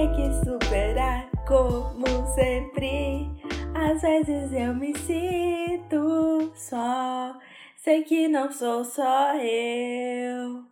Vou 0.00 0.08
ter 0.08 0.16
que 0.16 0.32
superar 0.46 1.30
como 1.46 2.06
sempre. 2.34 3.28
Às 3.74 4.00
vezes 4.00 4.50
eu 4.50 4.74
me 4.74 4.96
sinto 4.96 6.50
só. 6.54 7.38
Sei 7.76 8.02
que 8.02 8.26
não 8.26 8.50
sou 8.50 8.82
só 8.82 9.34
eu. 9.36 10.64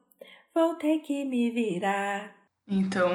Vou 0.54 0.76
ter 0.76 1.00
que 1.00 1.26
me 1.26 1.50
virar. 1.50 2.34
Então, 2.66 3.12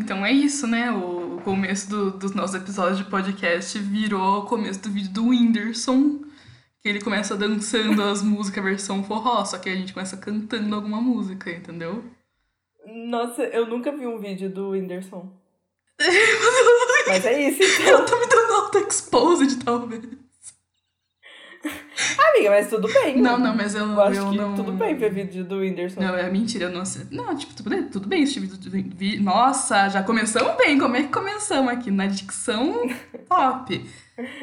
então 0.00 0.24
é 0.24 0.30
isso, 0.30 0.68
né? 0.68 0.92
O 0.92 1.40
começo 1.42 1.90
do, 1.90 2.12
dos 2.12 2.32
nossos 2.32 2.54
episódios 2.54 2.98
de 2.98 3.10
podcast 3.10 3.76
virou 3.76 4.42
o 4.42 4.46
começo 4.46 4.80
do 4.84 4.90
vídeo 4.90 5.12
do 5.12 5.30
Whindersson. 5.30 6.20
Que 6.80 6.90
ele 6.90 7.00
começa 7.00 7.36
dançando 7.36 8.04
as 8.04 8.22
músicas 8.22 8.62
versão 8.62 9.02
forró, 9.02 9.44
só 9.44 9.58
que 9.58 9.68
a 9.68 9.74
gente 9.74 9.92
começa 9.92 10.16
cantando 10.16 10.76
alguma 10.76 11.00
música, 11.00 11.50
entendeu? 11.50 12.04
Nossa, 12.86 13.42
eu 13.42 13.66
nunca 13.66 13.90
vi 13.90 14.06
um 14.06 14.20
vídeo 14.20 14.48
do 14.48 14.70
Whindersson. 14.70 15.44
Mas 17.08 17.24
é 17.24 17.48
isso, 17.48 17.62
então. 17.62 17.86
Eu 18.00 18.04
tô 18.06 18.18
me 18.18 18.26
dando 18.26 18.52
auto-exposed, 18.54 19.64
talvez. 19.64 20.02
Amiga, 22.18 22.50
mas 22.50 22.68
tudo 22.68 22.86
bem. 22.92 23.20
Não, 23.20 23.38
não, 23.38 23.56
mas 23.56 23.74
eu, 23.74 23.86
Eu 23.90 24.00
acho 24.02 24.20
eu 24.20 24.30
que 24.30 24.36
não... 24.36 24.54
tudo 24.54 24.72
bem 24.72 24.94
ver 24.94 25.10
vídeo 25.12 25.42
do 25.44 25.56
Whindersson. 25.60 26.00
Não, 26.00 26.14
é 26.14 26.30
mentira, 26.30 26.66
eu 26.66 26.70
não 26.70 26.84
sei. 26.84 27.06
Não, 27.10 27.34
tipo, 27.34 27.54
tudo 27.54 27.70
bem, 27.70 27.82
tudo 27.88 28.06
bem 28.08 28.22
esse 28.22 28.38
vídeo. 28.38 28.56
do- 28.58 28.70
vi- 28.96 29.18
Nossa, 29.18 29.88
já 29.88 30.02
começamos 30.02 30.54
bem. 30.58 30.78
Como 30.78 30.94
é 30.96 31.02
que 31.04 31.08
começamos 31.08 31.72
aqui? 31.72 31.90
Na 31.90 32.06
dicção 32.06 32.88
top. 33.28 33.84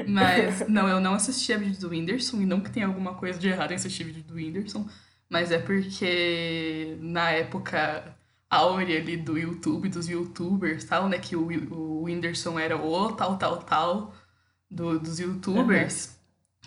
Mas, 0.08 0.68
não, 0.68 0.88
eu 0.90 1.00
não 1.00 1.14
assisti 1.14 1.54
a 1.54 1.58
vídeo 1.58 1.80
do 1.80 1.90
Whindersson, 1.90 2.42
e 2.42 2.46
não 2.46 2.60
que 2.60 2.72
tenha 2.72 2.88
alguma 2.88 3.14
coisa 3.14 3.38
de 3.40 3.48
errado 3.48 3.72
em 3.72 3.76
assistir 3.76 4.04
vídeo 4.04 4.24
do 4.24 4.34
Whindersson, 4.36 4.88
mas 5.30 5.52
é 5.52 5.60
porque 5.60 6.98
na 7.00 7.30
época 7.32 8.16
áurea 8.56 9.00
ali 9.00 9.18
do 9.18 9.38
YouTube, 9.38 9.90
dos 9.90 10.08
youtubers 10.08 10.84
tal, 10.86 11.10
né, 11.10 11.18
que 11.18 11.36
o, 11.36 11.48
o 11.74 12.04
Whindersson 12.04 12.60
era 12.60 12.78
o 12.78 13.12
tal, 13.12 13.38
tal, 13.38 13.58
tal 13.58 14.14
do, 14.70 15.00
dos 15.00 15.20
youtubers, 15.20 16.18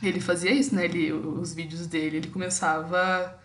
ele 0.03 0.21
fazia 0.21 0.53
isso, 0.53 0.75
né, 0.75 0.85
ele, 0.85 1.13
os 1.13 1.55
vídeos 1.55 1.87
dele, 1.87 2.19
ele 2.19 2.29
começava 2.29 3.41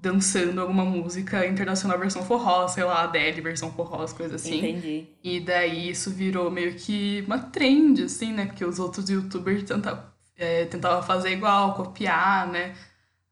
dançando 0.00 0.60
alguma 0.60 0.84
música 0.84 1.44
internacional 1.46 1.98
versão 1.98 2.24
forró, 2.24 2.68
sei 2.68 2.84
lá, 2.84 3.02
Adele 3.02 3.40
versão 3.40 3.72
forró, 3.72 4.02
as 4.02 4.12
coisas 4.12 4.40
assim. 4.40 4.58
Entendi. 4.58 5.08
E 5.22 5.40
daí 5.40 5.90
isso 5.90 6.10
virou 6.10 6.50
meio 6.50 6.74
que 6.74 7.24
uma 7.26 7.38
trend, 7.38 8.04
assim, 8.04 8.32
né? 8.32 8.46
Porque 8.46 8.64
os 8.64 8.78
outros 8.78 9.10
youtubers 9.10 9.64
tentavam, 9.64 10.04
é, 10.36 10.66
tentavam 10.66 11.02
fazer 11.02 11.32
igual, 11.32 11.74
copiar, 11.74 12.46
né? 12.46 12.74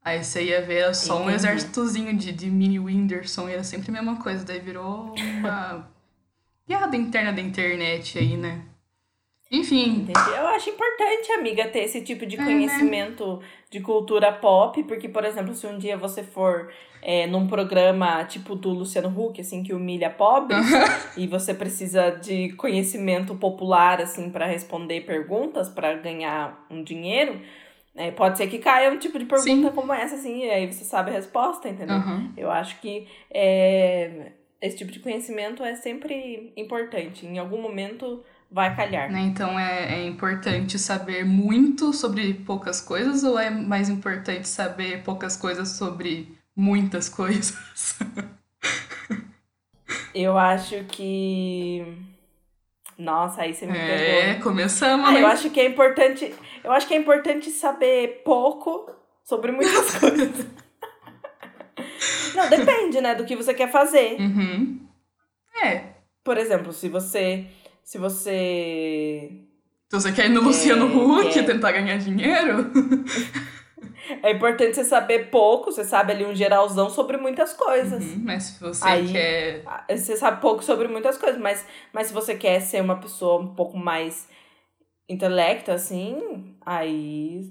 Aí 0.07 0.23
você 0.23 0.45
ia 0.45 0.61
ver 0.61 0.75
era 0.83 0.93
só 0.93 1.17
um 1.17 1.23
Entendi. 1.23 1.35
exércitozinho 1.35 2.15
de, 2.15 2.31
de 2.31 2.49
mini 2.49 2.79
Whindersson 2.79 3.49
e 3.49 3.53
era 3.53 3.63
sempre 3.63 3.89
a 3.89 3.93
mesma 3.93 4.15
coisa. 4.15 4.45
Daí 4.45 4.59
virou 4.61 5.13
uma 5.13 5.85
piada 6.65 6.95
interna 6.95 7.33
da 7.33 7.41
internet 7.41 8.17
aí, 8.17 8.37
né? 8.37 8.61
Enfim, 9.51 10.01
Entendi. 10.01 10.29
Eu 10.37 10.47
acho 10.47 10.69
importante, 10.69 11.31
amiga, 11.33 11.67
ter 11.67 11.79
esse 11.79 12.01
tipo 12.01 12.25
de 12.25 12.37
É, 12.37 12.39
né? 12.39 12.45
conhecimento 12.45 13.41
de 13.69 13.81
cultura 13.81 14.31
pop, 14.31 14.81
porque, 14.83 15.09
por 15.09 15.25
exemplo, 15.25 15.53
se 15.53 15.67
um 15.67 15.77
dia 15.77 15.97
você 15.97 16.23
for 16.23 16.71
é, 17.01 17.27
num 17.27 17.45
programa 17.45 18.23
tipo 18.23 18.55
do 18.55 18.69
Luciano 18.69 19.09
Huck, 19.09 19.41
assim, 19.41 19.61
que 19.61 19.73
humilha 19.73 20.09
pobres, 20.09 20.65
e 21.17 21.27
você 21.27 21.53
precisa 21.53 22.11
de 22.11 22.53
conhecimento 22.53 23.35
popular, 23.35 24.01
assim, 24.01 24.29
para 24.29 24.45
responder 24.45 25.01
perguntas, 25.01 25.67
para 25.67 25.93
ganhar 25.95 26.65
um 26.69 26.81
dinheiro, 26.81 27.41
é, 27.97 28.11
pode 28.11 28.37
ser 28.37 28.47
que 28.47 28.59
caia 28.59 28.91
um 28.91 28.97
tipo 28.97 29.17
de 29.17 29.25
pergunta 29.25 29.71
como 29.71 29.91
essa, 29.91 30.15
assim, 30.15 30.45
e 30.45 30.49
aí 30.49 30.71
você 30.71 30.85
sabe 30.85 31.09
a 31.09 31.13
resposta, 31.13 31.67
entendeu? 31.67 31.95
aham. 31.95 32.31
Eu 32.37 32.51
acho 32.51 32.79
que 32.79 33.07
é, 33.31 34.31
esse 34.61 34.77
tipo 34.77 34.91
de 34.91 34.99
conhecimento 34.99 35.63
é 35.63 35.75
sempre 35.75 36.53
importante. 36.55 37.25
Em 37.25 37.39
algum 37.39 37.61
momento 37.61 38.23
vai 38.51 38.75
calhar. 38.75 39.11
Né? 39.11 39.21
Então 39.21 39.59
é, 39.59 39.95
é 39.95 40.07
importante 40.07 40.79
saber 40.79 41.25
muito 41.25 41.91
sobre 41.91 42.33
poucas 42.33 42.79
coisas 42.79 43.23
ou 43.23 43.37
é 43.37 43.49
mais 43.49 43.89
importante 43.89 44.47
saber 44.47 45.03
poucas 45.03 45.35
coisas 45.35 45.69
sobre 45.69 46.37
muitas 46.55 47.09
coisas? 47.09 47.97
Eu 50.13 50.37
acho 50.37 50.83
que. 50.85 51.85
Nossa, 52.97 53.41
aí 53.43 53.53
você 53.53 53.65
me 53.67 53.77
É, 53.77 54.33
pegou. 54.33 54.43
começamos, 54.43 55.07
Ah, 55.07 55.11
né? 55.11 55.21
eu 55.21 55.27
acho 55.27 55.49
que 55.51 55.59
é 55.59 55.65
importante. 55.65 56.33
Eu 56.63 56.71
acho 56.71 56.87
que 56.87 56.93
é 56.93 56.97
importante 56.97 57.49
saber 57.51 58.21
pouco 58.25 58.89
sobre 59.23 59.51
muitas 59.51 59.93
coisas. 59.99 60.47
Não, 62.35 62.49
depende, 62.49 62.99
né, 63.01 63.13
do 63.15 63.25
que 63.25 63.35
você 63.35 63.53
quer 63.53 63.69
fazer. 63.71 64.19
Uhum. 64.19 64.79
É. 65.63 65.83
Por 66.23 66.37
exemplo, 66.37 66.71
se 66.73 66.89
você. 66.89 67.45
Se 67.83 67.97
você. 67.97 69.31
Então 69.87 69.99
você 69.99 70.11
quer 70.11 70.25
ir 70.25 70.29
no 70.29 70.41
Luciano 70.41 70.85
Huck 70.87 71.31
quer. 71.33 71.45
tentar 71.45 71.71
ganhar 71.71 71.97
dinheiro? 71.97 72.69
É 74.23 74.31
importante 74.31 74.75
você 74.75 74.83
saber 74.83 75.29
pouco, 75.29 75.71
você 75.71 75.83
sabe 75.83 76.11
ali 76.13 76.25
um 76.25 76.33
geralzão 76.35 76.89
sobre 76.89 77.17
muitas 77.17 77.53
coisas. 77.53 78.03
Uhum, 78.03 78.21
Mas 78.23 78.43
se 78.43 78.59
você 78.59 78.87
Aí- 78.87 79.11
quer. 79.11 79.63
Você 79.89 80.15
sabe 80.17 80.41
pouco 80.41 80.63
sobre 80.63 80.87
muitas 80.87 81.17
coisas, 81.17 81.39
mas, 81.39 81.65
mas 81.93 82.07
se 82.07 82.13
você 82.13 82.35
quer 82.35 82.59
ser 82.61 82.81
uma 82.81 82.97
pessoa 82.97 83.41
um 83.41 83.53
pouco 83.55 83.77
mais 83.77 84.27
intelecta, 85.09 85.73
assim, 85.73 86.55
aí 86.65 87.41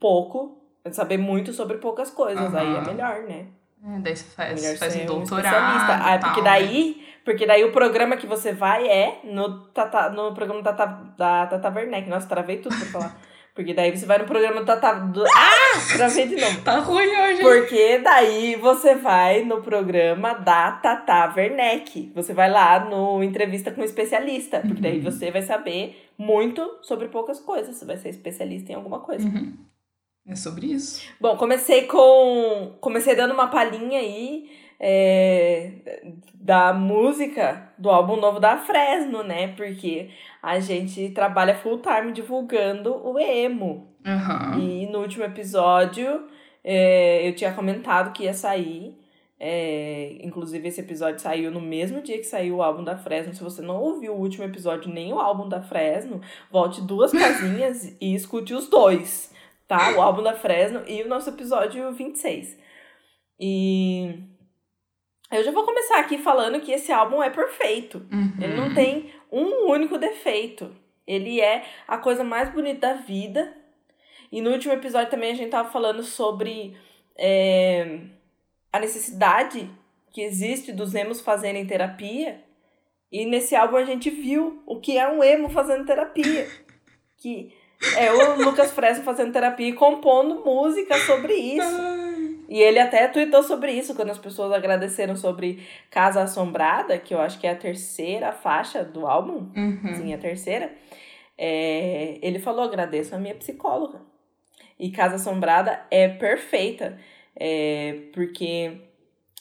pouco, 0.00 0.58
saber 0.90 1.18
muito 1.18 1.52
sobre 1.52 1.78
poucas 1.78 2.10
coisas, 2.10 2.54
aí 2.54 2.76
é 2.76 2.80
melhor, 2.80 3.22
né? 3.24 3.46
É, 3.86 3.98
daí 4.00 4.16
você 4.16 4.24
faz, 4.24 4.62
melhor 4.62 4.78
faz 4.78 4.96
um 4.96 5.02
um 5.02 5.06
doutorado. 5.06 5.44
especialista. 5.44 6.00
Ah, 6.02 6.14
e 6.14 6.18
porque 6.18 6.34
tal, 6.36 6.44
daí, 6.44 7.06
porque 7.22 7.46
daí 7.46 7.64
o 7.64 7.72
programa 7.72 8.16
que 8.16 8.26
você 8.26 8.52
vai 8.52 8.88
é 8.88 9.20
no, 9.24 9.66
tata, 9.68 10.08
no 10.08 10.32
programa 10.34 10.62
da 10.62 10.72
Tata, 10.72 11.14
da 11.18 11.46
Tata 11.46 11.68
Werneck. 11.68 12.08
Nossa, 12.08 12.26
travei 12.26 12.58
tudo 12.58 12.74
pra 12.76 12.86
falar. 12.86 13.16
Porque 13.54 13.72
daí 13.72 13.96
você 13.96 14.04
vai 14.04 14.18
no 14.18 14.24
programa 14.24 14.60
do 14.62 14.66
Tata... 14.66 14.94
Do, 14.94 15.24
ah! 15.24 15.96
Travei 15.96 16.26
de 16.26 16.36
novo. 16.36 16.60
Tá 16.62 16.78
ruim 16.80 17.06
hoje. 17.06 17.40
Porque 17.40 17.98
daí 17.98 18.56
você 18.56 18.96
vai 18.96 19.44
no 19.44 19.62
programa 19.62 20.34
da 20.34 20.72
Tata 20.72 21.32
Werneck. 21.36 22.10
Você 22.16 22.34
vai 22.34 22.50
lá 22.50 22.84
no 22.84 23.22
entrevista 23.22 23.70
com 23.70 23.80
um 23.80 23.84
especialista. 23.84 24.58
Porque 24.60 24.82
daí 24.82 24.96
Uhum. 24.98 25.04
você 25.04 25.30
vai 25.30 25.42
saber 25.42 26.08
muito 26.18 26.78
sobre 26.82 27.06
poucas 27.08 27.38
coisas. 27.38 27.76
Você 27.76 27.84
vai 27.84 27.96
ser 27.96 28.08
especialista 28.08 28.72
em 28.72 28.74
alguma 28.74 28.98
coisa. 29.00 29.24
Uhum. 29.24 29.56
É 30.26 30.34
sobre 30.34 30.66
isso. 30.66 31.02
Bom, 31.20 31.36
comecei 31.36 31.82
com. 31.86 32.72
Comecei 32.80 33.14
dando 33.14 33.34
uma 33.34 33.48
palhinha 33.48 34.00
aí 34.00 34.50
é, 34.78 36.02
da 36.34 36.72
música 36.72 37.72
do 37.78 37.90
álbum 37.90 38.16
novo 38.16 38.38
da 38.40 38.58
Fresno, 38.58 39.22
né? 39.22 39.48
Porque 39.48 40.10
a 40.42 40.60
gente 40.60 41.10
trabalha 41.10 41.54
full 41.56 41.80
time 41.80 42.12
divulgando 42.12 42.94
o 43.06 43.18
emo. 43.18 43.94
Aham. 44.06 44.58
E 44.58 44.86
no 44.86 45.00
último 45.00 45.24
episódio 45.24 46.28
é, 46.62 47.26
eu 47.28 47.34
tinha 47.34 47.52
comentado 47.52 48.12
que 48.12 48.24
ia 48.24 48.34
sair. 48.34 48.98
é, 49.38 50.18
inclusive, 50.22 50.68
esse 50.68 50.80
episódio 50.80 51.20
saiu 51.20 51.50
no 51.50 51.60
mesmo 51.60 52.00
dia 52.00 52.16
que 52.18 52.24
saiu 52.24 52.56
o 52.56 52.62
álbum 52.62 52.82
da 52.84 52.96
Fresno. 52.96 53.34
Se 53.34 53.42
você 53.42 53.60
não 53.60 53.76
ouviu 53.76 54.14
o 54.14 54.18
último 54.20 54.44
episódio 54.44 54.90
nem 54.92 55.12
o 55.12 55.18
álbum 55.18 55.48
da 55.48 55.62
Fresno, 55.62 56.20
volte 56.50 56.80
duas 56.80 57.12
casinhas 57.12 57.94
e 58.00 58.14
escute 58.14 58.54
os 58.54 58.68
dois, 58.68 59.30
tá? 59.68 59.94
O 59.96 60.00
álbum 60.00 60.22
da 60.22 60.34
Fresno 60.34 60.82
e 60.86 61.02
o 61.02 61.08
nosso 61.08 61.28
episódio 61.30 61.92
26. 61.92 62.56
E 63.38 64.33
eu 65.38 65.44
já 65.44 65.50
vou 65.50 65.64
começar 65.64 65.98
aqui 65.98 66.18
falando 66.18 66.60
que 66.60 66.72
esse 66.72 66.92
álbum 66.92 67.22
é 67.22 67.30
perfeito. 67.30 68.06
Uhum. 68.12 68.32
Ele 68.40 68.54
não 68.54 68.74
tem 68.74 69.10
um 69.30 69.70
único 69.70 69.98
defeito. 69.98 70.74
Ele 71.06 71.40
é 71.40 71.64
a 71.86 71.98
coisa 71.98 72.24
mais 72.24 72.50
bonita 72.50 72.88
da 72.88 72.94
vida. 72.94 73.56
E 74.30 74.40
no 74.40 74.50
último 74.50 74.72
episódio 74.72 75.10
também 75.10 75.32
a 75.32 75.36
gente 75.36 75.50
tava 75.50 75.70
falando 75.70 76.02
sobre 76.02 76.76
é, 77.16 78.00
a 78.72 78.80
necessidade 78.80 79.70
que 80.10 80.22
existe 80.22 80.72
dos 80.72 80.94
emos 80.94 81.20
fazerem 81.20 81.66
terapia. 81.66 82.42
E 83.10 83.24
nesse 83.26 83.54
álbum 83.54 83.76
a 83.76 83.84
gente 83.84 84.10
viu 84.10 84.62
o 84.66 84.80
que 84.80 84.98
é 84.98 85.08
um 85.08 85.22
emo 85.22 85.48
fazendo 85.48 85.86
terapia. 85.86 86.48
Que 87.16 87.54
é 87.96 88.12
o 88.12 88.42
Lucas 88.44 88.72
Fresno 88.72 89.04
fazendo 89.04 89.32
terapia 89.32 89.68
e 89.68 89.72
compondo 89.72 90.44
música 90.44 90.98
sobre 90.98 91.34
isso. 91.34 92.13
E 92.48 92.60
ele 92.60 92.78
até 92.78 93.08
tweetou 93.08 93.42
sobre 93.42 93.72
isso, 93.72 93.94
quando 93.94 94.10
as 94.10 94.18
pessoas 94.18 94.52
agradeceram 94.52 95.16
sobre 95.16 95.66
Casa 95.90 96.22
Assombrada, 96.22 96.98
que 96.98 97.14
eu 97.14 97.20
acho 97.20 97.38
que 97.38 97.46
é 97.46 97.50
a 97.50 97.56
terceira 97.56 98.32
faixa 98.32 98.84
do 98.84 99.06
álbum. 99.06 99.50
Uhum. 99.56 99.94
Sim, 99.94 100.14
a 100.14 100.18
terceira. 100.18 100.72
É, 101.36 102.18
ele 102.22 102.38
falou: 102.38 102.64
agradeço 102.64 103.14
a 103.14 103.18
minha 103.18 103.34
psicóloga. 103.34 104.00
E 104.78 104.90
Casa 104.90 105.16
Assombrada 105.16 105.84
é 105.90 106.08
perfeita, 106.08 106.98
é, 107.36 108.08
porque 108.12 108.80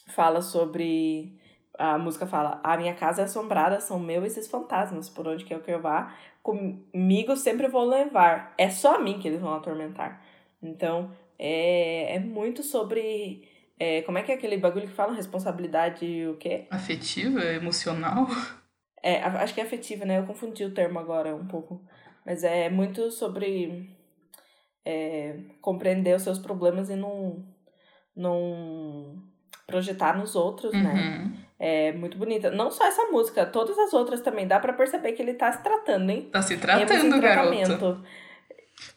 fala 0.08 0.42
sobre. 0.42 1.38
A 1.78 1.98
música 1.98 2.28
fala: 2.28 2.60
A 2.64 2.78
minha 2.78 2.94
casa 2.94 3.22
é 3.22 3.26
assombrada, 3.26 3.80
são 3.80 4.00
meus 4.00 4.26
esses 4.26 4.48
fantasmas, 4.48 5.10
por 5.10 5.28
onde 5.28 5.44
quer 5.44 5.60
que 5.62 5.72
eu 5.72 5.82
vá, 5.82 6.14
comigo 6.44 7.36
sempre 7.36 7.68
vou 7.68 7.84
levar. 7.86 8.54
É 8.58 8.70
só 8.70 8.96
a 8.96 9.00
mim 9.00 9.18
que 9.20 9.28
eles 9.28 9.42
vão 9.42 9.54
atormentar. 9.56 10.22
Então, 10.62 11.12
é, 11.38 12.16
é 12.16 12.20
muito 12.20 12.64
sobre. 12.64 13.48
é, 13.80 14.02
como 14.04 14.18
é 14.18 14.24
que 14.24 14.32
é 14.32 14.36
aquele 14.36 14.58
bagulho 14.58 14.88
que 14.88 14.94
fala? 14.94 15.14
Responsabilidade 15.14 16.28
o 16.28 16.38
quê? 16.38 16.68
Afetiva, 16.70 17.44
emocional. 17.44 18.28
É, 19.02 19.22
acho 19.22 19.54
que 19.54 19.60
é 19.60 19.64
afetiva, 19.66 20.06
né? 20.06 20.18
Eu 20.20 20.26
confundi 20.26 20.64
o 20.64 20.74
termo 20.74 20.98
agora 20.98 21.36
um 21.36 21.46
pouco. 21.46 21.82
Mas 22.26 22.44
é 22.44 22.70
muito 22.70 23.12
sobre 23.12 23.90
é, 24.86 25.36
compreender 25.62 26.16
os 26.16 26.22
seus 26.22 26.40
problemas 26.40 26.90
e 26.90 26.96
não, 26.96 27.46
não 28.16 29.22
projetar 29.68 30.18
nos 30.18 30.36
outros, 30.36 30.72
né? 30.72 30.80
Uhum. 30.80 30.94
né? 30.94 31.38
É 31.60 31.94
muito 31.94 32.18
bonita. 32.18 32.52
Não 32.52 32.70
só 32.70 32.86
essa 32.86 33.06
música, 33.06 33.46
todas 33.46 33.78
as 33.78 33.94
outras 33.94 34.22
também. 34.22 34.48
Dá 34.48 34.60
para 34.60 34.74
perceber 34.74 35.14
que 35.14 35.22
ele 35.22 35.34
tá 35.34 35.52
se 35.52 35.64
tratando, 35.64 36.10
hein? 36.10 36.30
Tá 36.32 36.42
se 36.42 36.58
tratando, 36.58 37.22
garoto. 37.22 38.04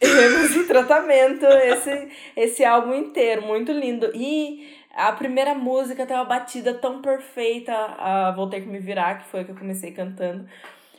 Emos 0.01 0.57
em 0.57 0.67
tratamento, 0.67 1.47
esse, 1.47 2.09
esse 2.37 2.65
álbum 2.65 2.95
inteiro, 2.95 3.43
muito 3.43 3.73
lindo. 3.73 4.11
E 4.15 4.69
a 4.95 5.13
primeira 5.13 5.55
música 5.55 6.07
tem 6.07 6.17
uma 6.17 6.25
batida 6.25 6.75
tão 6.75 7.01
perfeita, 7.01 7.73
a 7.73 8.33
Vou 8.33 8.49
Ter 8.49 8.63
Que 8.63 8.69
Me 8.69 8.79
Virar, 8.79 9.23
que 9.23 9.29
foi 9.29 9.41
a 9.41 9.45
que 9.45 9.51
eu 9.53 9.57
comecei 9.57 9.93
cantando. 9.93 10.47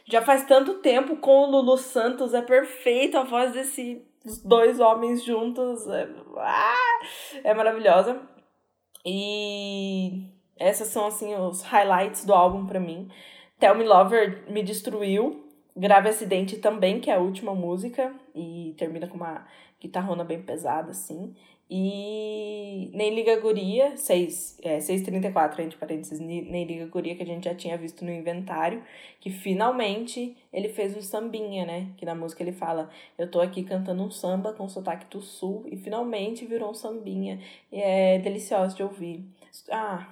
Já 0.06 0.22
faz 0.22 0.45
tanto 0.45 0.75
tempo 0.75 1.18
com 1.18 1.44
o 1.44 1.51
Lulu 1.51 1.78
Santos, 1.78 2.34
é 2.34 2.42
perfeito 2.42 3.18
a 3.18 3.24
voz 3.24 3.51
desses 3.51 4.01
dois 4.44 4.80
homens 4.80 5.24
juntos. 5.24 5.86
É, 5.88 6.07
ah, 6.38 7.00
é 7.44 7.54
maravilhosa. 7.54 8.22
E 9.06 10.30
essas 10.57 10.88
são, 10.88 11.07
assim, 11.07 11.36
os 11.36 11.62
highlights 11.62 12.25
do 12.25 12.34
álbum 12.34 12.66
para 12.66 12.80
mim. 12.80 13.10
Tell 13.60 13.75
Me 13.75 13.84
Lover 13.84 14.44
me 14.50 14.63
destruiu. 14.63 15.44
Grave 15.75 16.10
Acidente 16.10 16.57
também, 16.57 17.00
que 17.00 17.10
é 17.10 17.13
a 17.13 17.19
última 17.19 17.54
música. 17.54 18.13
E 18.38 18.74
termina 18.78 19.07
com 19.07 19.18
uma 19.18 19.45
guitarrona 19.81 20.24
bem 20.24 20.42
pesada, 20.42 20.92
assim. 20.92 21.34
E 21.69 22.89
Nem 22.94 23.13
Liga 23.13 23.38
Guria, 23.42 23.98
6, 23.98 24.60
é, 24.63 24.80
634, 24.80 25.62
entre 25.62 25.78
parênteses, 25.78 26.18
Nem 26.18 26.63
Liga 26.63 26.86
Guria, 26.86 27.13
que 27.13 27.24
a 27.24 27.25
gente 27.25 27.44
já 27.44 27.54
tinha 27.54 27.78
visto 27.78 28.06
no 28.06 28.12
inventário, 28.12 28.81
que 29.19 29.30
finalmente 29.30 30.38
ele 30.54 30.69
fez 30.69 30.95
um 30.95 31.01
sambinha, 31.01 31.66
né? 31.66 31.89
Que 31.98 32.06
na 32.06 32.16
música 32.16 32.42
ele 32.42 32.54
fala, 32.54 32.89
eu 33.18 33.30
tô 33.30 33.42
aqui 33.42 33.63
cantando 33.63 34.01
um 34.01 34.10
samba 34.10 34.54
com 34.54 34.69
sotaque 34.69 35.07
do 35.10 35.22
sul, 35.22 35.66
e 35.69 35.75
finalmente 35.75 36.45
virou 36.45 36.72
um 36.72 36.74
sambinha. 36.74 37.39
E 37.69 37.81
é 37.81 38.18
delicioso 38.19 38.74
de 38.75 38.84
ouvir. 38.84 39.25
Ah, 39.69 40.07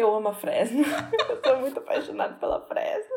eu 0.00 0.14
amo 0.14 0.28
a 0.28 0.34
Fresno. 0.34 0.84
eu 1.28 1.36
tô 1.40 1.56
muito 1.56 1.78
apaixonada 1.78 2.34
pela 2.34 2.60
Fresno. 2.60 3.16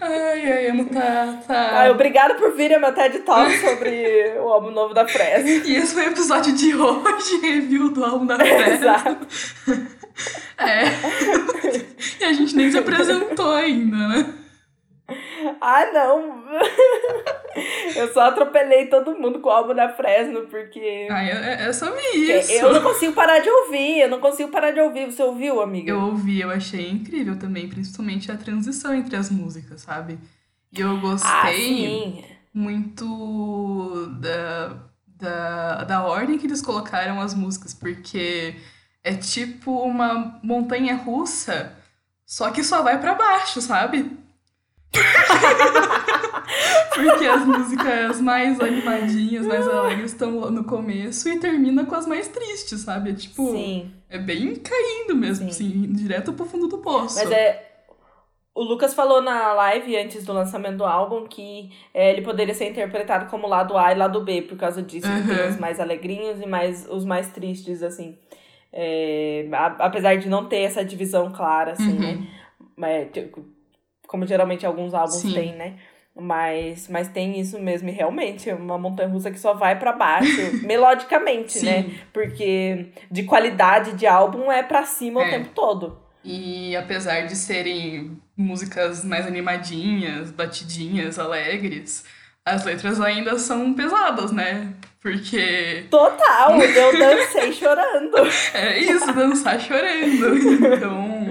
Ai, 0.00 0.52
ai, 0.52 0.66
amo 0.68 0.84
tá, 0.86 1.42
tá. 1.46 1.78
Ai, 1.78 1.90
obrigada 1.90 2.34
por 2.34 2.54
vir 2.54 2.74
a 2.74 2.78
meu 2.78 2.92
TED 2.92 3.20
Talk 3.20 3.50
sobre 3.58 4.38
o 4.38 4.48
álbum 4.48 4.70
novo 4.70 4.94
da 4.94 5.06
Fresno. 5.06 5.48
E 5.66 5.76
esse 5.76 5.94
foi 5.94 6.06
o 6.06 6.10
episódio 6.10 6.52
de 6.54 6.74
hoje, 6.74 7.40
review 7.40 7.90
do 7.90 8.04
álbum 8.04 8.26
da 8.26 8.36
Fresno. 8.36 8.72
Exato. 8.72 9.26
É. 10.58 10.84
E 12.20 12.24
a 12.24 12.32
gente 12.32 12.54
nem 12.54 12.70
se 12.70 12.78
apresentou 12.78 13.52
ainda, 13.52 13.96
né? 13.96 14.34
Ah, 15.60 15.86
não! 15.92 16.44
Eu 17.96 18.12
só 18.12 18.28
atropelei 18.28 18.86
todo 18.86 19.18
mundo 19.18 19.40
com 19.40 19.48
o 19.48 19.52
álbum 19.52 19.74
da 19.74 19.88
Fresno, 19.88 20.42
porque. 20.42 21.08
Ah, 21.10 21.24
é, 21.24 21.68
é 21.68 21.72
sobre 21.72 22.00
isso. 22.14 22.52
Eu 22.52 22.72
não 22.72 22.82
consigo 22.82 23.12
parar 23.12 23.38
de 23.40 23.50
ouvir, 23.50 24.00
eu 24.00 24.08
não 24.08 24.20
consigo 24.20 24.50
parar 24.50 24.70
de 24.70 24.80
ouvir. 24.80 25.10
Você 25.10 25.22
ouviu, 25.22 25.60
amiga? 25.60 25.90
Eu 25.90 26.00
ouvi, 26.00 26.40
eu 26.40 26.50
achei 26.50 26.90
incrível 26.90 27.38
também, 27.38 27.68
principalmente 27.68 28.30
a 28.30 28.36
transição 28.36 28.94
entre 28.94 29.16
as 29.16 29.30
músicas, 29.30 29.82
sabe? 29.82 30.18
E 30.72 30.80
eu 30.80 30.98
gostei 31.00 32.24
ah, 32.24 32.34
muito 32.54 34.06
da, 34.20 34.76
da, 35.06 35.84
da 35.84 36.04
ordem 36.04 36.38
que 36.38 36.46
eles 36.46 36.62
colocaram 36.62 37.20
as 37.20 37.34
músicas, 37.34 37.74
porque 37.74 38.56
é 39.04 39.14
tipo 39.14 39.70
uma 39.82 40.38
montanha 40.42 40.94
russa, 40.96 41.76
só 42.24 42.50
que 42.50 42.64
só 42.64 42.82
vai 42.82 43.00
para 43.00 43.14
baixo, 43.14 43.60
sabe? 43.60 44.10
Porque 46.94 47.26
as 47.26 47.46
músicas 47.46 48.20
mais 48.20 48.60
animadinhas, 48.60 49.46
mais 49.46 49.66
alegres 49.66 50.12
estão 50.12 50.50
no 50.50 50.64
começo 50.64 51.28
e 51.28 51.38
termina 51.38 51.84
com 51.84 51.94
as 51.94 52.06
mais 52.06 52.28
tristes, 52.28 52.80
sabe? 52.80 53.10
É 53.10 53.14
tipo. 53.14 53.50
Sim. 53.52 53.92
É 54.08 54.18
bem 54.18 54.54
caindo 54.56 55.16
mesmo, 55.16 55.50
Sim. 55.50 55.68
assim, 55.68 55.92
direto 55.92 56.32
pro 56.32 56.44
fundo 56.44 56.68
do 56.68 56.78
poço. 56.78 57.16
Mas 57.18 57.30
é. 57.30 57.68
O 58.54 58.62
Lucas 58.62 58.92
falou 58.92 59.22
na 59.22 59.54
live 59.54 59.96
antes 59.96 60.26
do 60.26 60.32
lançamento 60.34 60.76
do 60.76 60.84
álbum 60.84 61.26
que 61.26 61.70
é, 61.94 62.10
ele 62.10 62.20
poderia 62.20 62.52
ser 62.52 62.68
interpretado 62.68 63.30
como 63.30 63.48
lado 63.48 63.78
A 63.78 63.92
e 63.92 63.96
lado 63.96 64.20
B, 64.20 64.42
por 64.42 64.58
causa 64.58 64.82
disso. 64.82 65.08
Uhum. 65.08 65.26
Tem 65.26 65.48
os 65.48 65.58
mais 65.58 65.80
alegrinhos 65.80 66.38
e 66.38 66.46
mais, 66.46 66.86
os 66.86 67.04
mais 67.06 67.28
tristes, 67.30 67.82
assim. 67.82 68.18
É, 68.70 69.48
a, 69.52 69.66
apesar 69.86 70.16
de 70.16 70.28
não 70.28 70.44
ter 70.46 70.60
essa 70.60 70.84
divisão 70.84 71.32
clara, 71.32 71.72
assim, 71.72 71.92
uhum. 71.92 71.98
né? 71.98 72.26
Mas, 72.76 73.10
tipo, 73.10 73.42
como 74.06 74.26
geralmente 74.26 74.66
alguns 74.66 74.92
álbuns 74.92 75.22
Sim. 75.22 75.32
têm, 75.32 75.56
né? 75.56 75.78
Mas, 76.14 76.88
mas 76.88 77.08
tem 77.08 77.40
isso 77.40 77.58
mesmo, 77.58 77.88
e 77.88 77.92
realmente, 77.92 78.50
é 78.50 78.54
uma 78.54 78.76
montanha 78.76 79.08
russa 79.08 79.30
que 79.30 79.40
só 79.40 79.54
vai 79.54 79.78
para 79.78 79.92
baixo, 79.92 80.40
melodicamente, 80.62 81.64
né? 81.64 81.90
Porque 82.12 82.88
de 83.10 83.22
qualidade 83.22 83.92
de 83.94 84.06
álbum 84.06 84.52
é 84.52 84.62
para 84.62 84.84
cima 84.84 85.22
é. 85.22 85.26
o 85.26 85.30
tempo 85.30 85.48
todo. 85.54 85.98
E 86.24 86.76
apesar 86.76 87.22
de 87.22 87.34
serem 87.34 88.20
músicas 88.36 89.04
mais 89.04 89.26
animadinhas, 89.26 90.30
batidinhas, 90.30 91.18
alegres, 91.18 92.04
as 92.44 92.64
letras 92.64 93.00
ainda 93.00 93.38
são 93.38 93.72
pesadas, 93.72 94.32
né? 94.32 94.72
Porque. 95.00 95.86
Total! 95.90 96.60
Eu 96.60 96.98
dancei 96.98 97.52
chorando. 97.52 98.12
É 98.54 98.78
isso, 98.78 99.12
dançar 99.12 99.60
chorando. 99.60 100.36
Então. 100.76 101.21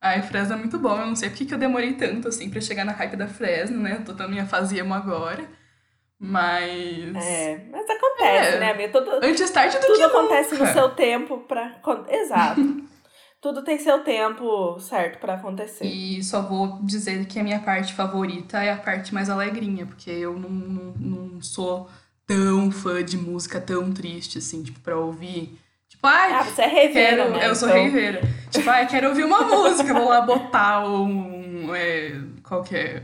Ai, 0.00 0.22
Fresno 0.22 0.54
é 0.54 0.56
muito 0.58 0.78
bom. 0.78 0.96
Eu 0.96 1.06
não 1.06 1.16
sei 1.16 1.28
porque 1.28 1.44
que 1.44 1.54
eu 1.54 1.58
demorei 1.58 1.94
tanto, 1.94 2.28
assim, 2.28 2.48
pra 2.48 2.60
chegar 2.60 2.84
na 2.84 2.92
hype 2.92 3.16
da 3.16 3.26
Fresno, 3.26 3.78
né? 3.78 4.02
Tô 4.04 4.12
na 4.12 4.28
minha 4.28 4.46
fase 4.46 4.78
emo 4.78 4.94
agora. 4.94 5.48
Mas. 6.18 7.14
É, 7.14 7.66
mas 7.70 7.88
acontece, 7.88 8.56
é. 8.56 8.60
né, 8.60 8.70
amiga? 8.72 8.92
Tudo, 8.92 9.24
Antes 9.24 9.50
tarde 9.50 9.78
do 9.78 9.86
tudo 9.86 9.96
que 9.96 10.02
acontece 10.02 10.52
nunca. 10.52 10.66
no 10.66 10.72
seu 10.72 10.88
tempo 10.90 11.38
pra. 11.40 11.80
Exato. 12.10 12.60
tudo 13.40 13.62
tem 13.62 13.78
seu 13.78 14.02
tempo 14.02 14.78
certo 14.80 15.20
para 15.20 15.34
acontecer. 15.34 15.84
E 15.84 16.22
só 16.22 16.42
vou 16.42 16.80
dizer 16.82 17.24
que 17.26 17.38
a 17.38 17.44
minha 17.44 17.60
parte 17.60 17.94
favorita 17.94 18.62
é 18.62 18.72
a 18.72 18.76
parte 18.76 19.14
mais 19.14 19.30
alegrinha, 19.30 19.86
porque 19.86 20.10
eu 20.10 20.38
não, 20.38 20.50
não, 20.50 20.94
não 20.96 21.40
sou 21.40 21.88
tão 22.26 22.70
fã 22.70 23.02
de 23.02 23.16
música 23.16 23.60
tão 23.60 23.92
triste, 23.92 24.38
assim, 24.38 24.62
tipo, 24.62 24.80
pra 24.80 24.98
ouvir 24.98 25.58
Tipo, 25.98 26.06
ai, 26.06 26.32
ah, 26.32 26.44
você 26.44 26.62
é 26.62 26.66
reveira, 26.68 27.16
quero, 27.24 27.30
né? 27.30 27.48
Eu 27.48 27.54
sou 27.56 27.68
então... 27.68 27.82
reveira. 27.82 28.22
Tipo, 28.50 28.70
ai, 28.70 28.86
quero 28.86 29.08
ouvir 29.08 29.24
uma 29.24 29.42
música, 29.42 29.92
vou 29.92 30.08
lá 30.08 30.20
botar 30.20 30.88
um. 30.88 31.74
É, 31.74 32.14
qual 32.44 32.62
que 32.62 32.76
é? 32.76 33.02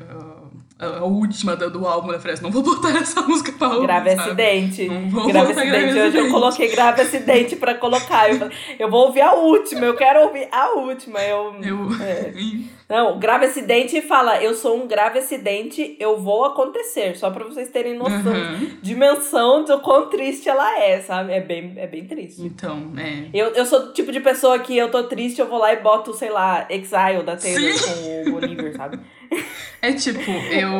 A 0.78 1.04
última 1.04 1.56
do, 1.56 1.70
do 1.70 1.86
álbum 1.86 2.12
da 2.12 2.20
Fresno. 2.20 2.44
Não 2.44 2.52
vou 2.52 2.62
botar 2.62 2.96
essa 2.96 3.20
música 3.22 3.50
pra 3.52 3.68
ouvir. 3.68 3.86
Grave 3.86 4.10
sabe? 4.10 4.22
acidente. 4.22 4.88
grave 4.88 5.52
acidente. 5.52 5.70
Grave 5.70 6.00
Hoje 6.00 6.18
eu 6.18 6.30
coloquei 6.30 6.68
grave 6.68 7.02
acidente 7.02 7.56
pra 7.56 7.74
colocar. 7.74 8.30
Eu, 8.30 8.50
eu 8.78 8.90
vou 8.90 9.06
ouvir 9.06 9.22
a 9.22 9.34
última, 9.34 9.86
eu 9.86 9.94
quero 9.94 10.20
ouvir 10.26 10.48
a 10.52 10.70
última. 10.76 11.20
Eu. 11.20 11.56
eu... 11.62 11.88
É. 12.00 12.32
Não, 12.94 13.18
grave 13.18 13.46
acidente 13.46 14.00
fala, 14.02 14.40
eu 14.40 14.54
sou 14.54 14.80
um 14.80 14.86
grave 14.86 15.18
acidente, 15.18 15.96
eu 15.98 16.20
vou 16.20 16.44
acontecer. 16.44 17.16
Só 17.16 17.28
pra 17.28 17.44
vocês 17.44 17.68
terem 17.68 17.96
noção, 17.98 18.32
Uhum. 18.32 18.78
dimensão 18.80 19.64
do 19.64 19.80
quão 19.80 20.08
triste 20.08 20.48
ela 20.48 20.78
é, 20.78 21.00
sabe? 21.00 21.32
É 21.32 21.40
bem, 21.40 21.72
é 21.76 21.88
bem 21.88 22.06
triste. 22.06 22.40
Então, 22.42 22.92
é. 22.96 23.28
Eu, 23.34 23.48
eu 23.48 23.66
sou 23.66 23.86
do 23.86 23.92
tipo 23.92 24.12
de 24.12 24.20
pessoa 24.20 24.60
que 24.60 24.76
eu 24.76 24.90
tô 24.92 25.02
triste, 25.04 25.40
eu 25.40 25.48
vou 25.48 25.58
lá 25.58 25.72
e 25.72 25.76
boto, 25.82 26.14
sei 26.14 26.30
lá, 26.30 26.66
Exile 26.70 27.24
da 27.24 27.36
Taylor 27.36 27.72
Sim. 27.72 28.24
com 28.26 28.30
o 28.30 28.36
Oliver, 28.36 28.76
sabe? 28.76 29.00
É 29.82 29.92
tipo, 29.92 30.18
eu. 30.30 30.70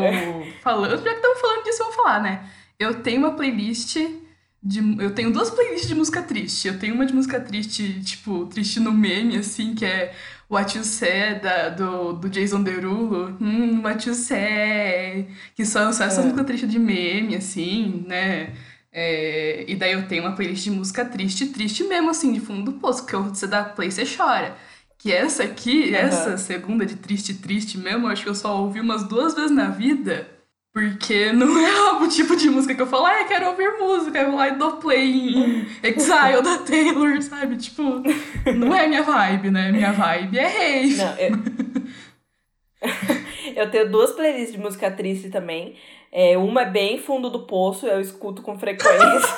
Falando, 0.62 0.92
já 0.96 1.02
que 1.02 1.08
estamos 1.16 1.38
falando 1.40 1.64
disso, 1.64 1.82
eu 1.82 1.86
vou 1.86 1.94
falar, 1.94 2.22
né? 2.22 2.48
Eu 2.78 3.02
tenho 3.02 3.18
uma 3.18 3.32
playlist. 3.32 3.96
De, 4.62 4.80
eu 4.98 5.14
tenho 5.14 5.30
duas 5.30 5.50
playlists 5.50 5.88
de 5.88 5.94
música 5.94 6.22
triste. 6.22 6.68
Eu 6.68 6.78
tenho 6.78 6.94
uma 6.94 7.04
de 7.04 7.12
música 7.12 7.38
triste, 7.38 8.02
tipo, 8.02 8.46
triste 8.46 8.80
no 8.80 8.92
meme, 8.92 9.36
assim, 9.36 9.74
que 9.74 9.84
é 9.84 10.14
What 10.50 10.76
You 10.76 10.84
Say, 10.84 11.40
da, 11.40 11.68
do, 11.70 12.12
do 12.14 12.28
Jason 12.28 12.62
Derulo. 12.62 13.36
Hum, 13.40 13.82
What 13.82 14.08
You 14.08 14.14
Say. 14.14 15.28
Que 15.54 15.64
são 15.64 15.92
só 15.92 16.04
essas 16.04 16.18
É. 16.18 16.22
músicas 16.22 16.46
tristes 16.46 16.70
de 16.70 16.78
meme, 16.78 17.36
assim, 17.36 18.04
né? 18.06 18.54
É, 18.92 19.64
e 19.68 19.74
daí 19.74 19.92
eu 19.92 20.06
tenho 20.06 20.22
uma 20.24 20.34
playlist 20.36 20.64
de 20.64 20.70
música 20.70 21.04
triste, 21.04 21.46
triste 21.46 21.82
mesmo, 21.84 22.10
assim, 22.10 22.32
de 22.32 22.40
fundo 22.40 22.70
do 22.72 22.78
poço, 22.78 23.04
que 23.06 23.16
você 23.16 23.46
dá 23.46 23.64
play 23.64 23.88
e 23.88 23.92
você 23.92 24.04
chora. 24.06 24.56
Que 24.98 25.12
essa 25.12 25.42
aqui, 25.44 25.94
Aham. 25.94 26.06
essa 26.06 26.38
segunda 26.38 26.86
de 26.86 26.96
triste, 26.96 27.34
triste 27.34 27.76
mesmo, 27.78 28.06
eu 28.06 28.10
acho 28.12 28.22
que 28.22 28.28
eu 28.28 28.34
só 28.34 28.56
ouvi 28.60 28.80
umas 28.80 29.02
duas 29.04 29.34
vezes 29.34 29.50
na 29.50 29.68
vida. 29.70 30.28
Porque 30.74 31.30
não 31.32 31.56
é 31.58 31.92
o 32.02 32.08
tipo 32.08 32.34
de 32.34 32.50
música 32.50 32.74
que 32.74 32.82
eu 32.82 32.86
falo, 32.86 33.06
ah, 33.06 33.20
eu 33.20 33.28
quero 33.28 33.48
ouvir 33.48 33.78
música, 33.78 34.18
eu 34.18 34.26
vou 34.30 34.36
lá 34.36 34.48
e 34.48 34.58
dou 34.58 34.72
play 34.78 35.08
em 35.08 35.66
Exile 35.82 36.42
da 36.42 36.58
Taylor, 36.58 37.22
sabe? 37.22 37.56
Tipo, 37.56 38.02
não 38.52 38.74
é 38.74 38.88
minha 38.88 39.04
vibe, 39.04 39.50
né? 39.52 39.70
Minha 39.70 39.92
vibe 39.92 40.36
é 40.36 40.46
rave. 40.46 40.96
Não, 40.96 41.16
eu... 41.16 41.30
eu 43.54 43.70
tenho 43.70 43.90
duas 43.90 44.10
playlists 44.10 44.52
de 44.52 44.58
música 44.58 44.90
triste 44.90 45.30
também. 45.30 45.76
É, 46.10 46.36
uma 46.36 46.62
é 46.62 46.70
bem 46.70 46.98
fundo 46.98 47.30
do 47.30 47.46
poço, 47.46 47.86
eu 47.86 48.00
escuto 48.00 48.42
com 48.42 48.58
frequência. 48.58 49.34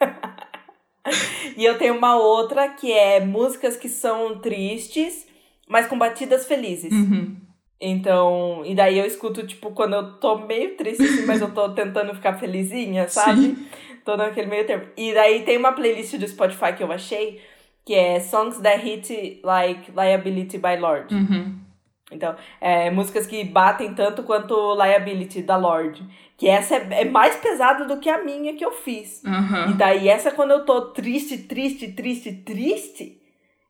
e 1.56 1.64
eu 1.64 1.78
tenho 1.78 1.96
uma 1.96 2.16
outra 2.16 2.68
que 2.68 2.92
é 2.92 3.24
músicas 3.24 3.76
que 3.76 3.88
são 3.88 4.38
tristes 4.38 5.26
mas 5.68 5.86
com 5.86 5.98
batidas 5.98 6.46
felizes. 6.46 6.92
Uhum. 6.92 7.36
Então, 7.80 8.62
e 8.64 8.74
daí 8.74 8.98
eu 8.98 9.04
escuto, 9.04 9.46
tipo, 9.46 9.70
quando 9.72 9.94
eu 9.94 10.12
tô 10.18 10.38
meio 10.38 10.76
triste, 10.76 11.02
assim, 11.02 11.26
mas 11.26 11.40
eu 11.40 11.52
tô 11.52 11.70
tentando 11.70 12.14
ficar 12.14 12.34
felizinha, 12.34 13.08
sabe? 13.08 13.40
Sim. 13.40 13.66
Tô 14.04 14.16
naquele 14.16 14.48
meio 14.48 14.66
tempo. 14.66 14.86
E 14.96 15.12
daí 15.12 15.42
tem 15.42 15.56
uma 15.56 15.72
playlist 15.72 16.16
do 16.16 16.28
Spotify 16.28 16.72
que 16.76 16.82
eu 16.82 16.92
achei, 16.92 17.40
que 17.84 17.94
é 17.94 18.20
Songs 18.20 18.58
That 18.60 18.84
Hit 18.84 19.40
Like 19.42 19.90
Liability 19.90 20.58
by 20.58 20.76
Lord. 20.78 21.14
Uhum. 21.14 21.64
Então, 22.12 22.36
é, 22.60 22.90
músicas 22.90 23.26
que 23.26 23.42
batem 23.44 23.94
tanto 23.94 24.22
quanto 24.22 24.74
Liability 24.74 25.42
da 25.42 25.56
Lorde. 25.56 26.06
Que 26.36 26.48
essa 26.48 26.76
é, 26.76 27.02
é 27.02 27.04
mais 27.04 27.36
pesada 27.36 27.86
do 27.86 27.98
que 27.98 28.08
a 28.08 28.22
minha 28.22 28.54
que 28.54 28.64
eu 28.64 28.72
fiz. 28.72 29.22
Uhum. 29.24 29.70
E 29.70 29.74
daí 29.74 30.08
essa 30.08 30.30
quando 30.30 30.52
eu 30.52 30.64
tô 30.64 30.92
triste, 30.92 31.38
triste, 31.38 31.92
triste, 31.92 32.32
triste, 32.32 33.20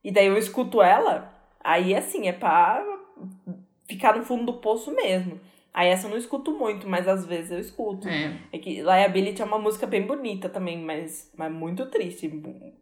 e 0.02 0.10
daí 0.10 0.26
eu 0.26 0.36
escuto 0.36 0.82
ela, 0.82 1.32
aí 1.62 1.94
assim, 1.94 2.26
é 2.28 2.32
pra 2.32 2.84
ficar 3.88 4.16
no 4.16 4.24
fundo 4.24 4.44
do 4.46 4.54
poço 4.60 4.94
mesmo. 4.94 5.40
Aí 5.72 5.88
essa 5.88 6.06
eu 6.06 6.10
não 6.10 6.16
escuto 6.16 6.52
muito, 6.52 6.88
mas 6.88 7.08
às 7.08 7.26
vezes 7.26 7.50
eu 7.50 7.58
escuto. 7.58 8.08
É. 8.08 8.32
É 8.52 8.58
que 8.58 8.80
Liability 8.80 9.42
é 9.42 9.44
uma 9.44 9.58
música 9.58 9.86
bem 9.88 10.02
bonita 10.06 10.48
também, 10.48 10.78
mas, 10.78 11.32
mas 11.36 11.52
muito 11.52 11.86
triste, 11.86 12.30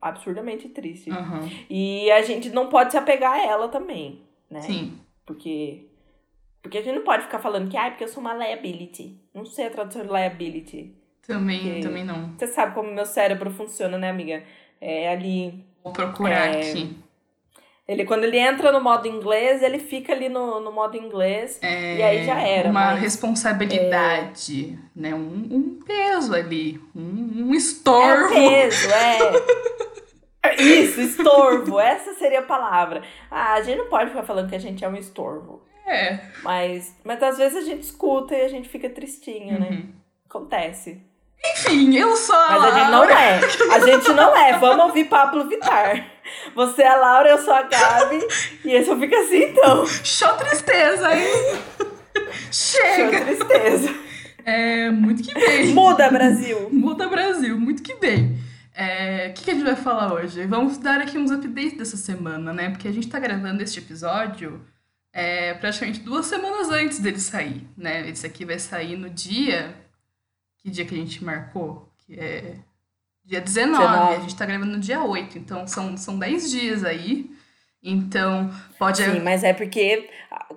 absurdamente 0.00 0.68
triste. 0.68 1.10
Uhum. 1.10 1.48
E 1.70 2.10
a 2.10 2.20
gente 2.22 2.50
não 2.50 2.68
pode 2.68 2.92
se 2.92 2.98
apegar 2.98 3.32
a 3.32 3.46
ela 3.46 3.68
também, 3.68 4.20
né? 4.50 4.60
Sim. 4.60 4.98
Porque. 5.24 5.86
Porque 6.60 6.78
a 6.78 6.82
gente 6.82 6.94
não 6.94 7.02
pode 7.02 7.22
ficar 7.24 7.38
falando 7.40 7.68
que, 7.70 7.76
ah, 7.76 7.90
porque 7.90 8.04
eu 8.04 8.08
sou 8.08 8.20
uma 8.20 8.34
liability. 8.34 9.18
Não 9.34 9.44
sei 9.44 9.66
a 9.66 9.70
tradução 9.70 10.02
de 10.02 10.12
liability. 10.12 10.94
Também, 11.26 11.60
Porque- 11.60 11.80
também 11.80 12.04
não. 12.04 12.34
Você 12.36 12.46
sabe 12.46 12.74
como 12.74 12.92
meu 12.92 13.06
cérebro 13.06 13.50
funciona, 13.50 13.96
né, 13.96 14.10
amiga? 14.10 14.44
É 14.80 15.08
ali. 15.10 15.64
Vou 15.82 15.92
procurar 15.92 16.54
É, 16.54 16.58
aqui. 16.70 16.96
Ele, 17.88 18.04
quando 18.04 18.24
ele 18.24 18.38
entra 18.38 18.70
no 18.70 18.80
modo 18.80 19.08
inglês, 19.08 19.60
ele 19.62 19.78
fica 19.80 20.12
ali 20.12 20.28
no, 20.28 20.60
no 20.60 20.70
modo 20.72 20.96
inglês. 20.96 21.58
É, 21.60 21.96
e 21.96 22.02
aí 22.02 22.24
já 22.24 22.40
era, 22.40 22.70
Uma 22.70 22.92
mas- 22.92 23.00
responsabilidade, 23.00 24.78
né? 24.94 25.14
Um, 25.14 25.48
um 25.50 25.78
peso 25.84 26.34
ali. 26.34 26.80
Um, 26.94 27.48
um 27.48 27.52
É 27.52 27.56
estorvo. 27.56 28.28
peso, 28.34 28.88
é. 28.94 30.62
Isso, 30.62 31.00
estorvo. 31.00 31.78
Essa 31.80 32.14
seria 32.14 32.40
a 32.40 32.44
palavra. 32.44 33.02
Ah, 33.30 33.54
a 33.54 33.62
gente 33.62 33.78
não 33.78 33.88
pode 33.88 34.10
ficar 34.10 34.22
falando 34.22 34.48
que 34.48 34.56
a 34.56 34.60
gente 34.60 34.84
é 34.84 34.88
um 34.88 34.96
estorvo. 34.96 35.62
É. 35.86 36.20
Mas, 36.42 36.96
mas 37.04 37.22
às 37.22 37.36
vezes 37.38 37.58
a 37.58 37.66
gente 37.68 37.82
escuta 37.82 38.34
e 38.34 38.42
a 38.42 38.48
gente 38.48 38.68
fica 38.68 38.88
tristinho, 38.88 39.58
né? 39.58 39.68
Uhum. 39.70 39.88
Acontece. 40.28 41.00
Enfim, 41.44 41.96
eu 41.96 42.14
sou 42.16 42.36
a 42.36 42.50
Mas 42.50 42.64
a 42.64 42.78
gente 42.78 42.90
não 42.90 43.04
é. 43.04 43.40
A 43.74 43.78
gente 43.80 44.12
não 44.12 44.36
é. 44.36 44.58
Vamos 44.58 44.84
ouvir 44.86 45.04
Pablo 45.06 45.48
Vittar. 45.48 46.06
Você 46.54 46.82
é 46.82 46.88
a 46.88 46.96
Laura, 46.96 47.30
eu 47.30 47.38
sou 47.38 47.52
a 47.52 47.62
Gabi. 47.62 48.20
E 48.64 48.70
esse 48.70 48.88
eu 48.88 48.98
fico 48.98 49.14
assim, 49.14 49.44
então. 49.44 49.84
Show 49.86 50.32
tristeza, 50.36 51.14
hein? 51.14 51.26
Show 52.50 52.80
Chega. 52.80 53.20
tristeza. 53.24 53.94
É, 54.44 54.90
muito 54.90 55.22
que 55.22 55.34
bem. 55.34 55.68
Muda, 55.68 56.08
Brasil. 56.10 56.68
Muda 56.70 57.08
Brasil, 57.08 57.58
muito 57.58 57.82
que 57.82 57.94
bem. 57.94 58.38
É, 58.74 59.28
O 59.30 59.34
que, 59.34 59.44
que 59.44 59.50
a 59.50 59.54
gente 59.54 59.64
vai 59.64 59.76
falar 59.76 60.12
hoje? 60.14 60.46
Vamos 60.46 60.78
dar 60.78 61.00
aqui 61.00 61.18
uns 61.18 61.30
updates 61.30 61.76
dessa 61.76 61.96
semana, 61.96 62.52
né? 62.52 62.70
Porque 62.70 62.88
a 62.88 62.92
gente 62.92 63.08
tá 63.08 63.18
gravando 63.18 63.62
este 63.62 63.78
episódio 63.80 64.64
é, 65.12 65.54
praticamente 65.54 66.00
duas 66.00 66.26
semanas 66.26 66.70
antes 66.70 66.98
dele 66.98 67.20
sair, 67.20 67.66
né? 67.76 68.08
Esse 68.08 68.26
aqui 68.26 68.44
vai 68.44 68.58
sair 68.58 68.96
no 68.96 69.10
dia. 69.10 69.74
Que 70.62 70.70
dia 70.70 70.84
que 70.84 70.94
a 70.94 70.98
gente 70.98 71.24
marcou? 71.24 71.88
Que 72.06 72.18
é 72.18 72.54
dia 73.24 73.40
19. 73.40 73.82
19. 73.82 74.14
A 74.16 74.20
gente 74.20 74.36
tá 74.36 74.46
gravando 74.46 74.72
no 74.72 74.80
dia 74.80 75.02
8, 75.02 75.38
então 75.38 75.66
são, 75.66 75.96
são 75.96 76.18
10 76.18 76.50
dias 76.50 76.84
aí. 76.84 77.30
Então, 77.84 78.48
pode. 78.78 79.02
Sim, 79.02 79.18
mas 79.20 79.42
é 79.42 79.52
porque 79.52 80.08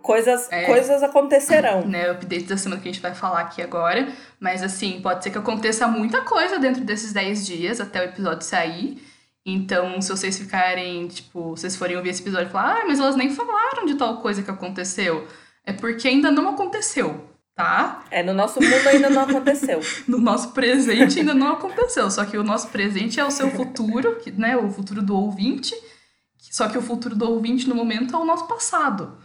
coisas, 0.04 0.48
É. 0.52 0.66
coisas 0.66 1.02
acontecerão. 1.02 1.82
né, 1.88 2.08
o 2.10 2.12
update 2.12 2.44
da 2.46 2.56
semana 2.56 2.80
que 2.80 2.88
a 2.88 2.92
gente 2.92 3.02
vai 3.02 3.16
falar 3.16 3.42
aqui 3.42 3.64
agora. 3.64 4.08
Mas 4.40 4.62
assim, 4.62 5.02
pode 5.02 5.24
ser 5.24 5.32
que 5.32 5.38
aconteça 5.40 5.88
muita 5.88 6.22
coisa 6.22 6.60
dentro 6.60 6.84
desses 6.84 7.12
10 7.14 7.46
dias 7.48 7.82
até 7.82 8.02
o 8.02 8.04
episódio 8.06 8.44
sair. 8.46 9.02
Então, 9.44 10.00
se 10.02 10.10
vocês 10.10 10.38
ficarem, 10.38 11.08
tipo, 11.08 11.52
vocês 11.56 11.76
forem 11.76 11.98
ouvir 11.98 12.10
esse 12.10 12.22
episódio 12.22 12.48
e 12.48 12.52
falar, 12.52 12.82
ah, 12.82 12.86
mas 12.88 13.00
elas 13.00 13.16
nem 13.16 13.30
falaram 13.32 13.86
de 13.86 13.96
tal 13.96 14.18
coisa 14.22 14.42
que 14.44 14.50
aconteceu. 14.52 15.28
É 15.64 15.74
porque 15.74 16.08
ainda 16.08 16.30
não 16.32 16.50
aconteceu, 16.50 17.28
tá? 17.56 18.04
É, 18.12 18.22
no 18.22 18.34
nosso 18.34 18.62
mundo 18.62 18.88
ainda 18.88 19.10
não 19.10 19.22
aconteceu. 19.24 19.80
No 20.08 20.20
nosso 20.20 20.52
presente 20.52 21.20
ainda 21.20 21.34
não 21.34 21.54
aconteceu. 21.54 22.12
Só 22.12 22.26
que 22.26 22.38
o 22.38 22.44
nosso 22.44 22.68
presente 22.68 23.20
é 23.20 23.26
o 23.26 23.32
seu 23.32 23.50
futuro, 23.50 24.18
né? 24.38 24.56
O 24.58 24.70
futuro 24.70 25.02
do 25.02 25.16
ouvinte. 25.16 25.74
Só 26.38 26.68
que 26.68 26.78
o 26.78 26.82
futuro 26.82 27.16
do 27.16 27.30
ouvinte 27.30 27.68
no 27.68 27.76
momento 27.76 28.16
é 28.16 28.20
o 28.20 28.26
nosso 28.26 28.48
passado. 28.48 29.18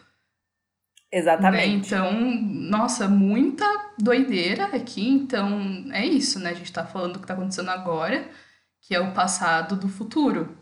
Né? 1.12 1.18
Exatamente. 1.18 1.88
Então, 1.88 2.12
nossa, 2.12 3.08
muita 3.08 3.66
doideira 3.98 4.66
aqui. 4.66 5.06
Então, 5.08 5.84
é 5.92 6.06
isso, 6.06 6.38
né? 6.38 6.50
A 6.50 6.54
gente 6.54 6.72
tá 6.72 6.86
falando 6.86 7.14
do 7.14 7.18
que 7.20 7.26
tá 7.26 7.34
acontecendo 7.34 7.68
agora, 7.68 8.28
que 8.80 8.94
é 8.94 9.00
o 9.00 9.12
passado 9.12 9.76
do 9.76 9.88
futuro, 9.88 10.56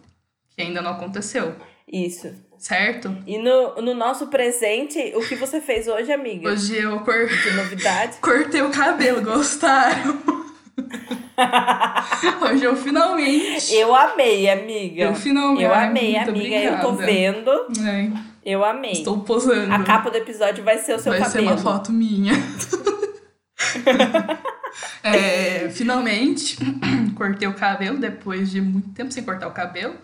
que 0.50 0.62
ainda 0.62 0.82
não 0.82 0.92
aconteceu, 0.92 1.54
Isso. 1.90 2.30
certo? 2.58 3.16
E 3.26 3.38
no, 3.38 3.76
no 3.82 3.94
nosso 3.94 4.26
presente, 4.28 4.98
o 5.16 5.20
que 5.26 5.34
você 5.36 5.60
fez 5.60 5.86
hoje, 5.88 6.12
amiga? 6.12 6.48
Hoje 6.50 6.76
eu 6.76 7.00
cor- 7.00 7.26
De 7.28 7.50
novidade? 7.52 8.16
cortei 8.22 8.62
o 8.62 8.70
cabelo, 8.70 9.22
gostaram? 9.22 10.18
Hoje 12.42 12.64
eu 12.64 12.74
finalmente. 12.76 13.72
Eu 13.74 13.94
amei, 13.94 14.48
amiga. 14.50 15.04
Eu 15.04 15.14
finalmente. 15.14 15.62
Eu 15.62 15.72
amei, 15.74 16.16
amiga. 16.16 16.56
Eu 16.56 16.80
tô 16.80 16.88
obrigada. 16.88 17.12
vendo. 17.12 17.50
Ai, 17.80 18.12
Eu 18.44 18.64
amei. 18.64 18.92
estou 18.92 19.20
posando. 19.20 19.72
A 19.72 19.82
capa 19.84 20.10
do 20.10 20.16
episódio 20.16 20.64
vai 20.64 20.78
ser 20.78 20.94
o 20.94 20.98
seu 20.98 21.12
Vai 21.12 21.22
ser 21.24 21.38
cabelo. 21.38 21.46
uma 21.52 21.56
foto 21.58 21.92
minha. 21.92 22.32
É, 25.02 25.68
finalmente, 25.70 26.56
cortei 27.16 27.48
o 27.48 27.54
cabelo 27.54 27.98
depois 27.98 28.50
de 28.50 28.60
muito 28.60 28.90
tempo 28.90 29.10
sem 29.12 29.22
cortar 29.22 29.48
o 29.48 29.52
cabelo. 29.52 29.94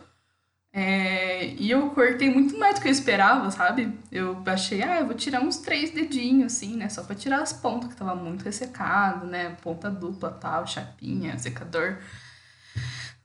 É, 0.76 1.54
e 1.56 1.70
eu 1.70 1.88
cortei 1.90 2.28
muito 2.28 2.58
mais 2.58 2.74
do 2.74 2.82
que 2.82 2.88
eu 2.88 2.92
esperava, 2.92 3.48
sabe? 3.52 3.96
Eu 4.10 4.42
achei, 4.46 4.82
ah, 4.82 4.98
eu 5.00 5.06
vou 5.06 5.14
tirar 5.14 5.40
uns 5.40 5.58
três 5.58 5.90
dedinhos, 5.92 6.52
assim, 6.52 6.76
né? 6.76 6.88
Só 6.88 7.04
pra 7.04 7.14
tirar 7.14 7.40
as 7.42 7.52
pontas, 7.52 7.90
que 7.90 7.96
tava 7.96 8.16
muito 8.16 8.44
ressecado, 8.44 9.24
né? 9.24 9.56
Ponta 9.62 9.88
dupla, 9.88 10.32
tal, 10.32 10.66
chapinha, 10.66 11.38
secador. 11.38 11.98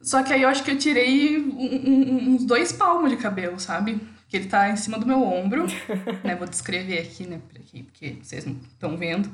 Só 0.00 0.22
que 0.22 0.32
aí 0.32 0.42
eu 0.42 0.48
acho 0.48 0.62
que 0.62 0.70
eu 0.70 0.78
tirei 0.78 1.38
um- 1.38 1.90
um- 1.90 2.34
uns 2.34 2.44
dois 2.44 2.72
palmos 2.72 3.10
de 3.10 3.16
cabelo, 3.16 3.58
sabe? 3.58 4.00
Que 4.28 4.36
ele 4.36 4.46
tá 4.46 4.70
em 4.70 4.76
cima 4.76 4.96
do 4.98 5.04
meu 5.06 5.20
ombro, 5.22 5.66
né? 6.24 6.36
Vou 6.36 6.46
descrever 6.48 7.00
aqui, 7.00 7.26
né? 7.26 7.40
Porque 7.84 8.16
vocês 8.22 8.46
não 8.46 8.52
estão 8.72 8.96
vendo. 8.96 9.28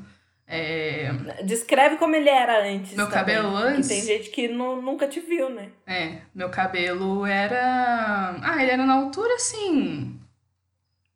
É, 0.48 1.10
Descreve 1.44 1.96
como 1.96 2.14
ele 2.14 2.28
era 2.28 2.64
antes. 2.68 2.94
Meu 2.94 3.06
também. 3.06 3.18
cabelo 3.20 3.56
antes? 3.56 3.88
tem 3.88 4.00
gente 4.02 4.30
que 4.30 4.46
nu- 4.48 4.80
nunca 4.80 5.08
te 5.08 5.18
viu, 5.20 5.50
né? 5.50 5.68
É, 5.86 6.18
meu 6.34 6.48
cabelo 6.50 7.26
era. 7.26 8.36
Ah, 8.42 8.62
ele 8.62 8.70
era 8.70 8.84
na 8.86 8.94
altura 8.94 9.34
assim. 9.34 10.18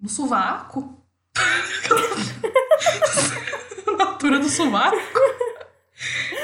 do 0.01 0.09
sovaco. 0.09 0.97
na 3.99 4.05
altura 4.05 4.39
do 4.39 4.49
sovaco. 4.49 4.97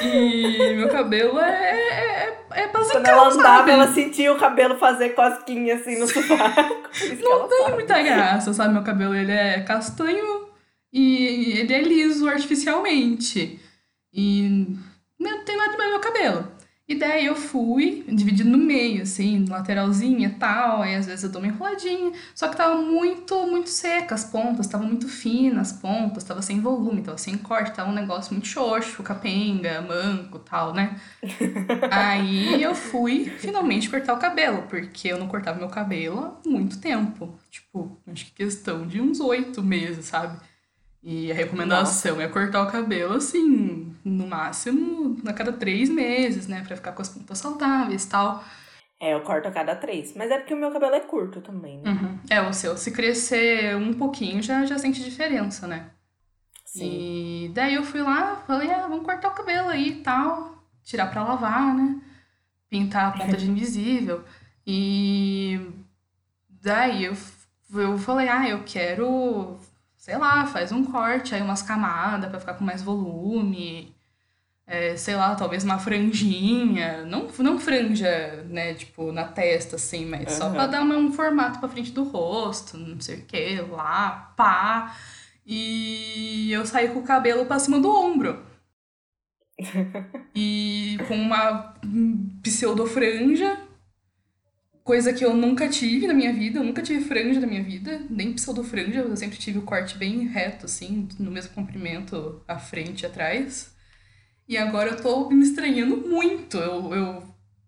E 0.02 0.74
meu 0.76 0.88
cabelo 0.90 1.38
é. 1.40 1.80
é, 1.80 2.38
é 2.52 2.68
Quando 2.68 2.82
basicão, 2.84 3.02
ela 3.04 3.28
andava, 3.28 3.58
sabe? 3.58 3.70
ela 3.70 3.92
sentia 3.92 4.32
o 4.32 4.38
cabelo 4.38 4.78
fazer 4.78 5.10
cosquinha 5.10 5.76
assim 5.76 5.98
no 5.98 6.06
sovaco. 6.06 6.88
Não 7.22 7.48
tem 7.48 7.70
muita 7.72 8.00
graça, 8.02 8.52
sabe? 8.52 8.74
Meu 8.74 8.82
cabelo 8.84 9.14
ele 9.14 9.32
é 9.32 9.60
castanho 9.62 10.48
e 10.98 11.58
ele 11.58 11.74
é 11.74 11.82
liso 11.82 12.26
artificialmente. 12.26 13.60
E 14.10 14.78
não 15.20 15.44
tem 15.44 15.54
nada 15.54 15.76
mais 15.76 15.90
no 15.90 15.98
meu 15.98 16.00
cabelo. 16.00 16.48
E 16.88 16.94
daí 16.94 17.26
eu 17.26 17.34
fui, 17.34 18.02
dividindo 18.08 18.48
no 18.48 18.56
meio, 18.56 19.02
assim, 19.02 19.44
lateralzinha 19.46 20.28
e 20.28 20.34
tal. 20.38 20.80
Aí 20.80 20.94
às 20.94 21.04
vezes 21.04 21.22
eu 21.22 21.30
dou 21.30 21.42
uma 21.42 21.48
enroladinha. 21.48 22.12
Só 22.34 22.48
que 22.48 22.56
tava 22.56 22.76
muito, 22.80 23.46
muito 23.46 23.68
seca 23.68 24.14
as 24.14 24.24
pontas, 24.24 24.68
tava 24.68 24.84
muito 24.84 25.06
finas 25.06 25.72
as 25.72 25.78
pontas, 25.78 26.24
tava 26.24 26.40
sem 26.40 26.62
volume, 26.62 27.02
tava 27.02 27.18
sem 27.18 27.36
corte, 27.36 27.74
tava 27.74 27.90
um 27.90 27.94
negócio 27.94 28.32
muito 28.32 28.48
xoxo, 28.48 29.02
capenga, 29.02 29.82
manco 29.82 30.38
tal, 30.38 30.72
né? 30.72 30.98
Aí 31.92 32.62
eu 32.62 32.74
fui 32.74 33.26
finalmente 33.38 33.90
cortar 33.90 34.14
o 34.14 34.18
cabelo, 34.18 34.62
porque 34.62 35.08
eu 35.08 35.18
não 35.18 35.28
cortava 35.28 35.58
meu 35.58 35.68
cabelo 35.68 36.40
há 36.46 36.48
muito 36.48 36.80
tempo. 36.80 37.38
Tipo, 37.50 38.00
acho 38.06 38.24
que 38.26 38.32
questão 38.32 38.86
de 38.86 38.98
uns 38.98 39.20
oito 39.20 39.62
meses, 39.62 40.06
sabe? 40.06 40.38
E 41.08 41.30
a 41.30 41.34
recomendação 41.36 42.20
é 42.20 42.26
cortar 42.26 42.64
o 42.64 42.66
cabelo 42.66 43.14
assim, 43.14 43.94
no 44.04 44.26
máximo 44.26 45.16
a 45.24 45.32
cada 45.32 45.52
três 45.52 45.88
meses, 45.88 46.48
né? 46.48 46.64
Pra 46.66 46.74
ficar 46.74 46.90
com 46.90 47.00
as 47.00 47.08
pontas 47.08 47.38
saudáveis 47.38 48.02
e 48.02 48.08
tal. 48.08 48.44
É, 48.98 49.14
eu 49.14 49.20
corto 49.20 49.46
a 49.46 49.52
cada 49.52 49.76
três. 49.76 50.14
Mas 50.16 50.32
é 50.32 50.38
porque 50.38 50.52
o 50.52 50.56
meu 50.56 50.72
cabelo 50.72 50.96
é 50.96 51.00
curto 51.00 51.40
também, 51.40 51.78
né? 51.78 51.90
Uhum. 51.92 52.18
É, 52.28 52.42
o 52.42 52.52
seu, 52.52 52.76
se 52.76 52.90
crescer 52.90 53.76
um 53.76 53.92
pouquinho, 53.92 54.42
já, 54.42 54.66
já 54.66 54.76
sente 54.78 55.00
diferença, 55.00 55.68
né? 55.68 55.90
Sim. 56.64 57.44
E 57.44 57.48
daí 57.54 57.74
eu 57.74 57.84
fui 57.84 58.02
lá, 58.02 58.42
falei, 58.44 58.68
ah, 58.72 58.88
vamos 58.88 59.04
cortar 59.06 59.28
o 59.28 59.34
cabelo 59.34 59.68
aí 59.68 59.90
e 59.90 60.02
tal. 60.02 60.60
Tirar 60.82 61.06
pra 61.06 61.22
lavar, 61.22 61.72
né? 61.72 62.00
Pintar 62.68 63.06
a 63.06 63.16
ponta 63.16 63.36
de 63.36 63.48
invisível. 63.48 64.24
E 64.66 65.70
daí 66.48 67.04
eu 67.04 67.14
eu 67.72 67.96
falei, 67.96 68.28
ah, 68.28 68.48
eu 68.48 68.64
quero, 68.64 69.56
sei 70.06 70.16
lá, 70.16 70.46
faz 70.46 70.70
um 70.70 70.84
corte, 70.84 71.34
aí 71.34 71.42
umas 71.42 71.62
camadas 71.62 72.30
pra 72.30 72.38
ficar 72.38 72.54
com 72.54 72.62
mais 72.62 72.80
volume. 72.80 73.92
É, 74.64 74.96
sei 74.96 75.16
lá, 75.16 75.34
talvez 75.34 75.64
uma 75.64 75.80
franjinha. 75.80 77.04
Não, 77.04 77.26
não 77.38 77.58
franja, 77.58 78.44
né, 78.48 78.74
tipo, 78.74 79.10
na 79.10 79.24
testa, 79.24 79.74
assim, 79.74 80.06
mas 80.06 80.34
uhum. 80.34 80.38
só 80.38 80.50
pra 80.50 80.68
dar 80.68 80.82
um 80.82 81.12
formato 81.12 81.58
pra 81.58 81.68
frente 81.68 81.90
do 81.90 82.04
rosto, 82.04 82.78
não 82.78 83.00
sei 83.00 83.16
o 83.16 83.24
que, 83.24 83.60
lá, 83.62 84.32
pá. 84.36 84.96
E 85.44 86.52
eu 86.52 86.64
saí 86.64 86.88
com 86.90 87.00
o 87.00 87.04
cabelo 87.04 87.44
pra 87.44 87.58
cima 87.58 87.80
do 87.80 87.90
ombro. 87.90 88.46
e 90.36 90.98
com 91.08 91.16
uma 91.16 91.74
pseudo-franja, 92.44 93.58
coisa 94.86 95.12
que 95.12 95.24
eu 95.24 95.34
nunca 95.34 95.68
tive 95.68 96.06
na 96.06 96.14
minha 96.14 96.32
vida. 96.32 96.60
Eu 96.60 96.64
nunca 96.64 96.80
tive 96.80 97.04
franja 97.04 97.40
na 97.40 97.46
minha 97.46 97.62
vida, 97.62 98.00
nem 98.08 98.32
pseudo-franja. 98.32 99.00
Eu 99.00 99.16
sempre 99.16 99.36
tive 99.36 99.58
o 99.58 99.62
corte 99.62 99.98
bem 99.98 100.26
reto, 100.28 100.66
assim, 100.66 101.08
no 101.18 101.30
mesmo 101.30 101.52
comprimento, 101.52 102.40
à 102.46 102.56
frente 102.56 103.02
e 103.02 103.06
atrás. 103.06 103.74
E 104.48 104.56
agora 104.56 104.90
eu 104.90 105.02
tô 105.02 105.28
me 105.28 105.42
estranhando 105.42 105.96
muito. 106.08 106.56
Eu, 106.56 106.94
eu 106.94 107.22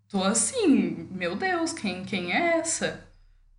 tô 0.09 0.23
assim, 0.23 1.09
meu 1.11 1.35
Deus, 1.35 1.73
quem, 1.73 2.05
quem 2.05 2.31
é 2.31 2.57
essa? 2.57 3.05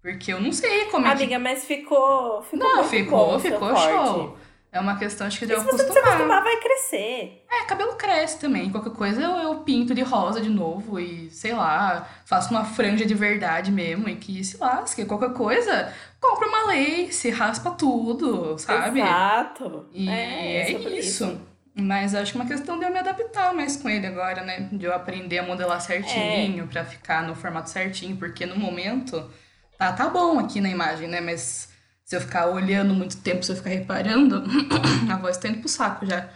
Porque 0.00 0.32
eu 0.32 0.40
não 0.40 0.50
sei 0.50 0.86
como 0.86 1.06
é 1.06 1.10
Amiga, 1.10 1.36
que... 1.36 1.38
mas 1.38 1.64
ficou. 1.64 2.42
ficou 2.42 2.58
não, 2.58 2.84
ficou, 2.84 3.38
ficou 3.38 3.76
show. 3.76 4.38
É 4.72 4.78
uma 4.78 4.96
questão, 4.96 5.26
acho 5.26 5.38
que 5.38 5.46
de 5.46 5.52
eu 5.52 5.60
acostumar. 5.60 5.86
Se 5.86 5.92
você 5.92 5.98
acostumar, 5.98 6.44
vai 6.44 6.56
crescer. 6.58 7.44
É, 7.50 7.64
cabelo 7.64 7.94
cresce 7.96 8.38
também. 8.38 8.70
Qualquer 8.70 8.92
coisa 8.92 9.20
eu, 9.20 9.36
eu 9.38 9.54
pinto 9.60 9.92
de 9.92 10.02
rosa 10.02 10.40
de 10.40 10.48
novo 10.48 11.00
e, 11.00 11.28
sei 11.30 11.52
lá, 11.52 12.08
faço 12.24 12.50
uma 12.50 12.64
franja 12.64 13.04
de 13.04 13.14
verdade 13.14 13.72
mesmo 13.72 14.08
e 14.08 14.14
que 14.14 14.44
se 14.44 14.56
lasque. 14.58 15.04
Qualquer 15.04 15.32
coisa, 15.32 15.92
compra 16.20 16.46
uma 16.46 16.66
lace, 16.66 17.30
raspa 17.30 17.72
tudo, 17.72 18.56
sabe? 18.58 19.00
Exato. 19.00 19.88
E 19.92 20.08
é, 20.08 20.70
é 20.70 20.72
isso. 20.72 21.24
isso. 21.24 21.40
Mas 21.74 22.14
acho 22.14 22.32
que 22.32 22.38
é 22.38 22.40
uma 22.40 22.48
questão 22.48 22.78
de 22.78 22.84
eu 22.84 22.92
me 22.92 22.98
adaptar 22.98 23.52
mais 23.54 23.76
com 23.76 23.88
ele 23.88 24.06
agora, 24.06 24.42
né? 24.42 24.68
De 24.70 24.84
eu 24.84 24.94
aprender 24.94 25.38
a 25.38 25.42
modelar 25.42 25.80
certinho, 25.80 26.64
é. 26.64 26.66
pra 26.66 26.84
ficar 26.84 27.24
no 27.24 27.34
formato 27.34 27.70
certinho, 27.70 28.16
porque 28.16 28.46
no 28.46 28.56
momento 28.56 29.28
tá, 29.76 29.92
tá 29.92 30.08
bom 30.08 30.38
aqui 30.38 30.60
na 30.60 30.68
imagem, 30.68 31.08
né? 31.08 31.20
Mas 31.20 31.69
se 32.10 32.16
eu 32.16 32.20
ficar 32.20 32.48
olhando 32.48 32.92
muito 32.92 33.18
tempo, 33.18 33.44
se 33.44 33.52
eu 33.52 33.56
ficar 33.56 33.70
reparando, 33.70 34.42
a 35.08 35.16
voz 35.16 35.36
tá 35.36 35.46
indo 35.46 35.60
pro 35.60 35.68
saco 35.68 36.04
já. 36.04 36.28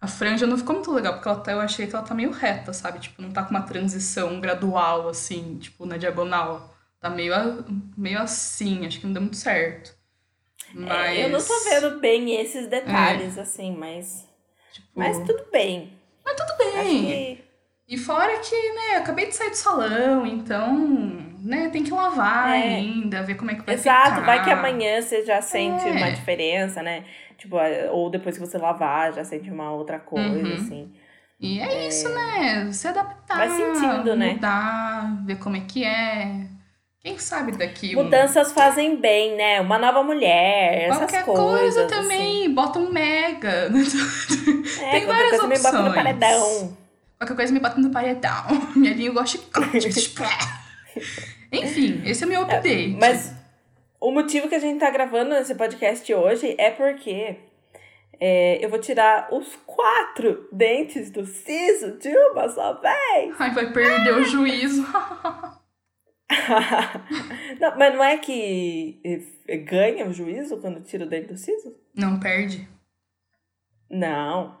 A 0.00 0.08
franja 0.08 0.48
não 0.48 0.58
ficou 0.58 0.74
muito 0.74 0.90
legal, 0.90 1.12
porque 1.14 1.28
ela 1.28 1.38
tá, 1.38 1.52
eu 1.52 1.60
achei 1.60 1.86
que 1.86 1.94
ela 1.94 2.04
tá 2.04 2.12
meio 2.12 2.32
reta, 2.32 2.72
sabe? 2.72 2.98
Tipo, 2.98 3.22
não 3.22 3.30
tá 3.30 3.44
com 3.44 3.50
uma 3.50 3.62
transição 3.62 4.40
gradual, 4.40 5.08
assim, 5.08 5.58
tipo, 5.58 5.86
na 5.86 5.96
diagonal. 5.96 6.74
Tá 7.00 7.08
meio, 7.08 7.32
meio 7.96 8.18
assim, 8.18 8.84
acho 8.84 8.98
que 8.98 9.06
não 9.06 9.12
deu 9.12 9.22
muito 9.22 9.36
certo. 9.36 9.94
Mas... 10.74 11.16
É, 11.16 11.26
eu 11.26 11.28
não 11.28 11.40
tô 11.40 11.54
vendo 11.70 12.00
bem 12.00 12.40
esses 12.40 12.66
detalhes, 12.66 13.38
é. 13.38 13.42
assim, 13.42 13.76
mas... 13.76 14.28
Tipo... 14.72 14.88
Mas 14.96 15.18
tudo 15.18 15.46
bem. 15.52 15.96
Mas 16.24 16.34
tudo 16.34 16.58
bem. 16.58 17.06
Que... 17.06 17.44
E 17.94 17.96
fora 17.96 18.40
que, 18.40 18.72
né, 18.72 18.96
acabei 18.96 19.28
de 19.28 19.36
sair 19.36 19.50
do 19.50 19.56
salão, 19.56 20.26
então 20.26 21.31
né, 21.42 21.68
tem 21.70 21.82
que 21.82 21.92
lavar 21.92 22.50
é. 22.50 22.76
ainda, 22.76 23.22
ver 23.22 23.34
como 23.34 23.50
é 23.50 23.54
que 23.54 23.62
vai 23.62 23.74
Exato, 23.74 24.10
ficar. 24.10 24.26
vai 24.26 24.44
que 24.44 24.50
amanhã 24.50 25.02
você 25.02 25.24
já 25.24 25.42
sente 25.42 25.86
é. 25.86 25.90
uma 25.90 26.10
diferença, 26.10 26.82
né? 26.82 27.04
Tipo, 27.36 27.56
ou 27.90 28.08
depois 28.08 28.38
que 28.38 28.46
você 28.46 28.56
lavar, 28.56 29.12
já 29.12 29.24
sente 29.24 29.50
uma 29.50 29.72
outra 29.72 29.98
coisa, 29.98 30.48
uhum. 30.48 30.54
assim. 30.54 30.92
E 31.40 31.58
é, 31.58 31.64
é, 31.64 31.88
isso, 31.88 32.08
né? 32.08 32.70
Se 32.72 32.86
adaptar. 32.86 33.36
Vai 33.36 33.50
sentindo, 33.50 34.14
né? 34.14 34.34
Mudar, 34.34 35.24
ver 35.26 35.36
como 35.38 35.56
é 35.56 35.60
que 35.60 35.84
é. 35.84 36.46
Quem 37.00 37.18
sabe 37.18 37.50
daqui. 37.50 37.96
Mudanças 37.96 38.52
um... 38.52 38.54
fazem 38.54 38.96
bem, 38.96 39.36
né? 39.36 39.60
Uma 39.60 39.76
nova 39.76 40.04
mulher, 40.04 40.86
qualquer 40.86 41.04
essas 41.04 41.24
coisas. 41.24 41.74
coisa 41.74 41.86
também, 41.88 42.42
assim. 42.44 42.54
bota 42.54 42.78
um 42.78 42.92
mega. 42.92 43.70
É, 44.82 44.90
Tem 44.90 45.06
várias 45.06 45.30
coisa 45.30 45.46
opções. 45.46 45.62
me 45.62 45.70
bota 45.70 45.82
no 45.82 45.94
paredão. 45.94 46.76
Qualquer 47.18 47.36
coisa 47.36 47.52
me 47.52 47.60
bota 47.60 47.80
no 47.80 47.90
paredão. 47.90 48.44
Minha 48.74 48.94
linha 48.94 49.12
gosta 49.12 49.38
de 49.38 49.44
Enfim, 51.52 52.02
esse 52.04 52.24
é 52.24 52.26
o 52.26 52.30
meu 52.30 52.42
é, 52.42 52.44
update. 52.44 52.96
Mas 52.98 53.34
o 54.00 54.10
motivo 54.10 54.48
que 54.48 54.54
a 54.54 54.58
gente 54.58 54.80
tá 54.80 54.90
gravando 54.90 55.34
esse 55.34 55.54
podcast 55.54 56.12
hoje 56.12 56.54
é 56.58 56.70
porque 56.70 57.36
é, 58.18 58.64
eu 58.64 58.70
vou 58.70 58.78
tirar 58.78 59.28
os 59.32 59.56
quatro 59.66 60.48
dentes 60.52 61.10
do 61.10 61.26
siso 61.26 61.98
de 61.98 62.08
uma 62.08 62.48
só 62.48 62.74
vez. 62.80 63.34
Ai, 63.38 63.52
vai 63.52 63.72
perder 63.72 64.14
o 64.14 64.24
juízo. 64.24 64.82
não, 67.60 67.76
mas 67.76 67.94
não 67.94 68.04
é 68.04 68.16
que 68.16 69.00
ganha 69.64 70.06
o 70.06 70.12
juízo 70.12 70.58
quando 70.58 70.80
tira 70.82 71.04
o 71.04 71.08
dente 71.08 71.28
do 71.28 71.36
siso? 71.36 71.74
Não 71.94 72.18
perde. 72.18 72.68
Não. 73.90 74.56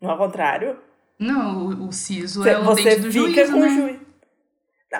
No 0.00 0.10
ao 0.10 0.18
contrário. 0.18 0.78
Não, 1.18 1.66
o, 1.66 1.88
o 1.88 1.92
siso 1.92 2.46
é 2.46 2.58
o 2.58 2.74
dente 2.74 3.00
do 3.00 3.10
juízo, 3.10 3.52
com 3.52 3.60
né? 3.60 3.68
Ju... 3.68 3.97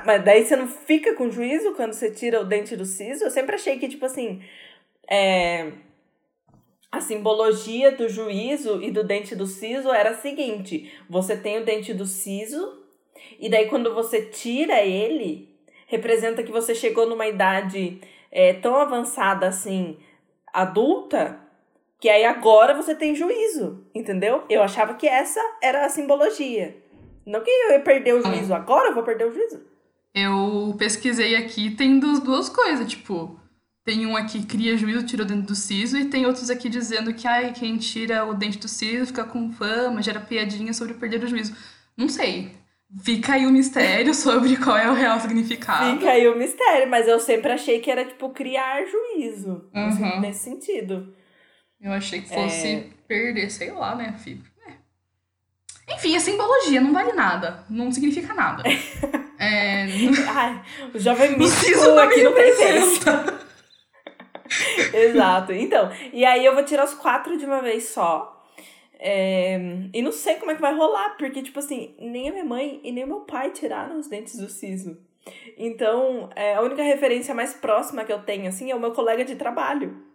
Mas 0.04 0.24
daí 0.24 0.44
você 0.44 0.54
não 0.54 0.68
fica 0.68 1.14
com 1.14 1.30
juízo 1.30 1.74
quando 1.74 1.94
você 1.94 2.10
tira 2.10 2.40
o 2.40 2.44
dente 2.44 2.76
do 2.76 2.84
siso? 2.84 3.24
Eu 3.24 3.30
sempre 3.30 3.54
achei 3.54 3.78
que, 3.78 3.88
tipo 3.88 4.04
assim, 4.04 4.42
é... 5.10 5.72
a 6.92 7.00
simbologia 7.00 7.92
do 7.92 8.08
juízo 8.08 8.82
e 8.82 8.90
do 8.90 9.02
dente 9.02 9.34
do 9.34 9.46
siso 9.46 9.90
era 9.90 10.10
a 10.10 10.14
seguinte: 10.14 10.92
você 11.08 11.36
tem 11.36 11.58
o 11.58 11.64
dente 11.64 11.94
do 11.94 12.04
siso, 12.04 12.84
e 13.38 13.48
daí 13.48 13.66
quando 13.66 13.94
você 13.94 14.22
tira 14.22 14.84
ele, 14.84 15.48
representa 15.86 16.42
que 16.42 16.52
você 16.52 16.74
chegou 16.74 17.06
numa 17.06 17.26
idade 17.26 17.98
é, 18.30 18.52
tão 18.52 18.76
avançada 18.76 19.46
assim, 19.46 19.98
adulta, 20.52 21.40
que 21.98 22.10
aí 22.10 22.24
agora 22.24 22.74
você 22.74 22.94
tem 22.94 23.14
juízo, 23.14 23.84
entendeu? 23.94 24.44
Eu 24.50 24.62
achava 24.62 24.94
que 24.94 25.08
essa 25.08 25.40
era 25.62 25.86
a 25.86 25.88
simbologia. 25.88 26.76
Não 27.24 27.40
que 27.40 27.50
eu 27.50 27.72
ia 27.72 27.80
perder 27.80 28.14
o 28.14 28.22
juízo, 28.22 28.54
agora 28.54 28.88
eu 28.88 28.94
vou 28.94 29.02
perder 29.02 29.26
o 29.26 29.32
juízo. 29.32 29.77
Eu 30.22 30.74
pesquisei 30.78 31.36
aqui, 31.36 31.70
tem 31.70 31.98
duas, 31.98 32.20
duas 32.20 32.48
coisas, 32.48 32.88
tipo, 32.88 33.38
tem 33.84 34.06
um 34.06 34.16
aqui 34.16 34.40
que 34.40 34.46
cria 34.46 34.76
juízo, 34.76 35.06
tira 35.06 35.22
o 35.22 35.26
dente 35.26 35.46
do 35.46 35.54
siso, 35.54 35.96
e 35.96 36.06
tem 36.06 36.26
outros 36.26 36.50
aqui 36.50 36.68
dizendo 36.68 37.14
que 37.14 37.26
ai, 37.26 37.52
quem 37.52 37.76
tira 37.76 38.24
o 38.24 38.34
dente 38.34 38.58
do 38.58 38.68
siso 38.68 39.06
fica 39.06 39.24
com 39.24 39.52
fama, 39.52 40.02
gera 40.02 40.20
piadinha 40.20 40.72
sobre 40.72 40.94
perder 40.94 41.24
o 41.24 41.26
juízo. 41.26 41.56
Não 41.96 42.08
sei. 42.08 42.52
Fica 43.02 43.34
aí 43.34 43.46
o 43.46 43.50
mistério 43.50 44.12
sobre 44.14 44.56
qual 44.56 44.76
é 44.76 44.90
o 44.90 44.94
real 44.94 45.20
significado. 45.20 45.98
Fica 45.98 46.10
aí 46.10 46.26
o 46.28 46.36
mistério, 46.36 46.88
mas 46.88 47.06
eu 47.06 47.20
sempre 47.20 47.52
achei 47.52 47.80
que 47.80 47.90
era, 47.90 48.04
tipo, 48.04 48.30
criar 48.30 48.84
juízo. 48.84 49.68
Uhum. 49.74 50.20
Nesse 50.20 50.44
sentido. 50.44 51.14
Eu 51.80 51.92
achei 51.92 52.22
que 52.22 52.28
fosse 52.28 52.66
é... 52.66 52.86
perder, 53.06 53.50
sei 53.50 53.70
lá, 53.70 53.94
né, 53.94 54.14
filho? 54.18 54.42
É. 55.88 55.94
Enfim, 55.94 56.16
a 56.16 56.20
simbologia 56.20 56.80
não 56.80 56.92
vale 56.92 57.12
nada. 57.12 57.64
Não 57.68 57.90
significa 57.90 58.34
nada. 58.34 58.62
É... 59.40 59.86
Ai, 60.34 60.60
o 60.92 60.98
jovem 60.98 61.38
místico 61.38 61.96
aqui 61.96 62.24
não 62.24 62.34
vez. 62.34 63.00
Exato. 64.92 65.52
Então, 65.52 65.92
e 66.12 66.24
aí 66.24 66.44
eu 66.44 66.54
vou 66.54 66.64
tirar 66.64 66.84
os 66.84 66.94
quatro 66.94 67.38
de 67.38 67.46
uma 67.46 67.62
vez 67.62 67.84
só. 67.84 68.44
É... 68.98 69.56
E 69.94 70.02
não 70.02 70.10
sei 70.10 70.34
como 70.34 70.50
é 70.50 70.56
que 70.56 70.60
vai 70.60 70.74
rolar, 70.74 71.10
porque, 71.16 71.40
tipo 71.40 71.60
assim, 71.60 71.94
nem 72.00 72.28
a 72.28 72.32
minha 72.32 72.44
mãe 72.44 72.80
e 72.82 72.90
nem 72.90 73.04
o 73.04 73.06
meu 73.06 73.20
pai 73.20 73.52
tiraram 73.52 74.00
os 74.00 74.08
dentes 74.08 74.36
do 74.36 74.48
siso. 74.48 74.98
Então, 75.56 76.30
é, 76.34 76.56
a 76.56 76.62
única 76.62 76.82
referência 76.82 77.34
mais 77.34 77.54
próxima 77.54 78.04
que 78.04 78.12
eu 78.12 78.20
tenho, 78.20 78.48
assim, 78.48 78.72
é 78.72 78.74
o 78.74 78.80
meu 78.80 78.90
colega 78.90 79.24
de 79.24 79.36
trabalho. 79.36 80.07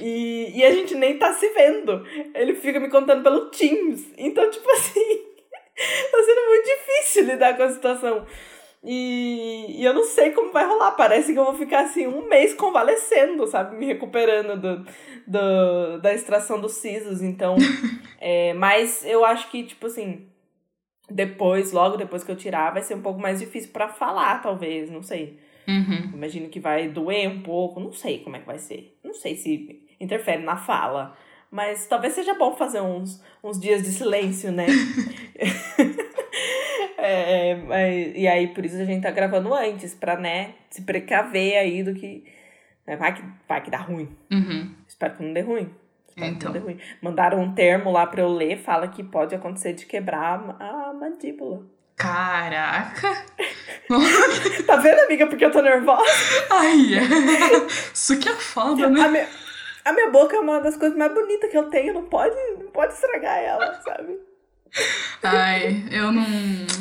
E, 0.00 0.52
e 0.54 0.64
a 0.64 0.70
gente 0.70 0.94
nem 0.94 1.18
tá 1.18 1.32
se 1.32 1.48
vendo. 1.50 2.06
Ele 2.34 2.54
fica 2.54 2.78
me 2.78 2.88
contando 2.88 3.22
pelo 3.22 3.50
Teams. 3.50 4.12
Então, 4.16 4.48
tipo 4.50 4.70
assim, 4.70 5.22
tá 6.10 6.22
sendo 6.24 6.48
muito 6.48 6.64
difícil 6.64 7.24
lidar 7.24 7.56
com 7.56 7.62
a 7.62 7.70
situação. 7.70 8.26
E, 8.82 9.80
e 9.80 9.84
eu 9.84 9.94
não 9.94 10.04
sei 10.04 10.30
como 10.32 10.52
vai 10.52 10.66
rolar. 10.66 10.92
Parece 10.92 11.32
que 11.32 11.38
eu 11.38 11.44
vou 11.44 11.54
ficar 11.54 11.80
assim 11.80 12.06
um 12.06 12.28
mês 12.28 12.54
convalescendo, 12.54 13.46
sabe? 13.46 13.76
Me 13.76 13.86
recuperando 13.86 14.60
do, 14.60 14.86
do, 15.26 15.98
da 16.00 16.12
extração 16.12 16.60
dos 16.60 16.72
sisos. 16.72 17.22
Então, 17.22 17.56
é, 18.20 18.52
mas 18.54 19.04
eu 19.04 19.24
acho 19.24 19.50
que, 19.50 19.64
tipo 19.64 19.86
assim, 19.86 20.28
depois, 21.10 21.72
logo 21.72 21.96
depois 21.96 22.22
que 22.22 22.30
eu 22.30 22.36
tirar, 22.36 22.72
vai 22.72 22.82
ser 22.82 22.94
um 22.94 23.02
pouco 23.02 23.18
mais 23.18 23.40
difícil 23.40 23.70
para 23.72 23.88
falar, 23.88 24.42
talvez. 24.42 24.90
Não 24.90 25.02
sei. 25.02 25.38
Uhum. 25.66 26.10
Imagino 26.14 26.48
que 26.48 26.60
vai 26.60 26.88
doer 26.88 27.28
um 27.28 27.42
pouco. 27.42 27.80
Não 27.80 27.92
sei 27.92 28.18
como 28.18 28.36
é 28.36 28.40
que 28.40 28.46
vai 28.46 28.58
ser. 28.58 28.98
Não 29.02 29.14
sei 29.14 29.36
se 29.36 29.82
interfere 30.00 30.42
na 30.42 30.56
fala. 30.56 31.16
Mas 31.50 31.86
talvez 31.86 32.14
seja 32.14 32.34
bom 32.34 32.56
fazer 32.56 32.80
uns, 32.80 33.22
uns 33.42 33.60
dias 33.60 33.82
de 33.82 33.90
silêncio, 33.90 34.50
né? 34.50 34.66
é, 36.98 37.54
mas, 37.54 38.12
e 38.16 38.26
aí, 38.26 38.48
por 38.48 38.64
isso 38.64 38.76
a 38.76 38.84
gente 38.84 39.02
tá 39.02 39.12
gravando 39.12 39.54
antes, 39.54 39.94
pra, 39.94 40.16
né, 40.16 40.54
se 40.68 40.82
precaver 40.82 41.56
aí 41.56 41.84
do 41.84 41.94
que. 41.94 42.24
Né, 42.84 42.96
vai, 42.96 43.14
que 43.14 43.22
vai 43.48 43.62
que 43.62 43.70
dá 43.70 43.78
ruim. 43.78 44.08
Uhum. 44.32 44.74
Espero 44.86 45.14
que 45.14 45.22
não 45.22 45.32
dê 45.32 45.42
ruim. 45.42 45.70
Então. 46.16 46.38
que 46.38 46.44
não 46.46 46.52
dê 46.52 46.58
ruim. 46.58 46.78
Mandaram 47.00 47.40
um 47.40 47.54
termo 47.54 47.92
lá 47.92 48.04
pra 48.04 48.22
eu 48.22 48.28
ler, 48.28 48.58
fala 48.58 48.88
que 48.88 49.04
pode 49.04 49.34
acontecer 49.34 49.74
de 49.74 49.86
quebrar 49.86 50.56
a 50.60 50.92
mandíbula. 50.92 51.64
Caraca! 51.96 53.24
tá 54.66 54.76
vendo, 54.76 55.00
amiga, 55.00 55.26
porque 55.26 55.44
eu 55.44 55.50
tô 55.50 55.62
nervosa? 55.62 56.02
Ai, 56.50 56.94
é. 56.94 57.66
Isso 57.92 58.18
que 58.18 58.28
é 58.28 58.34
foda, 58.34 58.88
né? 58.88 59.00
A 59.00 59.08
minha, 59.08 59.28
a 59.84 59.92
minha 59.92 60.10
boca 60.10 60.36
é 60.36 60.40
uma 60.40 60.60
das 60.60 60.76
coisas 60.76 60.96
mais 60.96 61.12
bonitas 61.12 61.50
que 61.50 61.56
eu 61.56 61.70
tenho, 61.70 61.94
não 61.94 62.04
pode, 62.04 62.34
não 62.58 62.70
pode 62.72 62.94
estragar 62.94 63.38
ela, 63.38 63.80
sabe? 63.82 64.18
Ai, 65.22 65.84
eu 65.90 66.10
não. 66.10 66.26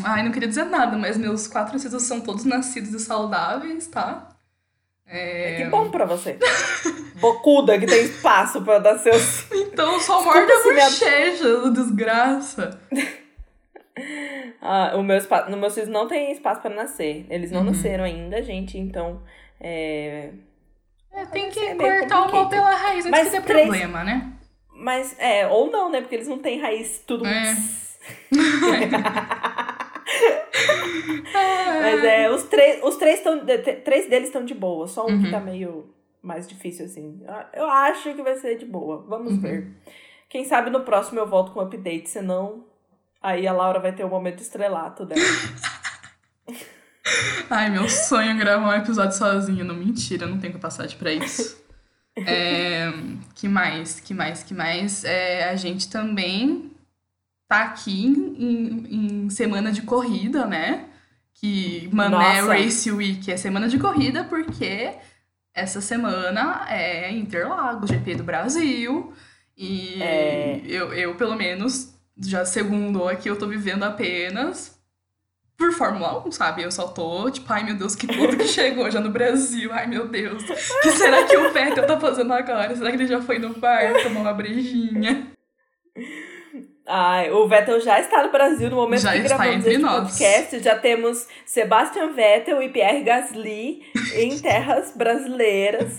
Ai, 0.03 0.23
não 0.23 0.31
queria 0.31 0.49
dizer 0.49 0.65
nada, 0.65 0.97
mas 0.97 1.17
meus 1.17 1.47
quatro 1.47 1.79
filhos 1.79 2.03
são 2.03 2.19
todos 2.19 2.43
nascidos 2.43 2.93
e 2.93 2.99
saudáveis, 2.99 3.87
tá? 3.87 4.29
É... 5.05 5.57
Que 5.57 5.65
bom 5.65 5.91
pra 5.91 6.05
você. 6.05 6.39
Bocuda 7.15 7.77
que 7.77 7.85
tem 7.85 8.05
espaço 8.05 8.61
pra 8.63 8.79
dar 8.79 8.97
seus. 8.97 9.45
Então 9.51 9.99
só 9.99 10.23
morde 10.23 10.51
a 10.51 10.63
bochecha, 10.63 11.71
desgraça. 11.71 12.79
Ah, 14.61 14.93
o 14.95 15.03
meu 15.03 15.17
espaço, 15.17 15.51
no 15.51 15.57
meus 15.57 15.73
filhos 15.73 15.89
não 15.89 16.07
tem 16.07 16.31
espaço 16.31 16.61
pra 16.61 16.73
nascer. 16.73 17.25
Eles 17.29 17.51
não 17.51 17.59
uhum. 17.59 17.67
nasceram 17.67 18.03
ainda, 18.03 18.41
gente, 18.41 18.77
então. 18.77 19.21
É, 19.59 20.31
é 21.11 21.25
tem 21.27 21.49
que 21.49 21.59
é 21.59 21.75
cortar 21.75 22.27
o 22.27 22.31
pau 22.31 22.49
pela 22.49 22.75
raiz 22.75 23.05
antes 23.05 23.11
Mas 23.11 23.29
que 23.29 23.39
dê 23.39 23.45
três... 23.45 23.67
problema, 23.67 24.03
né? 24.03 24.33
Mas, 24.75 25.15
é, 25.19 25.47
ou 25.47 25.71
não, 25.71 25.89
né? 25.91 26.01
Porque 26.01 26.15
eles 26.15 26.27
não 26.27 26.39
têm 26.39 26.59
raiz 26.59 27.03
tudo. 27.05 27.25
É. 27.25 27.55
Mas 31.81 32.03
é, 32.03 32.29
os 32.29 32.43
três, 32.43 32.83
os 32.83 32.95
três, 32.97 33.21
tão, 33.21 33.45
três 33.83 34.09
deles 34.09 34.27
estão 34.27 34.43
de 34.43 34.53
boa, 34.53 34.87
só 34.87 35.05
um 35.05 35.11
uhum. 35.11 35.23
que 35.23 35.31
tá 35.31 35.39
meio 35.39 35.93
mais 36.21 36.47
difícil, 36.47 36.85
assim. 36.85 37.21
Eu 37.53 37.69
acho 37.69 38.13
que 38.13 38.23
vai 38.23 38.35
ser 38.35 38.57
de 38.57 38.65
boa. 38.65 39.05
Vamos 39.07 39.33
uhum. 39.33 39.41
ver. 39.41 39.71
Quem 40.29 40.43
sabe 40.45 40.69
no 40.69 40.81
próximo 40.81 41.19
eu 41.19 41.27
volto 41.27 41.51
com 41.51 41.59
um 41.59 41.63
update, 41.63 42.09
senão 42.09 42.65
aí 43.23 43.47
a 43.47 43.53
Laura 43.53 43.79
vai 43.79 43.93
ter 43.93 44.03
o 44.03 44.07
um 44.07 44.09
momento 44.09 44.41
estrelato 44.41 45.05
dela. 45.05 45.21
Ai, 47.49 47.69
meu 47.69 47.89
sonho 47.89 48.31
é 48.31 48.33
gravar 48.35 48.67
um 48.67 48.73
episódio 48.73 49.17
sozinho. 49.17 49.65
Não, 49.65 49.75
mentira, 49.75 50.27
não 50.27 50.39
tenho 50.39 50.53
capacidade 50.53 50.95
para 50.97 51.11
isso. 51.11 51.63
É, 52.15 52.93
que 53.33 53.47
mais? 53.47 53.99
Que 53.99 54.13
mais? 54.13 54.43
Que 54.43 54.53
mais? 54.53 55.03
É, 55.03 55.49
a 55.49 55.55
gente 55.55 55.89
também 55.89 56.71
tá 57.47 57.63
aqui 57.63 58.05
em, 58.05 59.25
em 59.25 59.29
semana 59.31 59.71
de 59.71 59.81
corrida, 59.81 60.45
né? 60.45 60.89
Que 61.33 61.89
Mané 61.91 62.41
Race 62.41 62.91
Week 62.91 63.31
é 63.31 63.35
semana 63.35 63.67
de 63.67 63.79
corrida 63.79 64.23
porque 64.25 64.93
essa 65.53 65.81
semana 65.81 66.67
é 66.69 67.11
Interlagos, 67.11 67.89
GP 67.89 68.13
do 68.13 68.23
Brasil. 68.23 69.11
E 69.57 70.01
é... 70.01 70.61
eu, 70.65 70.93
eu, 70.93 71.15
pelo 71.15 71.35
menos, 71.35 71.92
já 72.17 72.45
segundo 72.45 73.07
aqui, 73.07 73.29
eu 73.29 73.37
tô 73.37 73.47
vivendo 73.47 73.83
apenas 73.83 74.79
por 75.57 75.71
Fórmula 75.71 76.25
1, 76.27 76.31
sabe? 76.31 76.63
Eu 76.63 76.71
só 76.71 76.87
tô, 76.87 77.29
tipo, 77.29 77.51
ai 77.51 77.63
meu 77.63 77.75
Deus, 77.75 77.95
que 77.95 78.07
ponto 78.07 78.35
que 78.35 78.47
chegou 78.47 78.89
já 78.91 78.99
no 78.99 79.09
Brasil. 79.09 79.71
Ai 79.71 79.87
meu 79.87 80.07
Deus, 80.07 80.43
o 80.43 80.81
que 80.81 80.91
será 80.91 81.23
que 81.25 81.37
o 81.37 81.51
Vettel 81.51 81.85
tá 81.87 81.99
fazendo 81.99 82.33
agora? 82.33 82.75
Será 82.75 82.89
que 82.89 82.97
ele 82.97 83.07
já 83.07 83.21
foi 83.21 83.39
no 83.39 83.53
bar 83.59 83.93
tomar 84.03 84.21
uma 84.21 84.33
brejinha? 84.33 85.27
Ai, 86.85 87.31
o 87.31 87.47
Vettel 87.47 87.79
já 87.79 87.99
está 87.99 88.23
no 88.23 88.31
Brasil 88.31 88.69
no 88.69 88.75
momento 88.75 89.01
já 89.01 89.13
que 89.13 89.19
gravamos 89.19 89.65
este 89.65 89.81
nós. 89.81 90.11
podcast. 90.11 90.59
Já 90.59 90.77
temos 90.77 91.27
Sebastian 91.45 92.11
Vettel 92.11 92.61
e 92.61 92.69
Pierre 92.69 93.03
Gasly 93.03 93.83
em 94.15 94.37
terras 94.39 94.91
brasileiras. 94.95 95.97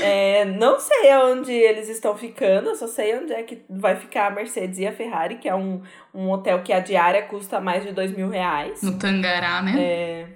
É, 0.00 0.44
não 0.44 0.78
sei 0.78 1.14
onde 1.16 1.52
eles 1.52 1.88
estão 1.88 2.16
ficando, 2.16 2.74
só 2.76 2.86
sei 2.86 3.18
onde 3.18 3.32
é 3.32 3.42
que 3.42 3.62
vai 3.68 3.96
ficar 3.96 4.26
a 4.26 4.30
Mercedes 4.30 4.78
e 4.78 4.86
a 4.86 4.92
Ferrari, 4.92 5.36
que 5.36 5.48
é 5.48 5.54
um, 5.54 5.82
um 6.14 6.30
hotel 6.30 6.62
que 6.62 6.72
a 6.72 6.80
diária 6.80 7.22
custa 7.22 7.60
mais 7.60 7.82
de 7.82 7.92
dois 7.92 8.14
mil 8.16 8.28
reais. 8.28 8.82
No 8.82 8.98
Tangará, 8.98 9.62
né? 9.62 9.74
É. 9.80 10.26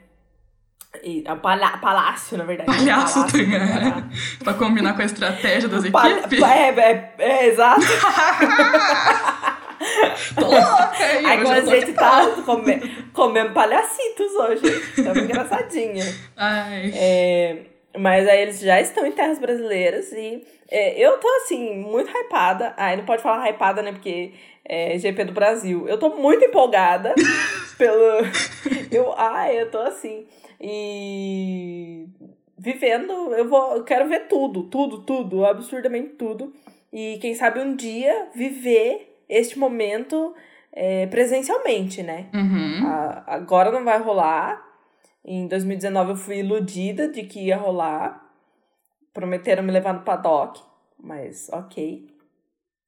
E, 1.02 1.24
a 1.26 1.36
palha, 1.36 1.76
palácio, 1.78 2.38
na 2.38 2.44
verdade. 2.44 2.70
Palhaço, 2.70 3.14
palácio, 3.14 3.38
Tangará. 3.38 4.02
pra 4.42 4.54
combinar 4.54 4.94
com 4.94 5.02
a 5.02 5.04
estratégia 5.04 5.68
das 5.68 5.84
equipes. 5.84 6.42
É, 6.42 6.68
é, 6.70 7.14
é, 7.18 7.46
exato. 7.48 7.82
Tô 10.34 10.46
louca 10.46 10.96
aí, 10.98 11.24
Aí 11.24 11.46
a 11.46 11.60
gente 11.64 11.92
tá 11.92 12.26
comendo, 12.44 12.88
comendo 13.12 13.52
palhacitos 13.52 14.32
hoje. 14.34 14.62
Tamo 14.96 15.20
engraçadinha. 15.20 16.04
Ai. 16.36 16.92
É, 16.94 17.58
mas 17.98 18.28
aí 18.28 18.42
eles 18.42 18.60
já 18.60 18.80
estão 18.80 19.06
em 19.06 19.12
terras 19.12 19.38
brasileiras 19.38 20.12
e 20.12 20.44
é, 20.68 20.98
eu 20.98 21.18
tô 21.18 21.28
assim, 21.42 21.76
muito 21.78 22.10
hypada. 22.10 22.74
Ai, 22.76 22.96
não 22.96 23.04
pode 23.04 23.22
falar 23.22 23.48
hypada, 23.48 23.82
né? 23.82 23.92
Porque 23.92 24.32
é 24.64 24.98
GP 24.98 25.24
do 25.24 25.32
Brasil. 25.32 25.88
Eu 25.88 25.98
tô 25.98 26.10
muito 26.10 26.44
empolgada 26.44 27.14
pelo. 27.78 28.24
Eu, 28.90 29.12
ai, 29.16 29.60
eu 29.60 29.70
tô 29.70 29.78
assim. 29.78 30.26
E 30.60 32.08
vivendo, 32.58 33.12
eu 33.34 33.48
vou, 33.48 33.76
eu 33.76 33.84
quero 33.84 34.08
ver 34.08 34.26
tudo, 34.26 34.64
tudo, 34.64 35.02
tudo, 35.02 35.44
absurdamente 35.44 36.10
tudo. 36.10 36.52
E 36.92 37.18
quem 37.20 37.34
sabe 37.34 37.60
um 37.60 37.76
dia 37.76 38.28
viver 38.34 39.22
este 39.28 39.58
momento 39.58 40.34
é, 40.72 41.06
presencialmente, 41.06 42.02
né? 42.02 42.26
Uhum. 42.34 42.86
A, 42.86 43.24
agora 43.26 43.70
não 43.70 43.84
vai 43.84 43.98
rolar. 43.98 44.64
Em 45.28 45.48
2019 45.48 46.12
eu 46.12 46.16
fui 46.16 46.38
iludida 46.38 47.08
de 47.08 47.24
que 47.24 47.40
ia 47.40 47.56
rolar. 47.56 48.24
Prometeram 49.12 49.64
me 49.64 49.72
levar 49.72 49.92
no 49.92 50.04
paddock, 50.04 50.62
mas 50.96 51.48
ok. 51.52 52.06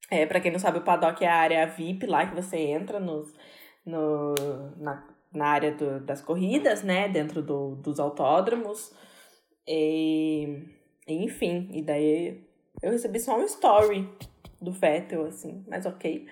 É, 0.09 0.25
pra 0.25 0.39
quem 0.39 0.49
não 0.49 0.59
sabe, 0.59 0.77
o 0.77 0.83
paddock 0.83 1.21
é 1.23 1.27
a 1.27 1.35
área 1.35 1.67
VIP 1.67 2.05
lá 2.05 2.25
que 2.25 2.35
você 2.35 2.57
entra 2.57 2.97
nos, 2.97 3.35
no, 3.85 4.33
na, 4.77 5.05
na 5.33 5.47
área 5.47 5.73
do, 5.73 5.99
das 5.99 6.21
corridas, 6.21 6.81
né? 6.81 7.09
Dentro 7.09 7.41
do, 7.41 7.75
dos 7.75 7.99
autódromos. 7.99 8.95
E, 9.67 10.63
enfim, 11.07 11.69
e 11.73 11.81
daí 11.81 12.41
eu 12.81 12.91
recebi 12.91 13.19
só 13.19 13.37
um 13.37 13.43
story 13.43 14.09
do 14.61 14.71
Vettel, 14.71 15.25
assim, 15.25 15.65
mas 15.67 15.85
ok. 15.85 16.25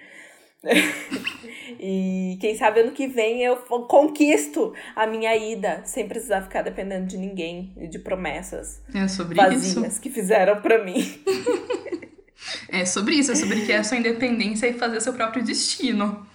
e 1.79 2.37
quem 2.41 2.57
sabe 2.57 2.81
ano 2.81 2.91
que 2.91 3.07
vem 3.07 3.43
eu 3.43 3.57
conquisto 3.57 4.73
a 4.95 5.05
minha 5.05 5.35
ida 5.35 5.81
sem 5.85 6.07
precisar 6.07 6.41
ficar 6.41 6.63
dependendo 6.63 7.05
de 7.05 7.17
ninguém 7.17 7.73
e 7.77 7.87
de 7.87 7.99
promessas 7.99 8.81
é 8.93 9.07
sobre 9.07 9.35
vazias 9.35 9.93
isso. 9.93 10.01
que 10.01 10.09
fizeram 10.09 10.61
para 10.61 10.83
mim. 10.83 11.03
é 12.69 12.85
sobre 12.85 13.15
isso, 13.15 13.31
é 13.31 13.35
sobre 13.35 13.65
que 13.65 13.71
é 13.71 13.77
a 13.77 13.83
sua 13.83 13.97
independência 13.97 14.67
e 14.67 14.73
fazer 14.73 14.99
seu 15.01 15.13
próprio 15.13 15.43
destino. 15.43 16.25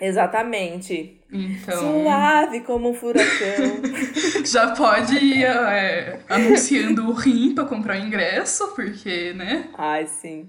Exatamente. 0.00 1.20
Então... 1.30 1.78
Suave 1.78 2.60
como 2.60 2.90
um 2.90 2.94
furacão. 2.94 3.82
Já 4.44 4.74
pode 4.74 5.14
ir 5.16 5.44
é, 5.44 6.20
anunciando 6.28 7.06
o 7.08 7.12
rim 7.12 7.54
pra 7.54 7.64
comprar 7.66 8.00
o 8.00 8.04
ingresso, 8.04 8.74
porque, 8.74 9.34
né? 9.34 9.68
Ai, 9.76 10.06
sim. 10.06 10.48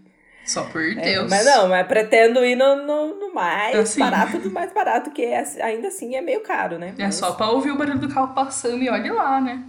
Só 0.52 0.66
por 0.66 0.84
é, 0.84 0.96
Deus. 0.96 1.30
mas 1.30 1.46
não, 1.46 1.70
mas 1.70 1.88
pretendo 1.88 2.44
ir 2.44 2.58
no, 2.58 2.76
no, 2.76 3.18
no 3.18 3.34
mais 3.34 3.74
assim. 3.74 4.02
barato 4.02 4.38
do 4.38 4.52
mais 4.52 4.74
barato, 4.74 5.10
que 5.12 5.24
é, 5.24 5.42
ainda 5.62 5.88
assim 5.88 6.14
é 6.14 6.20
meio 6.20 6.42
caro, 6.42 6.78
né? 6.78 6.94
É 6.98 7.10
só 7.10 7.32
pra 7.32 7.50
ouvir 7.50 7.72
o 7.72 7.78
barulho 7.78 8.00
do 8.00 8.14
carro 8.14 8.34
passando 8.36 8.84
e 8.84 8.90
olhe 8.90 9.10
lá, 9.10 9.40
né? 9.40 9.64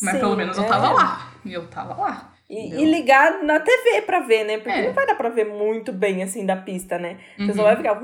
Mas 0.00 0.14
Sim, 0.14 0.20
pelo 0.20 0.36
menos 0.36 0.56
eu 0.56 0.64
tava 0.64 0.86
é. 0.86 0.92
lá. 0.92 1.32
E 1.44 1.52
eu 1.52 1.66
tava 1.66 2.00
lá. 2.00 2.32
E, 2.48 2.72
e, 2.76 2.84
ligar 2.84 3.42
na 3.42 3.58
TV 3.58 4.02
pra 4.02 4.20
ver, 4.20 4.44
né? 4.44 4.58
Porque 4.58 4.78
é. 4.78 4.86
não 4.86 4.94
vai 4.94 5.04
dar 5.04 5.16
pra 5.16 5.28
ver 5.28 5.46
muito 5.46 5.92
bem 5.92 6.22
assim 6.22 6.46
da 6.46 6.54
pista, 6.54 6.96
né? 7.00 7.18
Você 7.36 7.42
uhum. 7.42 7.54
só 7.54 7.62
vai 7.64 7.76
ficar. 7.76 8.00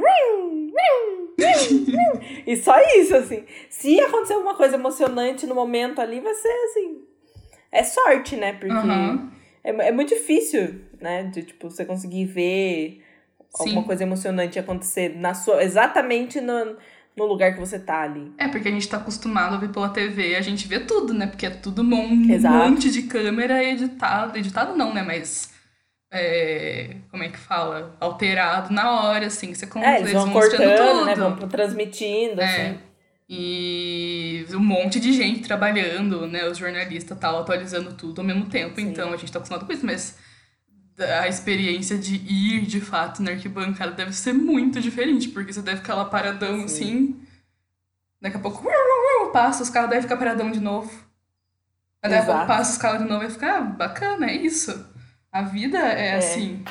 e 2.44 2.56
só 2.56 2.74
isso, 2.96 3.14
assim. 3.14 3.44
Se 3.70 4.00
acontecer 4.00 4.34
alguma 4.34 4.56
coisa 4.56 4.74
emocionante 4.74 5.46
no 5.46 5.54
momento 5.54 6.00
ali, 6.00 6.18
vai 6.18 6.34
ser 6.34 6.48
assim. 6.48 6.98
É 7.70 7.84
sorte, 7.84 8.34
né? 8.34 8.54
Porque. 8.54 8.74
Uhum 8.74 9.30
é, 9.64 9.70
é 9.88 9.92
muito 9.92 10.08
difícil, 10.08 10.80
né? 11.02 11.24
De, 11.24 11.42
tipo, 11.42 11.68
você 11.68 11.84
conseguir 11.84 12.24
ver 12.24 13.02
Sim. 13.54 13.64
alguma 13.64 13.82
coisa 13.82 14.04
emocionante 14.04 14.58
acontecer 14.58 15.16
na 15.16 15.34
sua, 15.34 15.62
exatamente 15.62 16.40
no, 16.40 16.76
no 17.16 17.26
lugar 17.26 17.52
que 17.52 17.60
você 17.60 17.78
tá 17.78 18.02
ali. 18.02 18.32
É, 18.38 18.48
porque 18.48 18.68
a 18.68 18.70
gente 18.70 18.88
tá 18.88 18.96
acostumado 18.96 19.54
a 19.54 19.58
ver 19.58 19.68
pela 19.68 19.88
TV, 19.88 20.36
a 20.36 20.40
gente 20.40 20.66
vê 20.66 20.80
tudo, 20.80 21.12
né? 21.12 21.26
Porque 21.26 21.46
é 21.46 21.50
tudo 21.50 21.82
um 21.82 22.30
Exato. 22.30 22.70
monte 22.70 22.90
de 22.90 23.02
câmera 23.02 23.62
editado. 23.62 24.38
Editado 24.38 24.76
não, 24.76 24.94
né? 24.94 25.02
Mas. 25.02 25.52
É, 26.14 26.96
como 27.10 27.22
é 27.24 27.28
que 27.28 27.38
fala? 27.38 27.96
Alterado 27.98 28.72
na 28.72 29.00
hora, 29.00 29.26
assim. 29.26 29.54
Você 29.54 29.66
é, 29.76 30.00
eles 30.00 30.12
vão 30.12 30.30
cortando, 30.30 30.76
tudo. 30.76 31.04
né? 31.06 31.14
Vão 31.14 31.48
transmitindo, 31.48 32.40
é. 32.40 32.44
assim. 32.44 32.78
E 33.34 34.44
um 34.52 34.58
monte 34.60 35.00
de 35.00 35.10
gente 35.12 35.40
trabalhando, 35.40 36.26
né? 36.26 36.46
Os 36.46 36.58
jornalistas 36.58 37.18
tal, 37.18 37.40
atualizando 37.40 37.94
tudo 37.94 38.20
ao 38.20 38.26
mesmo 38.26 38.46
tempo. 38.46 38.78
Sim. 38.78 38.88
Então 38.88 39.10
a 39.10 39.16
gente 39.16 39.32
tá 39.32 39.38
acostumado 39.38 39.64
com 39.64 39.72
isso, 39.72 39.86
mas 39.86 40.18
a 40.98 41.28
experiência 41.28 41.96
de 41.96 42.16
ir 42.16 42.62
de 42.62 42.80
fato 42.80 43.22
na 43.22 43.32
arquibancada 43.32 43.92
deve 43.92 44.12
ser 44.12 44.32
muito 44.32 44.80
diferente, 44.80 45.28
porque 45.28 45.52
você 45.52 45.62
deve 45.62 45.78
ficar 45.78 45.94
lá 45.94 46.04
paradão 46.04 46.58
Sim. 46.58 46.64
assim. 46.64 47.22
Daqui 48.20 48.36
a 48.36 48.40
pouco 48.40 48.62
passa, 49.32 49.62
os 49.62 49.70
carros 49.70 49.90
devem 49.90 50.02
ficar 50.02 50.16
paradão 50.16 50.50
de 50.50 50.60
novo. 50.60 50.92
Daqui 52.02 52.14
a 52.14 52.24
pouco 52.24 52.46
passa 52.46 52.72
os 52.72 52.78
carros 52.78 53.02
de 53.02 53.08
novo 53.08 53.24
e 53.24 53.30
fica 53.30 53.58
ah, 53.58 53.60
bacana, 53.60 54.30
é 54.30 54.34
isso. 54.34 54.86
A 55.30 55.42
vida 55.42 55.78
é, 55.78 56.08
é. 56.08 56.16
assim. 56.16 56.64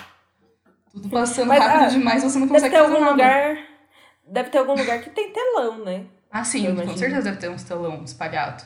Tudo 0.91 1.09
passando 1.09 1.47
mas, 1.47 1.59
rápido 1.59 1.83
ah, 1.83 1.87
demais, 1.87 2.23
você 2.23 2.37
não 2.37 2.47
consegue 2.47 2.75
fazer 2.75 2.99
nada. 2.99 3.11
lugar 3.11 3.71
deve 4.31 4.49
ter 4.49 4.57
algum 4.59 4.75
lugar 4.75 5.01
que 5.01 5.09
tem 5.09 5.31
telão, 5.31 5.83
né? 5.83 6.05
Ah, 6.31 6.43
sim, 6.43 6.73
com 6.73 6.97
certeza 6.97 7.21
deve 7.23 7.37
ter 7.37 7.49
uns 7.49 7.63
telão 7.63 8.03
espalhado. 8.03 8.63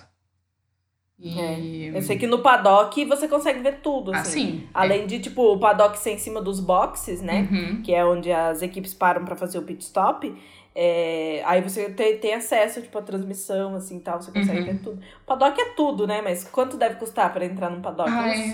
E. 1.17 1.91
Eu 1.93 2.01
sei 2.01 2.17
que 2.17 2.27
no 2.27 2.39
paddock 2.39 3.03
você 3.05 3.27
consegue 3.27 3.59
ver 3.59 3.79
tudo, 3.81 4.13
Ah, 4.13 4.19
assim. 4.19 4.31
sim. 4.31 4.67
Além 4.73 5.07
de, 5.07 5.19
tipo, 5.19 5.53
o 5.53 5.57
paddock 5.59 5.97
ser 5.97 6.11
em 6.11 6.17
cima 6.17 6.41
dos 6.41 6.59
boxes, 6.59 7.21
né? 7.21 7.47
Uhum. 7.49 7.81
Que 7.81 7.93
é 7.93 8.05
onde 8.05 8.31
as 8.31 8.61
equipes 8.61 8.93
param 8.93 9.23
pra 9.23 9.35
fazer 9.35 9.57
o 9.57 9.61
pit 9.63 9.81
stop. 9.83 10.35
é, 10.75 11.41
Aí 11.45 11.61
você 11.61 11.89
tem, 11.89 12.17
tem 12.17 12.33
acesso, 12.33 12.81
tipo, 12.81 12.97
à 12.97 13.01
transmissão, 13.01 13.75
assim, 13.75 13.97
tal. 13.99 14.21
Você 14.21 14.29
consegue 14.31 14.59
Uhum. 14.59 14.65
ver 14.65 14.79
tudo. 14.79 14.99
O 15.23 15.25
paddock 15.25 15.59
é 15.61 15.69
tudo, 15.73 16.05
né? 16.05 16.21
Mas 16.21 16.43
quanto 16.43 16.75
deve 16.75 16.95
custar 16.95 17.31
pra 17.31 17.45
entrar 17.45 17.69
num 17.69 17.81
paddock? 17.81 18.09
Ai, 18.11 18.53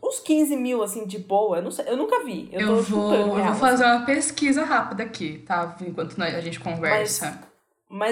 Uns, 0.00 0.14
uns 0.16 0.20
15 0.20 0.54
mil, 0.56 0.80
assim, 0.80 1.06
de 1.06 1.18
boa. 1.18 1.56
Eu, 1.56 1.62
não 1.64 1.72
sei, 1.72 1.86
eu 1.88 1.96
nunca 1.96 2.22
vi. 2.24 2.48
Eu, 2.52 2.60
eu, 2.60 2.82
vou, 2.84 3.12
eu 3.12 3.44
vou 3.46 3.54
fazer 3.54 3.84
uma 3.84 4.06
pesquisa 4.06 4.64
rápida 4.64 5.02
aqui, 5.02 5.38
tá? 5.44 5.76
Enquanto 5.80 6.22
a 6.22 6.40
gente 6.40 6.60
conversa. 6.60 7.26
Mas 7.26 7.48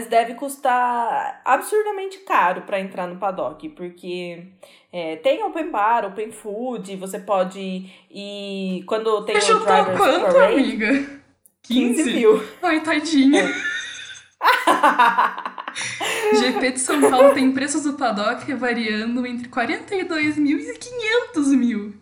deve 0.08 0.34
custar 0.34 1.40
absurdamente 1.44 2.18
caro 2.20 2.62
para 2.62 2.80
entrar 2.80 3.06
no 3.06 3.18
paddock, 3.18 3.68
porque 3.70 4.46
é, 4.92 5.16
tem 5.16 5.42
open 5.42 5.70
bar, 5.70 6.06
open 6.06 6.32
food, 6.32 6.96
você 6.96 7.18
pode 7.18 7.90
ir. 8.10 8.82
Quando 8.86 9.22
tem 9.24 9.34
Deixa 9.34 9.54
o 9.54 9.60
Drivers 9.60 9.98
quanto, 9.98 10.32
Parade, 10.32 10.54
amiga? 10.54 10.92
15 11.62 12.04
15? 12.04 12.12
mil. 12.14 12.42
Ai, 12.62 12.80
tadinha. 12.80 13.44
GP 16.40 16.72
de 16.72 16.80
São 16.80 17.10
Paulo 17.10 17.34
tem 17.34 17.52
preços 17.52 17.82
do 17.82 17.94
paddock 17.94 18.50
variando 18.54 19.26
entre 19.26 19.48
42 19.48 20.38
mil 20.38 20.58
e 20.58 20.78
500 20.78 21.48
mil. 21.52 21.94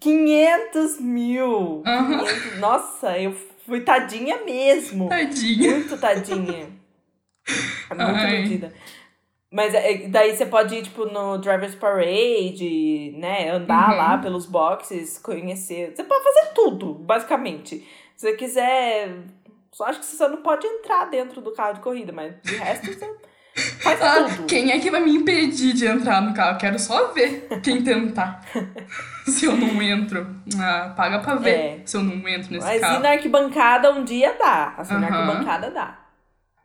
500 0.00 1.00
mil! 1.00 1.82
Aham. 1.86 2.18
500 2.24 2.58
Nossa, 2.58 3.18
eu 3.18 3.34
fui 3.66 3.80
tadinha 3.80 4.44
mesmo. 4.44 5.08
Tadinha. 5.08 5.70
Muito 5.72 5.98
tadinha. 5.98 6.68
É 7.90 7.94
Muito 7.94 8.16
Ai. 8.18 8.36
iludida. 8.40 8.72
Mas 9.50 9.72
é, 9.74 10.06
daí 10.08 10.36
você 10.36 10.44
pode 10.44 10.74
ir, 10.74 10.82
tipo, 10.82 11.06
no 11.06 11.38
Drivers 11.38 11.74
Parade, 11.74 13.14
né? 13.16 13.48
Andar 13.50 13.90
Uhum. 13.92 13.96
lá 13.96 14.18
pelos 14.18 14.44
boxes, 14.44 15.18
conhecer. 15.18 15.94
Você 15.96 16.04
pode 16.04 16.22
fazer 16.22 16.52
tudo, 16.54 16.92
basicamente. 16.94 17.78
Se 18.16 18.28
você 18.28 18.32
quiser. 18.36 19.16
Só 19.72 19.84
acho 19.84 20.00
que 20.00 20.06
você 20.06 20.16
só 20.16 20.28
não 20.28 20.42
pode 20.42 20.66
entrar 20.66 21.06
dentro 21.06 21.40
do 21.40 21.52
carro 21.52 21.74
de 21.74 21.80
corrida, 21.80 22.12
mas 22.12 22.34
de 22.42 22.56
resto 22.56 22.92
você 22.92 23.16
faz 23.82 24.00
Ah, 24.02 24.24
tudo. 24.24 24.46
quem 24.46 24.70
é 24.72 24.78
que 24.80 24.90
vai 24.90 25.00
me 25.00 25.14
impedir 25.14 25.72
de 25.72 25.86
entrar 25.86 26.20
no 26.20 26.34
carro? 26.34 26.58
Quero 26.58 26.78
só 26.78 27.12
ver 27.12 27.46
quem 27.62 27.82
tentar. 27.82 28.44
se 29.26 29.44
eu 29.46 29.56
não 29.56 29.80
entro. 29.80 30.26
Ah, 30.58 30.92
paga 30.96 31.20
pra 31.20 31.36
ver 31.36 31.50
É. 31.54 31.82
se 31.86 31.96
eu 31.96 32.02
não 32.02 32.16
entro 32.28 32.50
nesse 32.52 32.66
Mas 32.66 32.76
ir 32.78 32.80
carro. 32.80 33.00
na 33.00 33.10
arquibancada 33.10 33.92
um 33.92 34.04
dia 34.04 34.34
dá. 34.38 34.74
Assim, 34.78 34.94
na 34.94 35.06
Aham. 35.06 35.16
arquibancada 35.30 35.70
dá. 35.70 35.97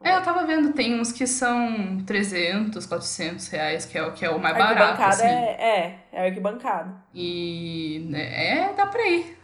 É, 0.04 0.16
eu 0.18 0.22
tava 0.24 0.46
vendo, 0.46 0.74
tem 0.74 1.00
uns 1.00 1.12
que 1.12 1.26
são 1.26 2.04
300, 2.06 2.86
400 2.86 3.48
reais, 3.48 3.86
que 3.86 3.98
é, 3.98 4.04
o- 4.06 4.12
que 4.12 4.26
é 4.26 4.30
o 4.30 4.40
mais 4.40 4.58
barato, 4.58 5.02
assim. 5.02 5.26
é, 5.26 5.58
é, 5.60 6.00
é 6.12 6.26
arquibancada. 6.28 6.94
E 7.14 8.06
né, 8.10 8.48
é, 8.70 8.74
dá 8.74 8.86
pra 8.86 9.08
ir. 9.08 9.38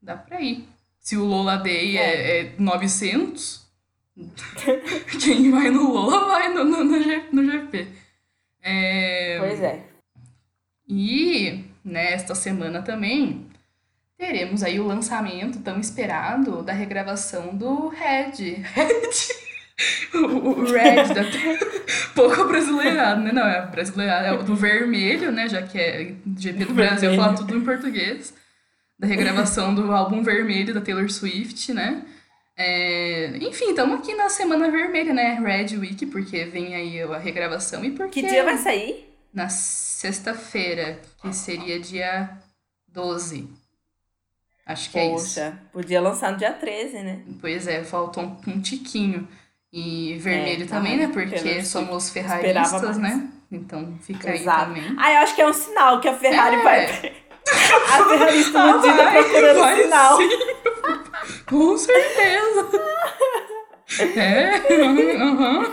Dá 0.00 0.16
pra 0.16 0.40
ir. 0.40 0.68
Se 1.00 1.16
o 1.16 1.24
Lola 1.24 1.56
Day 1.56 1.98
é, 1.98 2.40
é 2.40 2.52
900, 2.58 3.66
quem 5.22 5.50
vai 5.50 5.70
no 5.70 5.92
Lola 5.92 6.26
vai 6.26 6.48
no, 6.52 6.64
no, 6.64 6.84
no, 6.84 6.98
no 7.32 7.52
GP. 7.52 7.88
É, 8.62 9.38
Pois 9.40 9.60
é. 9.62 9.80
E 10.88 11.64
nesta 11.84 12.34
semana 12.34 12.82
também 12.82 13.46
teremos 14.16 14.62
aí 14.62 14.78
o 14.80 14.86
lançamento 14.86 15.60
tão 15.60 15.78
esperado 15.80 16.62
da 16.62 16.72
regravação 16.72 17.56
do 17.56 17.88
Red. 17.88 18.62
Red. 18.74 19.45
O, 20.14 20.64
Red 20.64 21.12
da 21.12 21.22
pouco 22.14 22.44
brasileirado, 22.44 23.20
né? 23.20 23.32
Não, 23.32 23.46
é 23.46 23.66
brasileirado, 23.66 24.26
é 24.26 24.32
o 24.32 24.42
do 24.42 24.56
vermelho, 24.56 25.30
né? 25.30 25.48
Já 25.48 25.62
que 25.62 25.78
é 25.78 26.14
GP 26.38 26.64
do 26.64 26.74
Brasil, 26.74 27.10
eu 27.12 27.16
falo 27.16 27.36
tudo 27.36 27.56
em 27.56 27.60
português. 27.60 28.32
Da 28.98 29.06
regravação 29.06 29.74
do 29.74 29.92
álbum 29.92 30.22
vermelho 30.22 30.72
da 30.72 30.80
Taylor 30.80 31.10
Swift, 31.10 31.74
né? 31.74 32.02
É, 32.56 33.36
enfim, 33.42 33.70
estamos 33.70 33.98
aqui 33.98 34.14
na 34.14 34.30
semana 34.30 34.70
vermelha, 34.70 35.12
né? 35.12 35.34
Red 35.34 35.76
Week, 35.76 36.06
porque 36.06 36.46
vem 36.46 36.74
aí 36.74 37.02
a 37.02 37.18
regravação 37.18 37.84
e 37.84 37.90
porque 37.90 38.22
Que 38.22 38.28
dia 38.28 38.44
vai 38.44 38.56
sair? 38.56 39.04
na 39.34 39.50
sexta-feira, 39.50 40.98
que 41.20 41.30
seria 41.34 41.78
dia 41.78 42.30
12. 42.88 43.46
Acho 44.64 44.90
que 44.90 44.98
é 44.98 45.14
isso. 45.14 45.34
Poxa, 45.34 45.58
podia 45.70 46.00
lançar 46.00 46.32
no 46.32 46.38
dia 46.38 46.54
13, 46.54 47.02
né? 47.02 47.20
Pois 47.38 47.66
é, 47.66 47.84
faltou 47.84 48.22
um, 48.24 48.50
um 48.50 48.60
tiquinho. 48.62 49.28
E 49.78 50.16
vermelho 50.18 50.64
É, 50.64 50.66
também, 50.66 50.92
ai, 50.92 50.98
né? 51.00 51.10
Porque 51.12 51.62
somos 51.62 52.08
ferraristas, 52.08 52.96
né? 52.96 53.28
Então 53.52 53.94
fica 54.00 54.34
Exato. 54.34 54.70
aí 54.72 54.80
também. 54.82 54.96
Ah, 54.98 55.12
eu 55.12 55.18
acho 55.18 55.34
que 55.34 55.42
é 55.42 55.46
um 55.46 55.52
sinal 55.52 56.00
que 56.00 56.08
a 56.08 56.14
Ferrari 56.14 56.56
É. 56.56 56.62
vai. 56.62 56.86
A 57.46 58.04
Ferrari 58.08 58.40
explodida 58.40 58.94
vai, 59.04 59.22
procurando 59.22 59.60
vai 59.60 59.82
sinal. 59.82 60.16
sim. 60.16 60.28
Com 61.46 61.76
certeza. 61.76 62.70
É, 64.16 64.56
aham. 65.22 65.64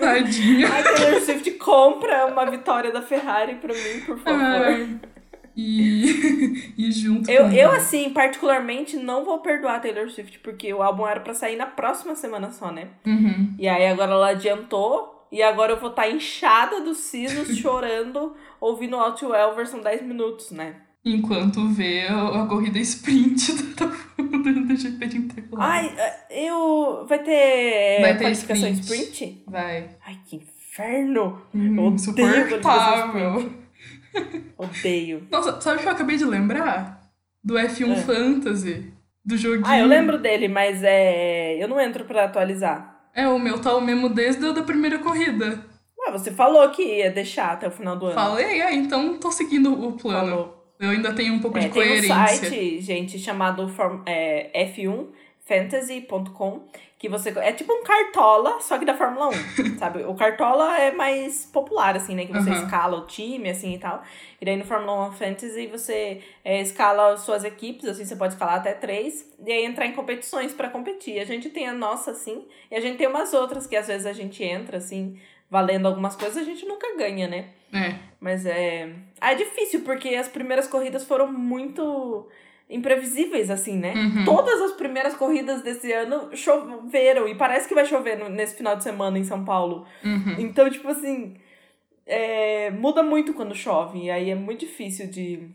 Tadinha. 0.00 0.68
Ai, 0.72 0.82
Taylor 0.82 1.20
Swift 1.20 1.50
compra 1.52 2.26
uma 2.26 2.46
vitória 2.50 2.90
da 2.90 3.02
Ferrari 3.02 3.56
pra 3.56 3.74
mim, 3.74 4.00
por 4.06 4.18
favor. 4.18 4.40
Ai. 4.40 4.98
E, 5.56 6.74
e 6.78 6.92
junto 6.92 7.30
Eu, 7.30 7.50
eu, 7.50 7.70
assim, 7.72 8.10
particularmente, 8.10 8.96
não 8.96 9.24
vou 9.24 9.38
perdoar 9.40 9.76
a 9.76 9.80
Taylor 9.80 10.08
Swift, 10.10 10.38
porque 10.40 10.72
o 10.72 10.82
álbum 10.82 11.06
era 11.06 11.20
pra 11.20 11.34
sair 11.34 11.56
na 11.56 11.66
próxima 11.66 12.14
semana 12.14 12.50
só, 12.50 12.70
né? 12.70 12.88
Uhum. 13.06 13.54
E 13.58 13.68
aí 13.68 13.86
agora 13.86 14.12
ela 14.12 14.28
adiantou, 14.30 15.26
e 15.30 15.42
agora 15.42 15.72
eu 15.72 15.80
vou 15.80 15.90
estar 15.90 16.08
inchada 16.08 16.80
dos 16.80 16.98
sisos, 16.98 17.56
chorando, 17.58 18.34
ouvindo 18.60 18.96
o 18.96 19.00
Outwell 19.00 19.54
versão 19.54 19.80
10 19.80 20.02
minutos, 20.02 20.50
né? 20.50 20.76
Enquanto 21.04 21.68
vê 21.68 22.06
a, 22.06 22.42
a 22.42 22.46
corrida 22.46 22.78
sprint 22.78 23.52
do, 23.74 23.86
do, 24.22 24.66
do 24.66 24.76
GP 24.76 25.06
de 25.06 25.16
Interlagos. 25.18 25.58
Ai, 25.58 25.92
eu... 26.30 27.04
Vai 27.08 27.18
ter, 27.18 28.00
Vai 28.00 28.16
ter 28.16 28.30
sprint. 28.30 28.80
sprint? 28.80 29.44
Vai. 29.48 29.88
Ai, 30.06 30.18
que 30.24 30.36
inferno! 30.36 31.42
Hum, 31.52 31.78
odeio 31.78 31.94
Insuportável. 31.94 33.61
Odeio. 34.58 35.26
Nossa, 35.30 35.60
sabe 35.60 35.78
o 35.78 35.80
que 35.80 35.86
eu 35.88 35.92
acabei 35.92 36.16
de 36.16 36.24
lembrar? 36.24 37.00
Do 37.42 37.54
F1 37.54 37.92
É. 37.92 37.96
Fantasy. 37.96 38.92
Do 39.24 39.36
joguinho. 39.36 39.66
Ah, 39.66 39.78
eu 39.78 39.86
lembro 39.86 40.18
dele, 40.18 40.48
mas 40.48 40.82
é... 40.82 41.62
Eu 41.62 41.68
não 41.68 41.80
entro 41.80 42.04
pra 42.04 42.24
atualizar. 42.24 43.08
É, 43.14 43.28
o 43.28 43.38
meu 43.38 43.60
tá 43.60 43.74
o 43.76 43.80
mesmo 43.80 44.08
desde 44.08 44.44
a 44.46 44.52
da 44.52 44.62
primeira 44.62 44.98
corrida. 44.98 45.64
Ué, 45.98 46.10
você 46.12 46.30
falou 46.32 46.68
que 46.70 46.82
ia 46.82 47.10
deixar 47.10 47.52
até 47.52 47.68
o 47.68 47.70
final 47.70 47.96
do 47.96 48.06
ano. 48.06 48.14
Falei, 48.14 48.60
ah, 48.60 48.72
então 48.72 49.18
tô 49.18 49.30
seguindo 49.30 49.72
o 49.72 49.92
plano. 49.92 50.28
Falou. 50.30 50.74
Eu 50.80 50.90
ainda 50.90 51.12
tenho 51.12 51.34
um 51.34 51.38
pouco 51.38 51.58
É, 51.58 51.60
de 51.60 51.68
tem 51.68 51.82
um 51.82 51.86
coerência. 51.86 52.08
site, 52.48 52.80
gente, 52.80 53.18
chamado 53.18 53.68
Form- 53.68 54.02
é, 54.04 54.50
f1fantasy.com, 55.48 56.66
que 56.98 57.08
você 57.08 57.30
é 57.30 57.52
tipo 57.52 57.72
um 57.72 57.82
cartola, 57.82 58.60
só 58.60 58.78
que 58.78 58.84
da 58.84 58.94
Fórmula 58.94 59.28
1, 59.28 59.32
sabe? 59.78 60.04
O 60.04 60.14
cartola 60.14 60.78
é 60.78 60.92
mais 60.92 61.44
popular, 61.46 61.96
assim, 61.96 62.14
né? 62.14 62.24
Que 62.24 62.32
você 62.32 62.50
Aham. 62.50 62.64
escala 62.64 62.96
o 62.98 63.06
time, 63.06 63.50
assim, 63.50 63.74
e 63.74 63.78
tal. 63.78 64.02
E 64.40 64.44
daí 64.44 64.56
no 64.56 64.64
Fórmula 64.64 65.08
1 65.08 65.12
Fantasy 65.12 65.66
você 65.66 66.20
é, 66.44 66.60
escala 66.60 67.16
suas 67.16 67.44
equipes, 67.44 67.88
assim, 67.88 68.04
você 68.04 68.14
pode 68.14 68.34
escalar 68.34 68.56
até 68.56 68.72
três, 68.72 69.28
e 69.44 69.52
aí 69.52 69.64
entrar 69.64 69.86
em 69.86 69.92
competições 69.92 70.54
pra 70.54 70.68
competir. 70.68 71.18
A 71.18 71.24
gente 71.24 71.50
tem 71.50 71.68
a 71.68 71.72
nossa, 71.72 72.12
assim, 72.12 72.46
e 72.70 72.76
a 72.76 72.80
gente 72.80 72.98
tem 72.98 73.08
umas 73.08 73.34
outras 73.34 73.66
que 73.66 73.76
às 73.76 73.88
vezes 73.88 74.06
a 74.06 74.12
gente 74.12 74.42
entra, 74.44 74.78
assim, 74.78 75.18
valendo 75.50 75.86
algumas 75.86 76.14
coisas, 76.16 76.38
a 76.38 76.44
gente 76.44 76.64
nunca 76.64 76.96
ganha, 76.96 77.26
né? 77.26 77.50
É. 77.72 77.94
Mas 78.20 78.46
é. 78.46 78.90
Ah, 79.20 79.32
é 79.32 79.34
difícil, 79.34 79.80
porque 79.80 80.10
as 80.10 80.28
primeiras 80.28 80.68
corridas 80.68 81.04
foram 81.04 81.30
muito 81.32 82.28
imprevisíveis, 82.74 83.50
assim, 83.50 83.76
né? 83.76 83.92
Uhum. 83.94 84.24
Todas 84.24 84.60
as 84.62 84.72
primeiras 84.72 85.14
corridas 85.14 85.62
desse 85.62 85.92
ano 85.92 86.34
choveram. 86.36 87.28
E 87.28 87.34
parece 87.34 87.68
que 87.68 87.74
vai 87.74 87.84
chover 87.86 88.18
no- 88.18 88.28
nesse 88.28 88.56
final 88.56 88.74
de 88.76 88.82
semana 88.82 89.18
em 89.18 89.24
São 89.24 89.44
Paulo. 89.44 89.86
Uhum. 90.04 90.34
Então, 90.38 90.68
tipo 90.70 90.88
assim. 90.88 91.36
é, 92.06 92.70
muda 92.70 93.02
muito 93.02 93.32
quando 93.34 93.54
chove. 93.54 94.04
E 94.04 94.10
aí 94.10 94.30
é 94.30 94.34
muito 94.34 94.60
difícil 94.60 95.08
de, 95.08 95.48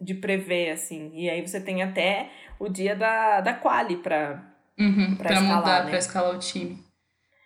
de 0.00 0.14
prever, 0.14 0.70
assim. 0.70 1.12
E 1.14 1.30
aí 1.30 1.46
você 1.46 1.60
tem 1.60 1.82
até 1.82 2.30
o 2.58 2.68
dia 2.68 2.94
da, 2.96 3.40
da 3.40 3.54
quali 3.54 3.96
pra. 3.96 4.42
Uhum. 4.78 5.14
Pra 5.16 5.28
Pra, 5.28 5.34
escalar, 5.36 5.56
mudar, 5.58 5.84
né? 5.84 5.90
pra 5.90 5.98
escalar 5.98 6.34
o 6.34 6.38
time. 6.38 6.78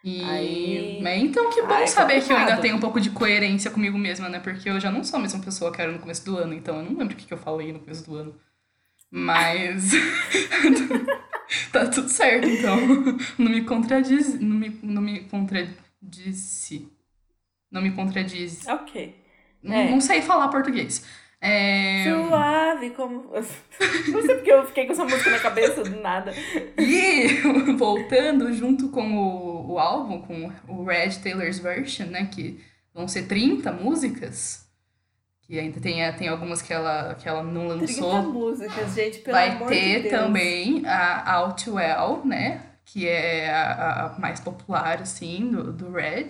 E... 0.05 0.23
Aí- 0.25 1.01
Mas 1.03 1.21
então 1.23 1.51
que 1.51 1.61
bom 1.63 1.75
Ah, 1.75 1.83
é 1.83 1.87
saber 1.87 2.23
que 2.25 2.33
eu 2.33 2.37
ainda 2.37 2.57
tenho 2.59 2.77
um 2.77 2.81
pouco 2.81 3.01
de 3.01 3.11
coerência 3.11 3.71
comigo 3.71 3.99
mesma, 3.99 4.29
né? 4.29 4.39
Porque 4.39 4.71
eu 4.71 4.79
já 4.81 4.91
não 4.91 5.03
sou 5.03 5.19
a 5.19 5.23
mesma 5.23 5.41
pessoa 5.43 5.73
que 5.73 5.83
era 5.83 5.91
no 5.91 5.99
começo 5.99 6.25
do 6.25 6.39
ano, 6.39 6.55
então 6.55 6.77
eu 6.77 6.83
não 6.85 6.97
lembro 6.97 7.15
o 7.15 7.17
que 7.17 7.27
que 7.27 7.35
eu 7.35 7.39
falei 7.39 7.73
no 7.73 7.81
começo 7.81 8.09
do 8.09 8.17
ano. 8.17 8.35
Mas. 9.19 9.93
tá 11.73 11.87
tudo 11.87 12.09
certo, 12.11 12.47
então. 12.47 12.77
Não 13.39 13.51
me 13.51 13.63
contradiz. 13.65 14.39
Não 14.39 14.57
me, 14.57 14.79
não 14.83 15.01
me 15.01 15.21
contradisse. 15.25 16.87
Não 17.73 17.81
me 17.81 17.93
contradiz. 17.93 18.67
Ok. 18.69 19.15
Não- 19.63 19.75
É. 19.75 19.91
Não 19.91 20.01
sei 20.03 20.21
falar 20.21 20.49
português. 20.49 21.03
É... 21.41 22.05
Suave, 22.05 22.91
como. 22.91 23.31
Não 23.33 24.23
sei 24.23 24.35
porque 24.37 24.53
eu 24.53 24.67
fiquei 24.67 24.87
com 24.87 24.93
essa 24.93 25.05
música 25.05 25.31
na 25.31 25.39
cabeça 25.39 25.83
do 25.83 26.01
nada. 26.01 26.33
E 26.79 27.27
voltando 27.77 28.53
junto 28.53 28.89
com 28.89 29.17
o, 29.17 29.73
o 29.73 29.79
álbum, 29.79 30.21
com 30.23 30.51
o 30.69 30.85
Red 30.85 31.11
Taylor's 31.23 31.59
Version, 31.59 32.07
né? 32.09 32.27
Que 32.27 32.59
vão 32.95 33.07
ser 33.09 33.27
30 33.29 33.71
músicas. 33.73 34.66
Que 35.47 35.61
ainda 35.61 35.81
tem, 35.81 36.13
tem 36.15 36.29
algumas 36.29 36.61
que 36.61 36.73
ela, 36.73 37.15
que 37.15 37.29
ela 37.29 37.43
não 37.43 37.69
lançou. 37.69 38.11
30 38.11 38.29
músicas, 38.29 38.95
gente, 38.95 39.19
pelo 39.19 39.37
Vai 39.37 39.51
amor 39.51 39.69
ter 39.69 40.03
de 40.03 40.09
Deus. 40.09 40.21
também 40.23 40.83
a 40.85 41.35
Out 41.37 41.71
Well, 41.71 42.23
né? 42.25 42.63
Que 42.85 43.07
é 43.09 43.49
a, 43.49 44.07
a 44.17 44.19
mais 44.19 44.41
popular, 44.41 45.01
assim, 45.03 45.49
do, 45.51 45.73
do 45.73 45.93
Red. 45.93 46.29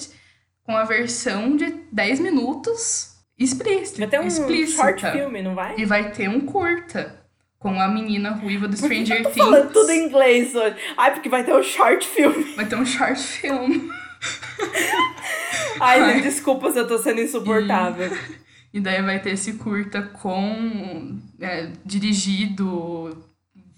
Com 0.65 0.77
a 0.77 0.85
versão 0.85 1.57
de 1.57 1.67
10 1.91 2.21
minutos 2.21 3.15
explícita. 3.39 3.99
Vai 4.01 4.09
ter 4.09 4.21
um 4.21 4.27
explícita. 4.27 4.83
short 4.83 5.11
filme, 5.13 5.41
não 5.43 5.55
vai? 5.55 5.75
E 5.79 5.85
vai 5.87 6.11
ter 6.11 6.29
um 6.29 6.41
curta. 6.41 7.25
Com 7.59 7.81
a 7.81 7.89
menina 7.89 8.31
ruiva 8.33 8.69
do 8.69 8.77
Stranger 8.77 9.17
eu 9.19 9.23
tô 9.25 9.31
Things. 9.31 9.47
falando 9.47 9.73
tudo 9.73 9.91
em 9.91 10.07
inglês 10.07 10.55
hoje? 10.55 10.77
Ai, 10.97 11.15
porque 11.15 11.29
vai 11.31 11.43
ter 11.43 11.55
um 11.55 11.63
short 11.63 12.07
filme. 12.07 12.45
Vai 12.55 12.67
ter 12.67 12.77
um 12.77 12.85
short 12.85 13.19
film. 13.19 13.89
Ai, 15.81 16.01
Ai. 16.01 16.21
desculpa 16.21 16.71
se 16.71 16.79
eu 16.79 16.87
tô 16.87 16.99
sendo 16.99 17.21
insuportável. 17.21 18.11
E 18.13 18.46
daí 18.81 19.03
vai 19.03 19.21
ter 19.21 19.31
esse 19.31 19.55
curta 19.55 20.03
com 20.03 21.19
é, 21.41 21.71
dirigido, 21.85 23.25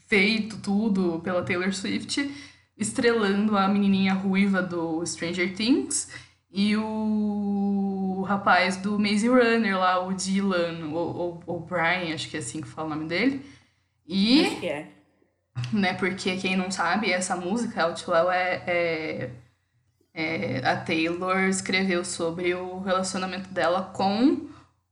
feito 0.07 0.59
tudo 0.59 1.21
pela 1.23 1.43
Taylor 1.43 1.73
Swift, 1.73 2.31
estrelando 2.77 3.57
a 3.57 3.69
menininha 3.69 4.15
ruiva 4.15 4.63
do 4.63 5.05
Stranger 5.05 5.55
Things 5.55 6.11
e 6.51 6.77
o 6.77 8.25
rapaz 8.27 8.77
do 8.77 8.99
Maze 8.99 9.29
Runner 9.29 9.79
lá, 9.79 10.05
o 10.05 10.15
Dylan, 10.15 10.89
ou 10.93 11.43
o 11.47 11.61
Brian, 11.61 12.15
acho 12.15 12.29
que 12.29 12.37
é 12.37 12.41
assim 12.41 12.61
que 12.61 12.69
fala 12.69 12.89
o 12.89 12.91
nome 12.91 13.09
dele. 13.09 13.45
E 14.07 14.47
Acho 14.47 14.61
que 14.61 14.67
é. 14.69 14.87
né? 15.73 15.95
Porque 15.95 16.37
quem 16.37 16.57
não 16.57 16.71
sabe, 16.71 17.11
essa 17.11 17.37
música, 17.37 17.83
Outwell, 17.85 18.31
é, 18.31 18.63
é, 18.67 19.31
é- 20.15 20.61
a 20.65 20.77
Taylor 20.77 21.41
escreveu 21.49 22.05
sobre 22.05 22.55
o 22.55 22.81
relacionamento 22.81 23.51
dela 23.51 23.83
com 23.95 24.49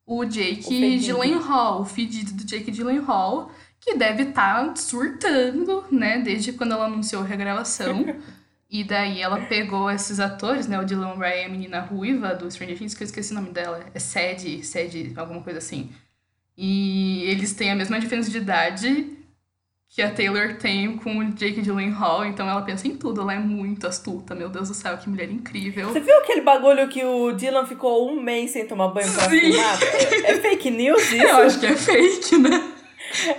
o 0.06 0.24
Jake. 0.24 0.98
Gyllenhaal, 0.98 1.82
o 1.82 1.84
fedido 1.84 2.32
do 2.32 2.44
Jake 2.44 2.70
Gyllenhaal, 2.70 3.50
que 3.80 3.96
deve 3.96 4.24
estar 4.24 4.76
surtando, 4.76 5.84
né? 5.90 6.18
Desde 6.18 6.52
quando 6.52 6.72
ela 6.72 6.86
anunciou 6.86 7.22
a 7.22 7.26
regravação. 7.26 8.04
E 8.68 8.82
daí 8.82 9.22
ela 9.22 9.46
pegou 9.46 9.88
esses 9.88 10.18
atores, 10.18 10.66
né? 10.66 10.78
O 10.78 10.84
Dylan 10.84 11.14
Ray 11.14 11.42
e 11.42 11.44
a 11.44 11.48
menina 11.48 11.80
ruiva 11.80 12.34
do 12.34 12.50
Stranger 12.50 12.76
Things, 12.76 12.94
que 12.94 13.02
eu 13.04 13.06
esqueci 13.06 13.30
o 13.30 13.36
nome 13.36 13.50
dela. 13.50 13.86
É 13.94 13.98
Sadie, 14.00 14.64
Sadie, 14.64 15.12
alguma 15.16 15.40
coisa 15.40 15.60
assim. 15.60 15.92
E 16.58 17.22
eles 17.26 17.54
têm 17.54 17.70
a 17.70 17.76
mesma 17.76 18.00
diferença 18.00 18.28
de 18.28 18.38
idade 18.38 19.15
que 19.88 20.02
a 20.02 20.10
Taylor 20.10 20.54
tem 20.56 20.96
com 20.98 21.18
o 21.18 21.24
Jake 21.32 21.62
Gyllenhaal, 21.62 22.26
então 22.26 22.48
ela 22.48 22.60
pensa 22.62 22.86
em 22.86 22.96
tudo, 22.96 23.22
ela 23.22 23.34
é 23.34 23.38
muito 23.38 23.86
astuta, 23.86 24.34
meu 24.34 24.48
Deus 24.48 24.68
do 24.68 24.74
céu, 24.74 24.96
que 24.98 25.08
mulher 25.08 25.30
incrível. 25.30 25.88
Você 25.88 26.00
viu 26.00 26.16
aquele 26.18 26.42
bagulho 26.42 26.86
que 26.88 27.02
o 27.02 27.32
Dylan 27.32 27.64
ficou 27.64 28.10
um 28.10 28.20
mês 28.20 28.50
sem 28.50 28.66
tomar 28.66 28.88
banho 28.88 29.10
pra 29.12 29.30
Sim. 29.30 29.40
filmar? 29.40 29.78
É, 29.82 30.32
é 30.32 30.40
fake 30.40 30.70
news 30.70 31.00
isso? 31.12 31.24
Eu 31.24 31.36
acho 31.38 31.60
que 31.60 31.66
é 31.66 31.76
fake, 31.76 32.38
né? 32.38 32.72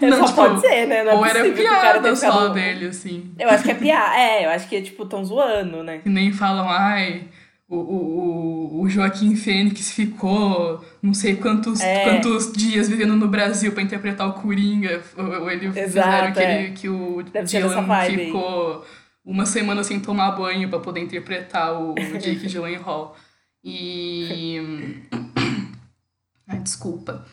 É, 0.02 0.08
Não, 0.08 0.18
só 0.20 0.26
tipo, 0.26 0.36
pode 0.36 0.62
ser, 0.62 0.88
né? 0.88 1.04
Não 1.04 1.12
é 1.12 1.16
Ou 1.16 1.26
era 1.26 1.52
piada 1.52 2.16
só 2.16 2.48
dele, 2.48 2.88
assim. 2.88 3.32
Eu 3.38 3.50
acho 3.50 3.64
que 3.64 3.72
é 3.72 3.76
piada. 3.76 4.16
É, 4.16 4.46
eu 4.46 4.50
acho 4.50 4.68
que, 4.68 4.82
tipo, 4.82 5.06
tão 5.06 5.24
zoando, 5.24 5.84
né? 5.84 6.00
Que 6.00 6.10
nem 6.10 6.32
falam, 6.32 6.68
ai, 6.70 7.26
o, 7.70 7.76
o, 7.76 8.82
o- 8.82 8.90
Joaquim 8.90 9.36
Fênix 9.36 9.92
ficou 9.92 10.84
não 11.02 11.14
sei 11.14 11.36
quantos, 11.36 11.82
É. 11.82 12.04
quantos 12.06 12.52
dias 12.54 12.88
vivendo 12.88 13.16
no 13.16 13.28
Brasil 13.28 13.72
pra 13.74 13.84
interpretar 13.84 14.28
o 14.30 14.34
Coringa. 14.34 15.02
Ou, 15.18 15.50
ele 15.52 15.68
fizeram 15.72 15.84
Exato, 15.86 16.34
que, 16.34 16.40
é. 16.40 16.64
ele, 16.64 16.72
que 16.74 16.88
o 16.90 17.22
Deve 17.24 17.46
Dylan 17.48 17.86
aí. 17.94 18.16
ficou 18.28 18.86
uma 19.26 19.46
semana 19.46 19.84
sem 19.84 20.00
tomar 20.00 20.32
banho 20.32 20.70
pra 20.70 20.80
poder 20.80 21.02
interpretar 21.02 21.74
o 21.82 21.94
Jake 22.20 22.48
Gyllenhaal. 22.48 23.18
E... 23.64 25.02
Ai, 26.48 26.60
desculpa. 26.60 27.26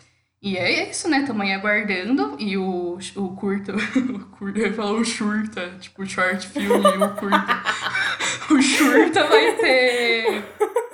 E 0.42 0.56
é 0.58 0.90
isso, 0.90 1.08
né? 1.08 1.22
Tamo 1.26 1.42
aí 1.42 1.52
aguardando. 1.52 2.36
E 2.38 2.56
o, 2.58 2.98
o 3.16 3.28
curta. 3.36 3.72
O 3.96 4.18
curta, 4.36 4.58
eu 4.58 4.66
ia 4.66 4.72
falar 4.74 4.92
o 4.92 5.04
shurta, 5.04 5.70
tipo 5.80 6.02
o 6.02 6.06
short 6.06 6.48
filme 6.48 6.84
e 6.84 7.02
o 7.02 7.08
curta. 7.14 7.62
o 8.50 8.62
shurta 8.62 9.24
vai 9.24 9.52
ter 9.56 10.44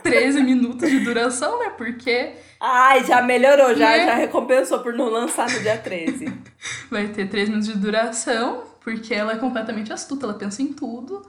13 0.02 0.42
minutos 0.42 0.88
de 0.90 1.00
duração, 1.00 1.58
né? 1.58 1.70
Porque 1.70 2.34
Ai, 2.60 3.04
já 3.04 3.22
melhorou, 3.22 3.74
já, 3.74 3.90
Né? 3.90 4.04
já 4.06 4.14
recompensou 4.14 4.80
por 4.80 4.92
não 4.94 5.06
lançar 5.08 5.50
no 5.50 5.60
dia 5.60 5.78
13. 5.78 6.32
vai 6.90 7.08
ter 7.08 7.28
13 7.28 7.50
minutos 7.50 7.72
de 7.72 7.78
duração, 7.78 8.64
porque 8.82 9.14
ela 9.14 9.32
é 9.32 9.36
completamente 9.36 9.92
astuta, 9.92 10.26
ela 10.26 10.34
pensa 10.34 10.62
em 10.62 10.72
tudo. 10.72 11.22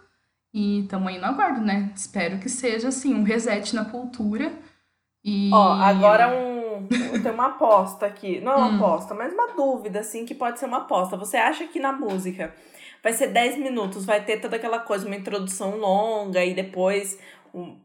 E 0.53 0.85
tamo 0.89 1.07
aí 1.07 1.17
no 1.17 1.25
aguardo, 1.25 1.61
né? 1.61 1.91
Espero 1.95 2.37
que 2.37 2.49
seja, 2.49 2.89
assim, 2.89 3.13
um 3.13 3.23
reset 3.23 3.73
na 3.73 3.85
cultura. 3.85 4.51
E... 5.23 5.49
Ó, 5.53 5.71
agora 5.73 6.27
um. 6.27 6.51
Tem 7.21 7.31
uma 7.31 7.47
aposta 7.47 8.05
aqui. 8.07 8.41
Não 8.41 8.51
é 8.51 8.55
uma 8.55 8.67
Hum. 8.67 8.75
aposta, 8.75 9.13
mas 9.13 9.31
uma 9.33 9.53
dúvida, 9.53 9.99
assim, 10.01 10.25
que 10.25 10.33
pode 10.35 10.59
ser 10.59 10.65
uma 10.65 10.79
aposta. 10.79 11.15
Você 11.15 11.37
acha 11.37 11.65
que 11.67 11.79
na 11.79 11.93
música 11.93 12.53
vai 13.03 13.13
ser 13.13 13.27
10 13.27 13.57
minutos, 13.57 14.05
vai 14.05 14.23
ter 14.23 14.37
toda 14.39 14.55
aquela 14.55 14.79
coisa, 14.79 15.05
uma 15.05 15.15
introdução 15.15 15.77
longa 15.77 16.43
e 16.45 16.53
depois 16.53 17.17
um, 17.53 17.75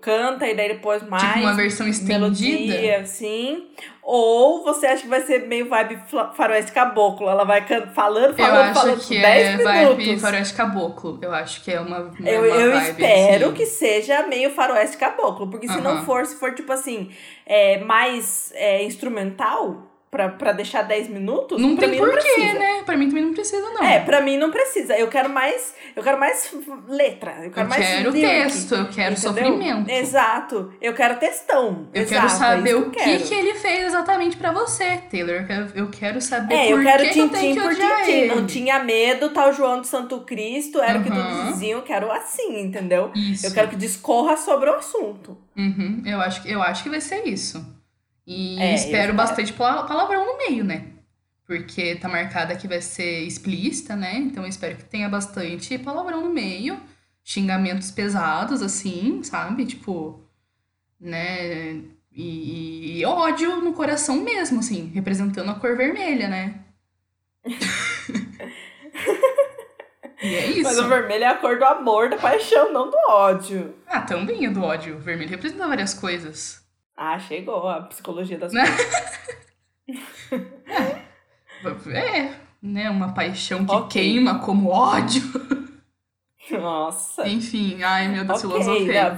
canta 0.00 0.46
e 0.48 0.54
daí 0.54 0.68
depois 0.68 1.02
mais. 1.02 1.22
Tipo 1.22 1.38
uma 1.40 1.52
versão 1.54 1.86
estendida. 1.86 2.18
melodia, 2.18 3.00
assim. 3.00 3.68
Ou 4.02 4.62
você 4.64 4.86
acha 4.86 5.02
que 5.02 5.08
vai 5.08 5.20
ser 5.22 5.46
meio 5.46 5.68
vibe 5.68 5.98
faroeste 6.34 6.72
caboclo? 6.72 7.28
Ela 7.28 7.44
vai 7.44 7.66
can- 7.66 7.88
falando, 7.88 8.30
Eu 8.30 8.34
falando, 8.34 8.62
acho 8.70 8.80
falando 8.80 9.00
que 9.06 9.20
10 9.20 9.46
é 9.46 9.56
minutos. 9.56 9.64
vibe 9.96 10.20
faroeste 10.20 10.54
caboclo. 10.54 11.18
Eu 11.22 11.32
acho 11.32 11.62
que 11.64 11.70
é 11.70 11.80
uma, 11.80 11.98
uma 12.00 12.28
Eu, 12.28 12.44
eu 12.46 12.72
vibe, 12.72 12.90
espero 12.90 13.44
assim. 13.46 13.54
que 13.54 13.66
seja 13.66 14.26
meio 14.26 14.50
faroeste 14.50 14.96
caboclo, 14.96 15.48
porque 15.50 15.68
se 15.68 15.80
não 15.80 15.92
Aham. 15.92 16.04
for, 16.04 16.24
se 16.26 16.36
for 16.38 16.54
tipo 16.54 16.72
assim, 16.72 17.10
é, 17.46 17.78
mais 17.78 18.52
é, 18.54 18.82
instrumental, 18.84 19.82
pra, 20.14 20.28
pra 20.28 20.52
deixar 20.52 20.82
10 20.82 21.08
minutos, 21.08 21.60
Não 21.60 21.74
pra 21.74 21.88
tem 21.88 21.98
porquê, 21.98 22.52
né? 22.52 22.82
Pra 22.86 22.96
mim 22.96 23.08
também 23.08 23.24
não 23.24 23.32
precisa, 23.34 23.68
não. 23.70 23.82
É, 23.82 23.98
pra 23.98 24.20
mim 24.20 24.36
não 24.36 24.52
precisa. 24.52 24.96
Eu 24.96 25.08
quero 25.08 25.28
mais, 25.28 25.74
eu 25.96 26.02
quero 26.04 26.20
mais 26.20 26.54
letra, 26.86 27.32
eu 27.42 27.50
quero 27.50 27.66
eu 27.66 27.68
mais 27.68 27.84
quero 27.84 28.12
texto, 28.12 28.74
eu 28.76 28.86
quero 28.88 29.12
entendeu? 29.14 29.16
sofrimento. 29.32 29.90
Exato. 29.90 30.72
Eu 30.80 30.94
quero 30.94 31.16
textão. 31.18 31.88
Eu 31.92 32.02
Exato, 32.02 32.14
quero 32.14 32.26
é 32.26 32.28
saber 32.28 32.70
isso 32.70 32.78
o 32.78 32.90
que, 32.90 32.98
quero. 33.00 33.24
que 33.24 33.34
ele 33.34 33.54
fez 33.54 33.84
exatamente 33.86 34.36
pra 34.36 34.52
você, 34.52 34.98
Taylor. 35.10 35.34
Eu 35.36 35.46
quero, 35.46 35.66
eu 35.74 35.90
quero 35.90 36.20
saber 36.20 36.54
É, 36.54 36.68
por 36.68 36.78
eu 36.78 36.82
quero 36.84 37.02
que, 37.02 37.28
tenho 37.28 37.54
que 37.56 37.60
por 37.60 37.72
ele. 38.08 38.26
Não 38.34 38.46
tinha 38.46 38.78
medo, 38.84 39.30
tal 39.30 39.52
João 39.52 39.80
de 39.80 39.88
Santo 39.88 40.20
Cristo, 40.20 40.80
era 40.80 41.00
o 41.00 41.02
que 41.02 41.10
todos 41.10 41.46
diziam, 41.48 41.80
eu 41.80 41.84
quero 41.84 42.10
assim, 42.12 42.60
entendeu? 42.60 43.10
Isso. 43.16 43.46
Eu 43.46 43.52
quero 43.52 43.68
que 43.68 43.76
discorra 43.76 44.36
sobre 44.36 44.70
o 44.70 44.74
assunto. 44.74 45.36
Uhum, 45.56 46.02
eu, 46.06 46.20
acho, 46.20 46.42
que- 46.42 46.50
eu 46.52 46.62
acho 46.62 46.82
que 46.84 46.90
vai 46.90 47.00
ser 47.00 47.26
isso. 47.26 47.64
E 48.26 48.58
É, 48.60 48.74
espero 48.74 49.12
bastante 49.14 49.52
pala- 49.52 49.84
palavrão 49.84 50.24
no 50.26 50.38
meio, 50.38 50.64
né? 50.64 50.86
Porque 51.46 51.94
tá 51.96 52.08
marcada 52.08 52.56
que 52.56 52.66
vai 52.66 52.80
ser 52.80 53.20
explícita, 53.26 53.94
né? 53.94 54.16
Então 54.16 54.42
eu 54.44 54.48
espero 54.48 54.76
que 54.76 54.84
tenha 54.84 55.08
bastante 55.08 55.76
palavrão 55.78 56.22
no 56.22 56.32
meio. 56.32 56.80
Xingamentos 57.22 57.90
pesados, 57.90 58.62
assim, 58.62 59.22
sabe? 59.22 59.64
Tipo, 59.66 60.22
né? 61.00 61.80
E, 62.12 62.98
e 63.00 63.04
ódio 63.04 63.56
no 63.60 63.72
coração 63.72 64.16
mesmo, 64.20 64.60
assim, 64.60 64.90
representando 64.94 65.50
a 65.50 65.54
cor 65.54 65.76
vermelha, 65.76 66.28
né? 66.28 66.60
e 70.22 70.34
é 70.34 70.46
Mas 70.62 70.72
isso. 70.76 70.84
o 70.84 70.88
vermelho 70.88 71.24
é 71.24 71.28
a 71.28 71.34
cor 71.36 71.58
do 71.58 71.64
amor, 71.64 72.08
da 72.08 72.16
paixão, 72.16 72.72
não 72.72 72.90
do 72.90 72.96
ódio. 73.08 73.74
Ah, 73.86 74.00
também 74.00 74.46
é 74.46 74.50
do 74.50 74.62
ódio. 74.62 74.96
O 74.96 75.00
vermelho 75.00 75.30
representa 75.30 75.66
várias 75.68 75.92
coisas. 75.92 76.63
Ah, 76.96 77.18
chegou 77.18 77.68
a 77.68 77.82
psicologia 77.82 78.38
das 78.38 78.52
coisas. 81.62 81.86
É, 81.94 82.34
né? 82.62 82.90
Uma 82.90 83.12
paixão 83.14 83.64
que 83.64 83.74
Ok. 83.74 83.88
queima 84.02 84.38
como 84.40 84.70
ódio. 84.70 85.22
Nossa. 86.50 87.26
Enfim, 87.26 87.82
ai 87.82 88.06
meu 88.08 88.22
Deus, 88.24 88.44
Ok, 88.44 88.50
filosofei. 88.62 88.86
né, 88.88 89.16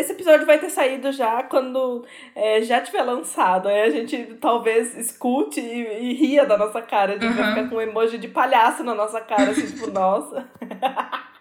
esse 0.00 0.12
episódio 0.12 0.46
vai 0.46 0.58
ter 0.58 0.70
saído 0.70 1.12
já 1.12 1.42
quando 1.42 2.06
é, 2.34 2.62
já 2.62 2.80
tiver 2.80 3.02
lançado. 3.02 3.68
Aí 3.68 3.82
a 3.82 3.90
gente 3.90 4.16
talvez 4.40 4.96
escute 4.96 5.60
e, 5.60 6.10
e 6.10 6.14
ria 6.14 6.46
da 6.46 6.56
nossa 6.56 6.80
cara. 6.80 7.12
A 7.12 7.18
gente 7.18 7.34
vai 7.34 7.44
Uhum. 7.48 7.54
ficar 7.54 7.68
com 7.68 7.76
um 7.76 7.80
emoji 7.82 8.16
de 8.16 8.28
palhaço 8.28 8.82
na 8.82 8.94
nossa 8.94 9.20
cara, 9.20 9.50
assim, 9.50 9.66
tipo, 9.66 9.88
nossa. 9.90 10.48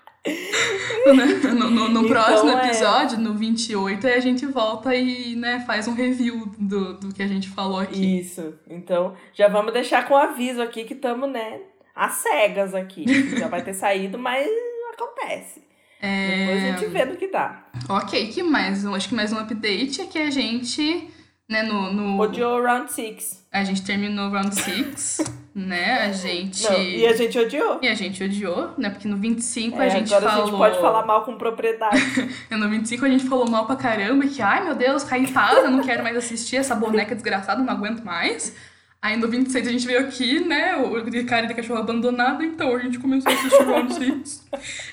No, 1.06 1.70
no- 1.70 1.90
no 1.90 2.00
Então, 2.02 2.08
próximo 2.08 2.52
é. 2.52 2.66
episódio, 2.68 3.18
no 3.20 3.34
28, 3.34 4.06
aí 4.08 4.14
a 4.14 4.20
gente 4.20 4.46
volta 4.46 4.94
e 4.96 5.36
né, 5.36 5.64
faz 5.66 5.88
um 5.88 5.94
review 5.94 6.46
do, 6.58 6.94
do 7.00 7.14
que 7.14 7.24
a 7.24 7.28
gente 7.28 7.50
falou 7.50 7.80
aqui. 7.80 8.20
Isso. 8.20 8.54
Então, 8.70 9.16
já 9.34 9.48
vamos 9.48 9.74
deixar 9.74 10.08
com 10.08 10.16
aviso 10.16 10.62
aqui 10.62 10.84
que 10.84 10.94
estamos, 10.94 11.30
né, 11.30 11.60
às 11.96 12.14
cegas 12.14 12.76
aqui. 12.76 13.06
Já 13.38 13.48
vai 13.48 13.64
ter 13.64 13.74
saído, 13.74 14.18
mas 14.20 14.48
acontece. 14.94 15.62
Depois 16.00 16.64
a 16.64 16.68
É... 16.68 16.78
gente 16.78 16.86
vê 16.92 17.06
no 17.06 17.16
que 17.16 17.28
dá. 17.28 17.66
Ok, 17.90 18.28
que 18.28 18.44
mais? 18.44 18.86
Acho 18.86 19.10
que 19.10 19.16
mais 19.16 19.32
um 19.34 19.38
update 19.40 20.02
é 20.02 20.06
que 20.06 20.20
a 20.20 20.30
gente 20.30 21.10
né, 21.50 21.64
no... 21.64 21.92
no... 21.92 22.20
Odiou 22.22 22.62
Round 22.62 22.92
6. 22.92 23.41
A 23.54 23.66
gente 23.66 23.82
terminou 23.84 24.30
o 24.30 24.32
Round 24.32 24.56
6, 24.56 25.18
né, 25.54 26.04
a 26.04 26.12
gente... 26.14 26.64
Não, 26.64 26.82
e 26.82 27.06
a 27.06 27.14
gente 27.14 27.38
odiou. 27.38 27.80
E 27.82 27.88
a 27.90 27.94
gente 27.94 28.24
odiou, 28.24 28.74
né, 28.78 28.90
porque 28.90 29.10
no 29.10 29.18
25 29.18 29.82
É, 29.82 29.88
a 29.88 29.90
gente 29.90 30.14
agora 30.14 30.32
falou... 30.32 30.44
a 30.44 30.48
gente 30.48 30.58
pode 30.58 30.80
falar 30.80 31.06
mal 31.06 31.26
com 31.26 31.36
propriedade. 31.36 32.00
No 32.50 32.70
25 32.70 33.04
a 33.04 33.10
gente 33.10 33.26
falou 33.28 33.50
mal 33.50 33.66
pra 33.66 33.76
caramba, 33.76 34.26
que 34.26 34.42
ai 34.42 34.64
meu 34.64 34.74
Deus, 34.74 35.04
caitada, 35.04 35.70
não 35.70 35.84
quero 35.84 36.02
mais 36.02 36.16
assistir 36.16 36.56
essa 36.58 36.74
boneca 36.74 37.14
desgraçada, 37.14 37.62
não 37.62 37.74
aguento 37.74 38.06
mais. 38.06 38.56
Aí 39.02 39.18
no 39.18 39.28
26 39.28 39.68
a 39.68 39.72
gente 39.72 39.86
veio 39.86 40.00
aqui, 40.00 40.40
né, 40.40 40.78
o 40.78 41.02
de 41.02 41.24
cara 41.26 41.46
de 41.46 41.54
cachorro 41.54 41.80
abandonado, 41.82 42.46
então 42.46 42.74
a 42.74 42.80
gente 42.80 43.00
começou 43.00 43.30
a 43.32 43.36
assistir 43.36 43.64
Round 43.64 43.94
6. 43.94 44.48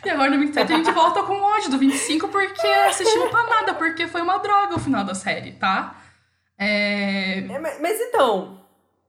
E 0.04 0.10
agora 0.10 0.30
no 0.32 0.38
27 0.40 0.72
a 0.72 0.76
gente 0.76 0.90
volta 0.90 1.22
com 1.22 1.34
ódio 1.34 1.70
do 1.70 1.78
25 1.78 2.26
porque 2.26 2.66
assistimos 2.88 3.30
pra 3.30 3.44
nada, 3.44 3.74
porque 3.74 4.08
foi 4.08 4.20
uma 4.22 4.38
droga 4.38 4.74
o 4.74 4.80
final 4.80 5.04
da 5.04 5.14
série, 5.14 5.52
tá? 5.52 5.94
É... 6.58 7.38
É, 7.38 7.58
mas, 7.58 7.80
mas 7.80 8.00
então, 8.00 8.58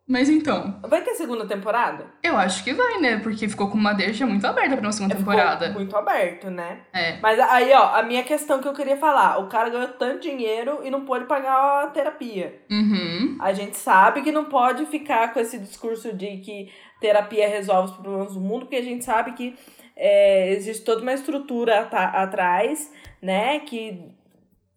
Mas 0.07 0.29
então, 0.29 0.79
vai 0.87 1.01
ter 1.03 1.13
segunda 1.15 1.45
temporada? 1.47 2.05
eu 2.23 2.35
acho 2.37 2.63
que 2.63 2.73
vai, 2.73 2.99
né, 2.99 3.17
porque 3.19 3.47
ficou 3.47 3.69
com 3.69 3.77
uma 3.77 3.93
deixa 3.93 4.25
muito 4.25 4.45
aberta 4.45 4.75
pra 4.77 4.85
uma 4.85 4.91
segunda 4.91 5.15
Ficou 5.15 5.33
temporada. 5.33 5.69
muito 5.71 5.95
aberto, 5.95 6.49
né? 6.49 6.81
É. 6.93 7.19
Mas 7.21 7.39
aí, 7.39 7.71
ó, 7.73 7.95
a 7.95 8.03
minha 8.03 8.23
questão 8.23 8.59
que 8.61 8.67
eu 8.67 8.73
queria 8.73 8.97
falar. 8.97 9.37
O 9.39 9.47
cara 9.47 9.69
ganhou 9.69 9.87
tanto 9.89 10.21
dinheiro 10.21 10.79
e 10.83 10.89
não 10.91 11.05
pôde 11.05 11.25
pagar 11.25 11.83
a 11.83 11.87
terapia. 11.87 12.61
Uhum. 12.71 13.37
A 13.39 13.51
gente 13.53 13.77
sabe 13.77 14.21
que 14.21 14.31
não 14.31 14.45
pode 14.45 14.85
ficar 14.87 15.33
com 15.33 15.39
esse 15.39 15.57
discurso 15.59 16.11
de 16.13 16.37
que 16.37 16.71
terapia 16.99 17.47
resolve 17.47 17.91
os 17.91 17.97
problemas 17.97 18.33
do 18.33 18.39
mundo, 18.41 18.61
porque 18.65 18.75
a 18.77 18.83
gente 18.83 19.03
sabe 19.05 19.33
que 19.33 19.55
é, 19.95 20.51
existe 20.53 20.83
toda 20.83 21.01
uma 21.01 21.13
estrutura 21.13 21.81
ata- 21.81 22.21
atrás, 22.23 22.91
né? 23.21 23.59
Que, 23.59 24.01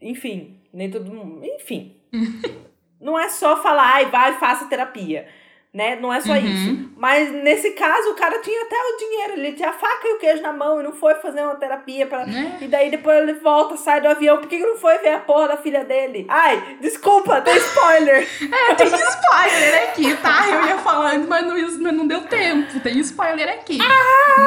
enfim, 0.00 0.60
nem 0.72 0.90
todo 0.90 1.10
mundo. 1.12 1.42
Enfim. 1.44 1.96
não 3.00 3.18
é 3.18 3.28
só 3.28 3.56
falar, 3.62 3.94
ai, 3.94 4.06
vai, 4.06 4.34
faça 4.34 4.66
terapia. 4.66 5.26
Né? 5.74 5.96
Não 5.96 6.12
é 6.12 6.20
só 6.20 6.32
Uhum. 6.34 6.38
isso. 6.38 6.90
Mas 6.98 7.32
nesse 7.32 7.70
caso, 7.70 8.10
o 8.10 8.14
cara 8.14 8.38
tinha 8.40 8.62
até 8.62 8.76
o 8.76 8.96
dinheiro, 8.98 9.32
ele 9.32 9.52
tinha 9.56 9.70
a 9.70 9.72
faca 9.72 10.06
e 10.06 10.12
o 10.16 10.18
queijo 10.18 10.42
na 10.42 10.52
mão 10.52 10.78
e 10.78 10.82
não 10.82 10.92
foi 10.92 11.14
fazer 11.14 11.40
uma 11.40 11.54
terapia 11.54 12.06
para 12.06 12.26
Né? 12.26 12.58
e 12.60 12.66
daí 12.68 12.90
depois 12.90 13.16
ele 13.22 13.32
volta, 13.32 13.74
sai 13.78 13.98
do 14.02 14.06
avião. 14.08 14.36
Por 14.36 14.48
que 14.48 14.58
que 14.58 14.66
não 14.66 14.76
foi 14.76 14.98
ver 14.98 15.14
a 15.14 15.20
porra 15.20 15.48
da 15.48 15.56
filha 15.56 15.82
dele? 15.82 16.26
Ai, 16.28 16.76
desculpa, 16.78 17.40
tem 17.40 17.56
spoiler. 17.56 18.28
É, 18.52 18.74
tem 18.74 18.86
spoiler 18.86 19.82
aqui, 19.88 20.14
tá? 20.18 20.46
Eu 20.50 20.66
ia 20.66 20.76
falar 20.76 21.12
antes, 21.14 21.26
mas 21.26 21.46
não, 21.46 21.54
mas 21.56 21.94
não 21.96 22.06
deu 22.06 22.20
tempo. 22.26 22.78
Tem 22.80 22.98
spoiler 22.98 23.48
aqui. 23.48 23.78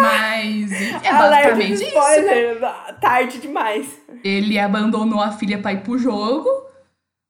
Mas 0.02 0.72
é 1.04 1.12
basicamente 1.12 1.74
isso, 1.74 1.82
né? 1.84 1.90
spoiler. 1.90 2.60
Tarde 3.02 3.40
demais. 3.40 3.88
Ele 4.24 4.60
abandonou 4.60 5.20
a 5.20 5.32
filha 5.32 5.58
pra 5.58 5.74
ir 5.74 5.82
pro 5.82 5.98
jogo, 5.98 6.48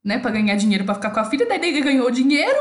né? 0.06 0.20
Pra 0.20 0.32
ganhar 0.32 0.56
dinheiro 0.56 0.86
pra 0.86 0.93
ficar 0.95 1.10
com 1.10 1.20
a 1.20 1.26
filha. 1.26 1.45
Daí 1.47 1.60
ele 1.60 1.82
ganhou 1.82 2.10
dinheiro 2.12 2.60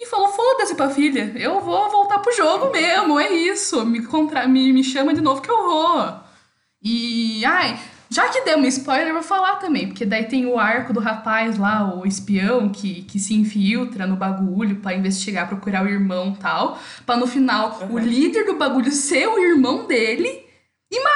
e 0.00 0.06
falou: 0.06 0.28
foda-se 0.28 0.74
pra 0.74 0.88
filha. 0.90 1.30
Eu 1.36 1.60
vou 1.60 1.90
voltar 1.90 2.18
pro 2.20 2.34
jogo 2.34 2.70
mesmo, 2.72 3.20
é 3.20 3.30
isso. 3.30 3.84
Me, 3.84 4.02
contra... 4.04 4.48
me, 4.48 4.72
me 4.72 4.82
chama 4.82 5.12
de 5.14 5.20
novo 5.20 5.42
que 5.42 5.50
eu 5.50 5.62
vou. 5.62 6.14
E, 6.82 7.44
ai, 7.44 7.78
já 8.08 8.28
que 8.28 8.40
deu 8.42 8.56
um 8.58 8.64
spoiler, 8.66 9.08
eu 9.08 9.14
vou 9.14 9.22
falar 9.22 9.56
também. 9.56 9.88
Porque 9.88 10.06
daí 10.06 10.24
tem 10.24 10.46
o 10.46 10.58
arco 10.58 10.92
do 10.92 11.00
rapaz 11.00 11.58
lá, 11.58 11.94
o 11.94 12.06
espião, 12.06 12.68
que, 12.68 13.02
que 13.02 13.18
se 13.18 13.34
infiltra 13.34 14.06
no 14.06 14.16
bagulho 14.16 14.76
pra 14.76 14.94
investigar, 14.94 15.48
procurar 15.48 15.84
o 15.84 15.88
irmão 15.88 16.34
e 16.36 16.40
tal. 16.40 16.78
Pra 17.04 17.16
no 17.16 17.26
final, 17.26 17.78
o 17.90 17.94
Uhum. 17.94 17.98
líder 17.98 18.44
do 18.44 18.54
bagulho 18.56 18.90
ser 18.92 19.26
o 19.28 19.38
irmão 19.38 19.86
dele. 19.86 20.46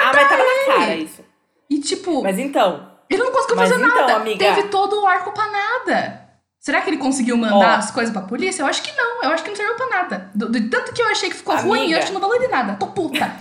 Ah, 0.01 0.13
mas 0.15 0.29
tava 0.29 0.43
na 0.43 0.75
cara 0.75 0.97
isso. 0.97 1.23
E 1.71 1.79
tipo. 1.81 2.23
Mas 2.23 2.39
então, 2.39 2.92
Ele 3.13 3.23
não 3.23 3.33
conseguiu 3.33 3.57
Mas 3.57 3.69
fazer 3.71 3.85
então, 3.85 3.97
nada. 4.01 4.15
amiga- 4.17 4.55
Teve 4.55 4.69
todo 4.69 5.01
o 5.03 5.07
arco 5.07 5.33
pra 5.33 5.47
nada. 5.51 6.23
Será 6.59 6.81
que 6.81 6.91
ele 6.91 6.97
conseguiu 6.99 7.37
mandar 7.37 7.75
Ó. 7.75 7.79
as 7.79 7.91
coisas 7.91 8.13
pra 8.13 8.23
polícia? 8.23 8.63
Eu 8.63 8.67
acho 8.67 8.83
que 8.83 8.93
não. 8.97 9.23
Eu 9.25 9.31
acho 9.31 9.43
que 9.43 9.51
não 9.51 9.57
serviu 9.57 9.75
pra 9.75 9.89
nada. 9.89 10.31
Do, 10.35 10.49
do 10.49 10.71
tanto 10.71 10.93
que 10.93 11.03
eu 11.03 11.09
achei 11.09 11.29
que 11.29 11.37
ficou 11.37 11.57
ruim, 11.57 11.81
Amiga. 11.81 11.95
eu 11.95 11.99
acho 11.99 12.07
que 12.09 12.13
não 12.15 12.21
valeu 12.21 12.39
de 12.41 12.49
nada. 12.49 12.75
Tô 12.77 12.87
puta. 12.89 13.33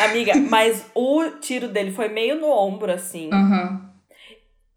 amiga, 0.00 0.34
mas 0.48 0.84
o 0.94 1.30
tiro 1.40 1.68
dele 1.68 1.92
foi 1.92 2.08
meio 2.08 2.36
no 2.40 2.48
ombro, 2.48 2.90
assim. 2.90 3.30
Aham. 3.32 3.90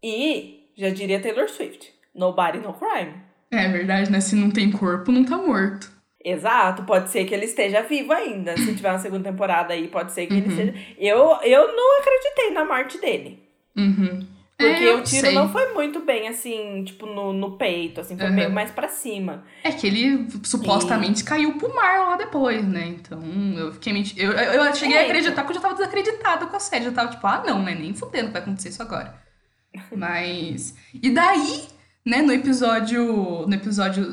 E, 0.02 0.70
já 0.76 0.90
diria 0.90 1.20
Taylor 1.20 1.48
Swift, 1.48 1.90
nobody, 2.14 2.58
no 2.58 2.72
crime. 2.74 3.14
É 3.50 3.68
verdade, 3.68 4.10
né? 4.10 4.20
Se 4.20 4.34
não 4.36 4.50
tem 4.50 4.70
corpo, 4.70 5.10
não 5.12 5.24
tá 5.24 5.36
morto. 5.36 5.90
Exato, 6.22 6.82
pode 6.84 7.10
ser 7.10 7.24
que 7.24 7.34
ele 7.34 7.46
esteja 7.46 7.82
vivo 7.82 8.12
ainda. 8.12 8.56
Se 8.56 8.74
tiver 8.74 8.90
uma 8.90 8.98
segunda 8.98 9.30
temporada 9.30 9.72
aí, 9.72 9.88
pode 9.88 10.12
ser 10.12 10.26
que 10.26 10.34
ele 10.34 10.46
Uhum. 10.46 10.50
esteja. 10.50 10.74
Eu, 10.98 11.18
eu 11.42 11.74
não 11.74 11.98
acreditei 12.00 12.50
na 12.50 12.64
morte 12.64 12.98
dele. 13.00 13.42
Uhum. 13.76 14.26
Porque 14.58 14.84
É, 14.84 14.94
o 14.94 15.02
tiro 15.02 15.26
sei. 15.28 15.34
não 15.34 15.48
foi 15.50 15.72
muito 15.72 16.00
bem, 16.00 16.28
assim, 16.28 16.84
tipo, 16.84 17.06
no, 17.06 17.32
no 17.32 17.52
peito, 17.56 18.02
assim, 18.02 18.18
foi 18.18 18.26
Uhum. 18.26 18.34
meio 18.34 18.50
mais 18.50 18.70
pra 18.70 18.88
cima. 18.88 19.42
É 19.64 19.72
que 19.72 19.86
ele 19.86 20.28
supostamente 20.44 21.24
caiu 21.24 21.54
pro 21.56 21.74
mar 21.74 22.00
lá 22.00 22.16
depois, 22.18 22.62
né? 22.68 22.88
Então, 22.88 23.22
eu 23.56 23.72
fiquei 23.72 23.90
menti... 23.94 24.20
eu, 24.20 24.30
eu, 24.32 24.64
eu 24.64 24.74
cheguei 24.74 24.98
É, 24.98 25.00
a 25.00 25.04
acreditar 25.06 25.42
que 25.44 25.50
eu 25.50 25.54
já 25.54 25.60
tava 25.62 25.74
desacreditada 25.74 26.46
com 26.46 26.54
a 26.56 26.60
série. 26.60 26.84
Eu 26.84 26.92
tava 26.92 27.10
tipo, 27.10 27.26
ah, 27.26 27.42
não, 27.46 27.62
né? 27.62 27.74
Nem 27.74 27.94
fudendo 27.94 28.26
que 28.26 28.32
vai 28.34 28.42
acontecer 28.42 28.68
isso 28.68 28.82
agora. 28.82 29.14
Mas. 29.96 30.74
E 31.02 31.08
daí, 31.08 31.62
né, 32.04 32.20
no 32.20 32.32
episódio. 32.34 33.46
No 33.46 33.54
episódio 33.54 34.12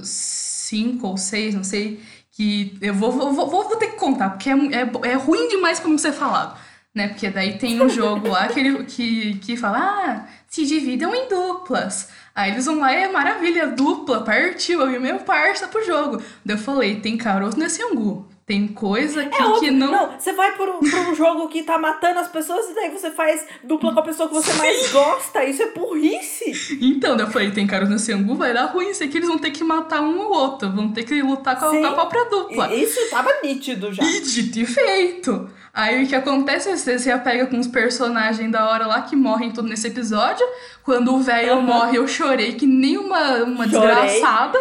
5 0.67 1.07
ou 1.07 1.17
6, 1.17 1.55
não 1.55 1.63
sei. 1.63 1.99
Que 2.31 2.77
eu 2.81 2.93
vou, 2.93 3.11
vou, 3.11 3.33
vou, 3.33 3.49
vou 3.49 3.75
ter 3.77 3.87
que 3.87 3.97
contar, 3.97 4.29
porque 4.31 4.49
é, 4.49 4.53
é, 4.53 5.11
é 5.11 5.13
ruim 5.15 5.47
demais 5.47 5.79
pra 5.79 5.89
não 5.89 5.97
ser 5.97 6.11
falado. 6.11 6.57
Né? 6.93 7.07
Porque 7.07 7.29
daí 7.29 7.57
tem 7.57 7.81
um 7.81 7.89
jogo 7.89 8.29
lá 8.29 8.47
que, 8.47 8.59
ele, 8.59 8.83
que, 8.83 9.37
que 9.39 9.57
fala, 9.57 9.79
ah, 9.79 10.27
se 10.47 10.65
dividam 10.65 11.13
em 11.13 11.27
duplas. 11.27 12.09
Aí 12.35 12.51
eles 12.51 12.65
vão 12.65 12.79
lá 12.79 12.91
é 12.91 13.07
maravilha, 13.07 13.67
dupla, 13.67 14.23
partiu, 14.23 14.81
eu 14.81 14.95
e 14.95 14.99
meu 14.99 15.19
parça 15.19 15.67
pro 15.67 15.85
jogo. 15.85 16.21
Daí 16.45 16.55
eu 16.55 16.61
falei, 16.61 16.99
tem 16.99 17.17
caroço 17.17 17.57
nesse 17.57 17.81
angu. 17.83 18.26
Tem 18.47 18.65
coisa 18.65 19.25
que, 19.25 19.41
É 19.41 19.45
óbvio, 19.45 19.59
que 19.59 19.71
não. 19.71 19.91
não, 19.91 20.17
você 20.17 20.31
vai 20.31 20.53
por, 20.55 20.67
por 20.79 20.99
um 21.09 21.13
jogo 21.15 21.49
que 21.49 21.63
tá 21.63 21.77
matando 21.77 22.19
as 22.19 22.29
pessoas 22.29 22.65
e 22.69 22.73
daí 22.75 22.89
você 22.91 23.11
faz 23.11 23.45
dupla 23.61 23.91
com 23.93 23.99
a 23.99 24.03
pessoa 24.03 24.29
que 24.29 24.35
você 24.35 24.53
mais 24.53 24.89
gosta. 24.89 25.43
Isso 25.43 25.63
é 25.63 25.71
burrice. 25.71 26.77
Então, 26.81 27.17
daí 27.17 27.25
eu 27.25 27.29
falei, 27.29 27.51
tem 27.51 27.67
caroço 27.67 27.91
nesse 27.91 28.13
angu, 28.13 28.35
vai 28.35 28.53
dar 28.53 28.67
ruim. 28.67 28.89
Isso 28.91 29.03
aqui 29.03 29.17
eles 29.17 29.27
vão 29.27 29.37
ter 29.37 29.51
que 29.51 29.65
matar 29.65 29.99
um 30.01 30.17
ou 30.21 30.31
outro. 30.31 30.71
Vão 30.71 30.89
ter 30.93 31.03
que 31.03 31.21
lutar 31.21 31.59
com 31.59 31.65
a, 31.65 31.71
Sim. 31.71 31.81
com 31.81 31.87
a 31.87 31.91
própria 31.91 32.23
dupla. 32.23 32.73
E- 32.73 32.83
Isso 32.85 33.09
tava 33.09 33.29
nítido 33.43 33.91
já. 33.91 34.01
E 34.01 34.21
dito 34.21 34.59
e 34.59 34.65
feito. 34.65 35.49
Aí 35.73 36.05
o 36.05 36.07
que 36.07 36.15
acontece 36.15 36.69
é 36.69 36.77
você 36.77 36.97
se 36.97 37.11
apega 37.11 37.47
com 37.47 37.59
os 37.59 37.67
personagens 37.67 38.49
da 38.49 38.69
hora 38.69 38.87
lá 38.87 39.01
que 39.01 39.15
morrem 39.17 39.51
tudo 39.51 39.67
nesse 39.67 39.87
episódio. 39.87 40.47
Quando 40.83 41.13
o 41.13 41.19
velho 41.19 41.51
Aham. 41.51 41.61
morre, 41.63 41.97
eu 41.97 42.07
chorei 42.07 42.53
que 42.53 42.65
nem 42.65 42.97
uma, 42.97 43.43
uma 43.43 43.67
Chorei. 43.69 43.89
desgraçada. 43.93 44.57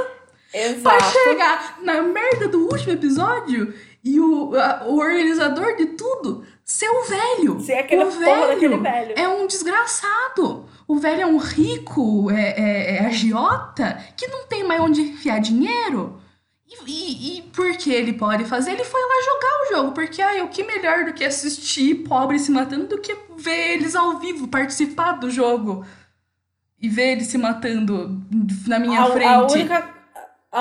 Pra 0.82 0.96
Exato. 0.96 1.18
chegar 1.24 1.78
na 1.82 2.02
merda 2.02 2.48
do 2.48 2.66
último 2.66 2.92
episódio 2.92 3.74
e 4.02 4.18
o, 4.20 4.54
a- 4.56 4.84
o 4.86 4.98
organizador 4.98 5.76
de 5.76 5.86
tudo 5.86 6.44
ser 6.64 6.88
o 6.88 7.02
velho. 7.04 7.60
Ser 7.60 7.74
aquele 7.74 8.04
o 8.04 8.10
daquele 8.10 8.76
velho. 8.78 9.14
É 9.16 9.28
um 9.28 9.46
desgraçado. 9.46 10.64
O 10.88 10.98
velho 10.98 11.22
é 11.22 11.26
um 11.26 11.36
rico, 11.36 12.30
é, 12.30 12.50
é, 12.50 12.96
é 12.96 13.06
agiota, 13.06 13.98
que 14.16 14.26
não 14.28 14.46
tem 14.46 14.64
mais 14.64 14.80
onde 14.80 15.00
enfiar 15.02 15.40
dinheiro. 15.40 16.20
E, 16.68 16.74
e, 16.90 17.38
e 17.38 17.42
por 17.42 17.76
que 17.76 17.92
ele 17.92 18.12
pode 18.12 18.44
fazer? 18.44 18.72
Ele 18.72 18.84
foi 18.84 19.00
lá 19.00 19.22
jogar 19.24 19.62
o 19.62 19.76
jogo, 19.76 19.92
porque 19.92 20.20
ai, 20.22 20.42
o 20.42 20.48
que 20.48 20.64
melhor 20.64 21.04
do 21.04 21.12
que 21.12 21.24
assistir 21.24 21.96
pobre 22.08 22.38
se 22.38 22.50
matando 22.50 22.86
do 22.88 23.00
que 23.00 23.16
ver 23.36 23.74
eles 23.74 23.94
ao 23.94 24.18
vivo, 24.18 24.48
participar 24.48 25.12
do 25.12 25.30
jogo. 25.30 25.84
E 26.80 26.88
ver 26.88 27.12
eles 27.12 27.28
se 27.28 27.38
matando 27.38 28.20
na 28.66 28.78
minha 28.78 29.00
a, 29.00 29.06
frente. 29.10 29.26
A 29.26 29.46
única, 29.46 29.88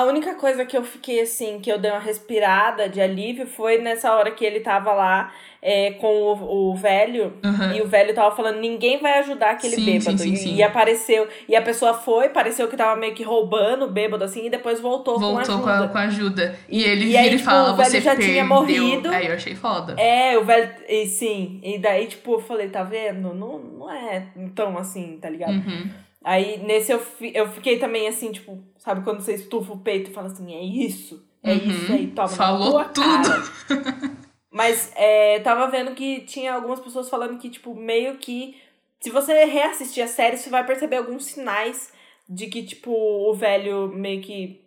a 0.00 0.04
única 0.04 0.34
coisa 0.34 0.64
que 0.66 0.76
eu 0.76 0.84
fiquei 0.84 1.20
assim, 1.20 1.58
que 1.60 1.70
eu 1.72 1.78
dei 1.78 1.90
uma 1.90 2.00
respirada 2.00 2.88
de 2.88 3.00
alívio 3.00 3.46
foi 3.46 3.78
nessa 3.78 4.12
hora 4.14 4.30
que 4.30 4.44
ele 4.44 4.60
tava 4.60 4.92
lá 4.92 5.32
é, 5.62 5.92
com 5.92 6.06
o, 6.06 6.70
o 6.70 6.76
velho. 6.76 7.32
Aham. 7.42 7.74
E 7.74 7.80
o 7.80 7.86
velho 7.88 8.14
tava 8.14 8.34
falando, 8.36 8.58
ninguém 8.60 8.98
vai 9.00 9.18
ajudar 9.20 9.50
aquele 9.52 9.76
Sim, 9.76 9.84
bêbado. 9.84 10.18
sim, 10.18 10.28
sim, 10.28 10.32
e, 10.32 10.36
sim. 10.36 10.54
e 10.56 10.62
apareceu. 10.62 11.26
E 11.48 11.56
a 11.56 11.62
pessoa 11.62 11.94
foi, 11.94 12.28
pareceu 12.28 12.68
que 12.68 12.76
tava 12.76 12.94
meio 12.94 13.14
que 13.14 13.22
roubando 13.22 13.86
o 13.86 13.90
bêbado, 13.90 14.22
assim, 14.22 14.46
e 14.46 14.50
depois 14.50 14.80
voltou, 14.80 15.18
Voltou 15.18 15.56
com 15.56 15.62
com 15.64 15.68
ajuda. 15.70 15.88
com 15.88 15.98
a 15.98 16.02
ajuda. 16.02 16.58
E 16.68 16.80
E- 16.80 16.84
ele 16.84 17.04
e 17.04 17.06
vira 17.08 17.20
aí, 17.20 17.26
e 17.28 17.30
tipo, 17.38 17.44
fala, 17.44 17.72
o 17.72 17.76
velho 17.76 17.90
você 17.90 18.00
já 18.00 18.10
perdeu. 18.10 18.28
tinha 18.32 18.44
morrido. 18.44 19.08
Aí 19.10 19.26
eu 19.26 19.34
achei 19.34 19.54
foda. 19.54 19.94
É, 20.00 20.36
o 20.38 20.44
velho. 20.44 20.70
E 20.88 21.06
sim. 21.06 21.58
E 21.64 21.78
daí, 21.78 22.06
tipo, 22.06 22.34
eu 22.34 22.40
falei, 22.40 22.68
tá 22.68 22.82
vendo? 22.82 23.32
Não, 23.34 23.58
não 23.58 23.90
é 23.90 24.24
tão 24.54 24.76
assim, 24.78 25.18
tá 25.20 25.30
ligado? 25.30 25.52
Uhum. 25.52 25.88
Aí 26.28 26.58
nesse 26.58 26.90
eu, 26.90 26.98
fi- 26.98 27.30
eu 27.32 27.48
fiquei 27.52 27.78
também 27.78 28.08
assim, 28.08 28.32
tipo, 28.32 28.58
sabe 28.78 29.04
quando 29.04 29.20
você 29.20 29.34
estufa 29.34 29.72
o 29.72 29.78
peito 29.78 30.10
e 30.10 30.12
fala 30.12 30.26
assim, 30.26 30.52
é 30.56 30.60
isso? 30.60 31.24
É 31.40 31.52
Uhum. 31.54 31.68
isso 31.68 31.92
aí, 31.92 32.08
toma. 32.08 32.28
Falou 32.28 32.84
tudo. 32.86 33.00
cara." 33.00 33.42
Mas 34.50 34.90
é, 34.96 35.38
tava 35.40 35.70
vendo 35.70 35.94
que 35.94 36.22
tinha 36.22 36.54
algumas 36.54 36.80
pessoas 36.80 37.08
falando 37.08 37.38
que, 37.38 37.48
tipo, 37.48 37.74
meio 37.76 38.16
que. 38.18 38.60
Se 39.00 39.08
você 39.10 39.44
reassistir 39.44 40.02
a 40.02 40.08
série, 40.08 40.36
você 40.36 40.50
vai 40.50 40.66
perceber 40.66 40.96
alguns 40.96 41.26
sinais 41.26 41.92
de 42.28 42.48
que, 42.48 42.64
tipo, 42.64 42.90
o 42.90 43.32
velho 43.34 43.86
meio 43.88 44.20
que 44.22 44.64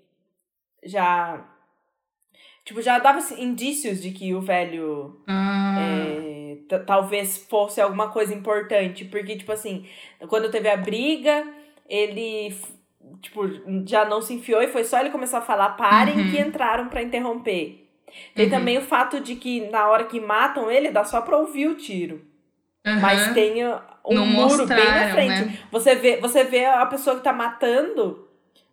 já. 0.83 1.45
Tipo, 2.63 2.81
já 2.81 2.99
dava 2.99 3.17
assim, 3.17 3.41
indícios 3.43 4.01
de 4.01 4.11
que 4.11 4.33
o 4.33 4.39
velho 4.41 5.19
Ah, 5.27 5.75
é, 5.79 6.38
talvez 6.85 7.37
fosse 7.49 7.79
alguma 7.81 8.09
coisa 8.09 8.33
importante. 8.33 9.05
Porque, 9.05 9.35
tipo 9.37 9.51
assim, 9.51 9.85
quando 10.27 10.49
teve 10.51 10.69
a 10.69 10.77
briga 10.77 11.45
ele 11.87 12.55
tipo, 13.21 13.41
já 13.87 14.05
não 14.05 14.21
se 14.21 14.33
enfiou 14.33 14.61
e 14.61 14.67
foi 14.67 14.83
só 14.83 14.99
ele 14.99 15.09
começar 15.09 15.39
a 15.39 15.41
falar, 15.41 15.69
parem 15.71 16.19
Uhum. 16.19 16.29
que 16.29 16.39
entraram 16.39 16.87
pra 16.89 17.01
interromper. 17.01 17.87
Tem 18.35 18.45
Uhum. 18.45 18.51
também 18.51 18.77
o 18.77 18.81
fato 18.81 19.19
de 19.19 19.35
que 19.35 19.69
na 19.69 19.87
hora 19.87 20.03
que 20.03 20.19
matam 20.19 20.69
ele, 20.69 20.91
dá 20.91 21.03
só 21.03 21.21
pra 21.21 21.37
ouvir 21.37 21.67
o 21.67 21.75
tiro. 21.75 22.21
Aham. 22.85 22.99
Mas 23.01 23.33
tem 23.33 23.65
uh, 23.65 23.79
um 24.05 24.15
Não 24.15 24.25
muro 24.25 24.65
bem 24.67 24.85
na 24.91 25.09
frente. 25.11 25.41
né? 25.45 25.59
Você, 25.71 25.95
vê, 25.95 26.17
você 26.17 26.43
vê 26.43 26.65
a 26.65 26.85
pessoa 26.85 27.15
que 27.17 27.23
tá 27.23 27.33
matando, 27.33 28.28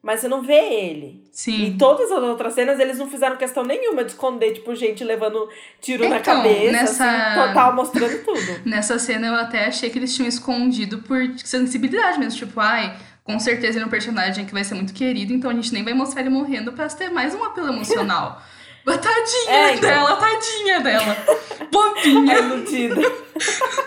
mas 0.07 0.21
você 0.21 0.29
não 0.29 0.41
vê 0.41 0.55
ele. 0.55 1.25
E 1.25 1.29
Sim. 1.33 1.77
todas 1.77 2.11
as 2.13 2.23
outras 2.23 2.55
cenas, 2.55 2.79
eles 2.79 2.97
não 2.99 3.11
fizeram 3.11 3.37
questão 3.37 3.65
nenhuma 3.65 4.05
de 4.05 4.13
esconder, 4.13 4.53
tipo, 4.55 4.75
gente 4.77 5.03
levando 5.03 5.49
tiro 5.83 6.09
na 6.09 6.19
Então, 6.19 6.37
cabeça, 6.37 6.73
nessa- 6.73 7.11
assim, 7.11 7.35
total 7.49 7.75
mostrando 7.75 8.25
tudo. 8.25 8.61
Nessa 8.65 8.99
cena 9.01 9.27
eu 9.27 9.35
até 9.35 9.67
achei 9.67 9.91
que 9.91 9.99
eles 9.99 10.15
tinham 10.15 10.29
escondido 10.29 10.99
por 10.99 11.19
sensibilidade 11.45 12.19
mesmo. 12.21 12.39
Tipo, 12.39 12.61
ai, 12.61 12.97
com 13.25 13.39
certeza 13.41 13.79
ele 13.79 13.85
é 13.85 13.87
um 13.87 13.91
personagem 13.91 14.47
que 14.47 14.53
vai 14.53 14.63
ser 14.63 14.75
muito 14.77 14.95
querido, 14.95 15.33
então 15.33 15.51
a 15.51 15.55
gente 15.55 15.73
nem 15.73 15.83
vai 15.83 15.93
mostrar 15.93 16.21
ele 16.21 16.31
morrendo 16.31 16.73
pra 16.73 16.87
ter 16.89 17.11
mais 17.11 17.35
um 17.35 17.43
apelo 17.43 17.69
emocional. 17.69 18.41
Tadinha 18.87 19.51
É, 19.51 19.75
então. 19.75 19.91
dela, 19.91 20.15
tadinha 20.17 20.81
dela. 20.81 21.17
Bobinha, 21.73 22.39
Iludida. 22.39 22.95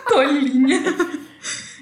tolinha. 0.09 0.83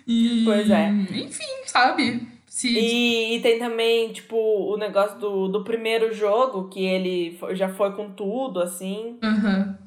E, 0.08 0.44
Pois 0.46 0.70
é. 0.70 0.88
Enfim, 0.90 1.44
sabe? 1.66 2.28
Se, 2.58 2.68
E, 2.76 3.36
e 3.36 3.40
tem 3.42 3.60
também, 3.60 4.12
tipo, 4.12 4.36
o 4.36 4.78
negócio 4.78 5.20
do, 5.20 5.48
do 5.48 5.64
primeiro 5.64 6.12
jogo, 6.12 6.70
que 6.70 6.84
ele 6.84 7.38
já 7.54 7.70
foi 7.70 7.96
com 7.96 8.10
tudo, 8.12 8.60
assim. 8.60 9.20
Aham. 9.24 9.78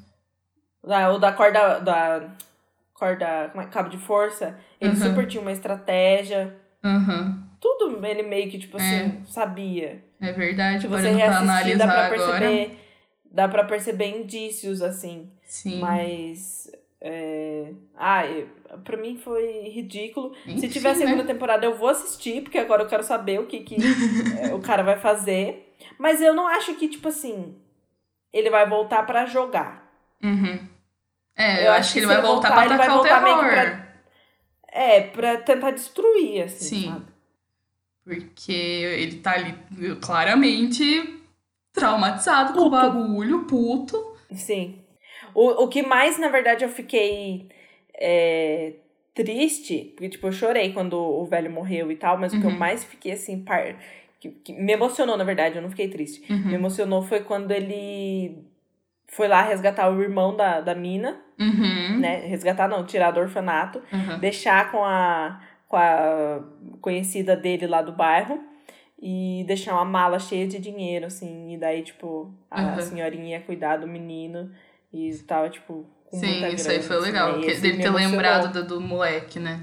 Da, 0.81 1.11
o 1.11 1.19
da 1.19 1.33
corda. 1.33 1.79
Da 1.79 2.29
corda. 2.93 3.49
Como 3.51 3.61
é? 3.61 3.67
Cabo 3.67 3.89
de 3.89 3.97
força. 3.97 4.57
Ele 4.79 4.91
Uhum. 4.91 4.95
super 4.95 5.27
tinha 5.27 5.41
uma 5.41 5.51
estratégia. 5.51 6.55
Aham. 6.81 7.43
Tudo 7.59 8.05
ele 8.05 8.23
meio 8.23 8.49
que, 8.49 8.57
tipo 8.57 8.77
assim, 8.77 9.21
sabia. 9.25 10.01
É 10.21 10.31
verdade, 10.31 10.85
agora 10.85 11.01
você 11.01 11.09
reassistir, 11.11 11.77
dá 11.77 11.85
pra 11.87 12.05
agora. 12.05 12.39
perceber. 12.39 12.77
Dá 13.29 13.47
pra 13.49 13.63
perceber 13.65 14.17
indícios, 14.17 14.81
assim. 14.81 15.29
Sim. 15.43 15.79
Mas. 15.81 16.71
É... 17.01 17.73
Ah, 17.97 18.25
eu- 18.25 18.47
pra 18.83 18.97
mim 18.97 19.17
foi 19.17 19.69
ridículo. 19.69 20.33
Enfim, 20.45 20.59
Se 20.59 20.69
tiver 20.69 20.89
né? 20.89 20.95
segunda 20.95 21.23
temporada, 21.23 21.65
eu 21.65 21.75
vou 21.77 21.89
assistir, 21.89 22.41
porque 22.41 22.57
agora 22.57 22.83
eu 22.83 22.87
quero 22.87 23.03
saber 23.03 23.39
o 23.39 23.45
que, 23.47 23.61
que 23.61 23.75
é, 24.39 24.53
o 24.53 24.59
cara 24.59 24.83
vai 24.83 24.97
fazer. 24.97 25.73
Mas 25.97 26.21
eu 26.21 26.33
não 26.33 26.47
acho 26.47 26.73
que, 26.75 26.87
tipo 26.87 27.07
assim, 27.07 27.55
ele 28.31 28.49
vai 28.49 28.67
voltar 28.67 29.03
pra 29.05 29.25
jogar. 29.25 29.91
Uhum. 30.23 30.67
É, 31.35 31.61
eu, 31.61 31.65
Eu 31.65 31.71
acho 31.71 31.79
acho 31.79 31.93
que 31.93 31.99
ele 31.99 32.05
vai 32.07 32.21
voltar 32.21 32.49
voltar, 32.49 32.65
pra 32.65 32.75
atacar 32.75 32.97
o 32.99 33.03
terror. 33.03 33.49
pra- 33.49 33.87
É, 34.73 35.01
pra 35.01 35.37
tentar 35.37 35.71
destruir, 35.71 36.43
assim, 36.43 36.65
Sim. 36.65 36.89
sabe? 36.91 37.05
Porque 38.03 38.51
ele 38.51 39.17
tá 39.19 39.31
ali 39.33 39.53
claramente 40.01 41.19
traumatizado 41.73 42.53
com 42.53 42.59
o 42.59 42.63
Puto. 42.63 42.69
bagulho, 42.71 43.45
puto. 43.45 44.15
Sim. 44.33 44.83
O, 45.33 45.63
o 45.63 45.67
que 45.67 45.81
mais, 45.81 46.17
na 46.17 46.27
verdade, 46.29 46.63
eu 46.63 46.69
fiquei 46.69 47.47
é, 48.01 48.73
triste, 49.13 49.93
porque, 49.95 50.09
tipo, 50.09 50.27
eu 50.27 50.31
chorei 50.31 50.73
quando 50.73 50.93
o 50.93 51.23
velho 51.25 51.51
morreu 51.51 51.91
e 51.91 51.95
tal, 51.95 52.17
mas 52.17 52.33
o 52.33 52.39
que 52.39 52.45
eu 52.45 52.49
Uhum. 52.51 52.57
mais 52.57 52.83
fiquei, 52.83 53.11
assim, 53.11 53.43
par... 53.43 53.75
que, 54.19 54.29
que 54.29 54.53
me 54.53 54.71
emocionou, 54.73 55.17
na 55.17 55.23
verdade, 55.23 55.55
eu 55.57 55.61
não 55.61 55.69
fiquei 55.69 55.87
triste. 55.89 56.21
Me 56.31 56.35
Uhum. 56.49 56.53
emocionou 56.53 57.01
foi 57.01 57.21
quando 57.21 57.51
ele 57.51 58.37
foi 59.07 59.27
lá 59.27 59.41
resgatar 59.41 59.89
o 59.91 60.01
irmão 60.01 60.35
da, 60.35 60.61
da 60.61 60.73
mina, 60.73 61.21
Uhum. 61.39 61.99
né? 61.99 62.17
Resgatar 62.27 62.67
não, 62.67 62.85
tirar 62.85 63.11
do 63.11 63.19
orfanato, 63.19 63.81
Uhum. 63.91 64.19
deixar 64.19 64.71
com 64.71 64.83
a, 64.83 65.41
com 65.67 65.75
a 65.75 66.43
conhecida 66.81 67.35
dele 67.35 67.67
lá 67.67 67.81
do 67.81 67.91
bairro 67.91 68.39
e 69.01 69.43
deixar 69.47 69.73
uma 69.73 69.83
mala 69.85 70.19
cheia 70.19 70.47
de 70.47 70.59
dinheiro, 70.59 71.07
assim, 71.07 71.53
e 71.53 71.57
daí, 71.57 71.81
tipo, 71.81 72.31
a 72.49 72.61
Uhum. 72.61 72.79
senhorinha 72.81 73.37
ia 73.37 73.41
cuidar 73.41 73.77
do 73.77 73.87
menino 73.87 74.51
e 74.93 75.11
tava, 75.27 75.49
tipo, 75.49 75.85
Sim, 76.11 76.47
isso 76.47 76.69
aí 76.69 76.77
grana, 76.77 76.83
foi 76.83 76.97
assim, 76.97 77.05
legal. 77.05 77.37
né? 77.37 77.47
E 77.47 77.55
dele 77.55 77.77
me 77.77 77.83
ter 77.83 77.89
lembrado 77.89 78.53
do, 78.53 78.63
do 78.67 78.81
moleque, 78.81 79.39
né? 79.39 79.61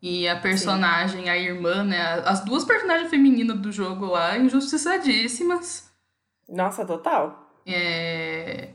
E 0.00 0.28
a 0.28 0.36
personagem, 0.36 1.28
a 1.28 1.36
irmã, 1.36 1.82
né? 1.82 2.22
As 2.24 2.44
duas 2.44 2.64
personagens 2.64 3.10
femininas 3.10 3.58
do 3.58 3.72
jogo 3.72 4.06
lá, 4.06 4.38
injustiçadíssimas. 4.38 5.90
Nossa, 6.48 6.84
total. 6.84 7.52
É... 7.66 8.70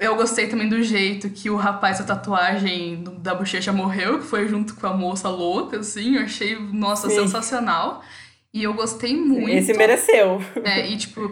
Eu 0.00 0.16
gostei 0.16 0.48
também 0.48 0.68
do 0.68 0.82
jeito 0.82 1.30
que 1.30 1.48
o 1.48 1.56
rapaz, 1.56 2.00
a 2.00 2.04
tatuagem 2.04 3.04
da 3.18 3.32
bochecha 3.34 3.72
morreu, 3.72 4.18
que 4.18 4.26
foi 4.26 4.48
junto 4.48 4.74
com 4.74 4.86
a 4.88 4.92
moça 4.92 5.28
louca, 5.28 5.78
assim. 5.78 6.16
Eu 6.16 6.22
achei, 6.22 6.58
nossa, 6.58 7.08
Sim. 7.08 7.20
sensacional. 7.20 8.02
E 8.52 8.64
eu 8.64 8.74
gostei 8.74 9.16
muito. 9.16 9.50
Esse 9.50 9.72
mereceu. 9.74 10.40
É, 10.64 10.84
e 10.88 10.96
tipo, 10.96 11.28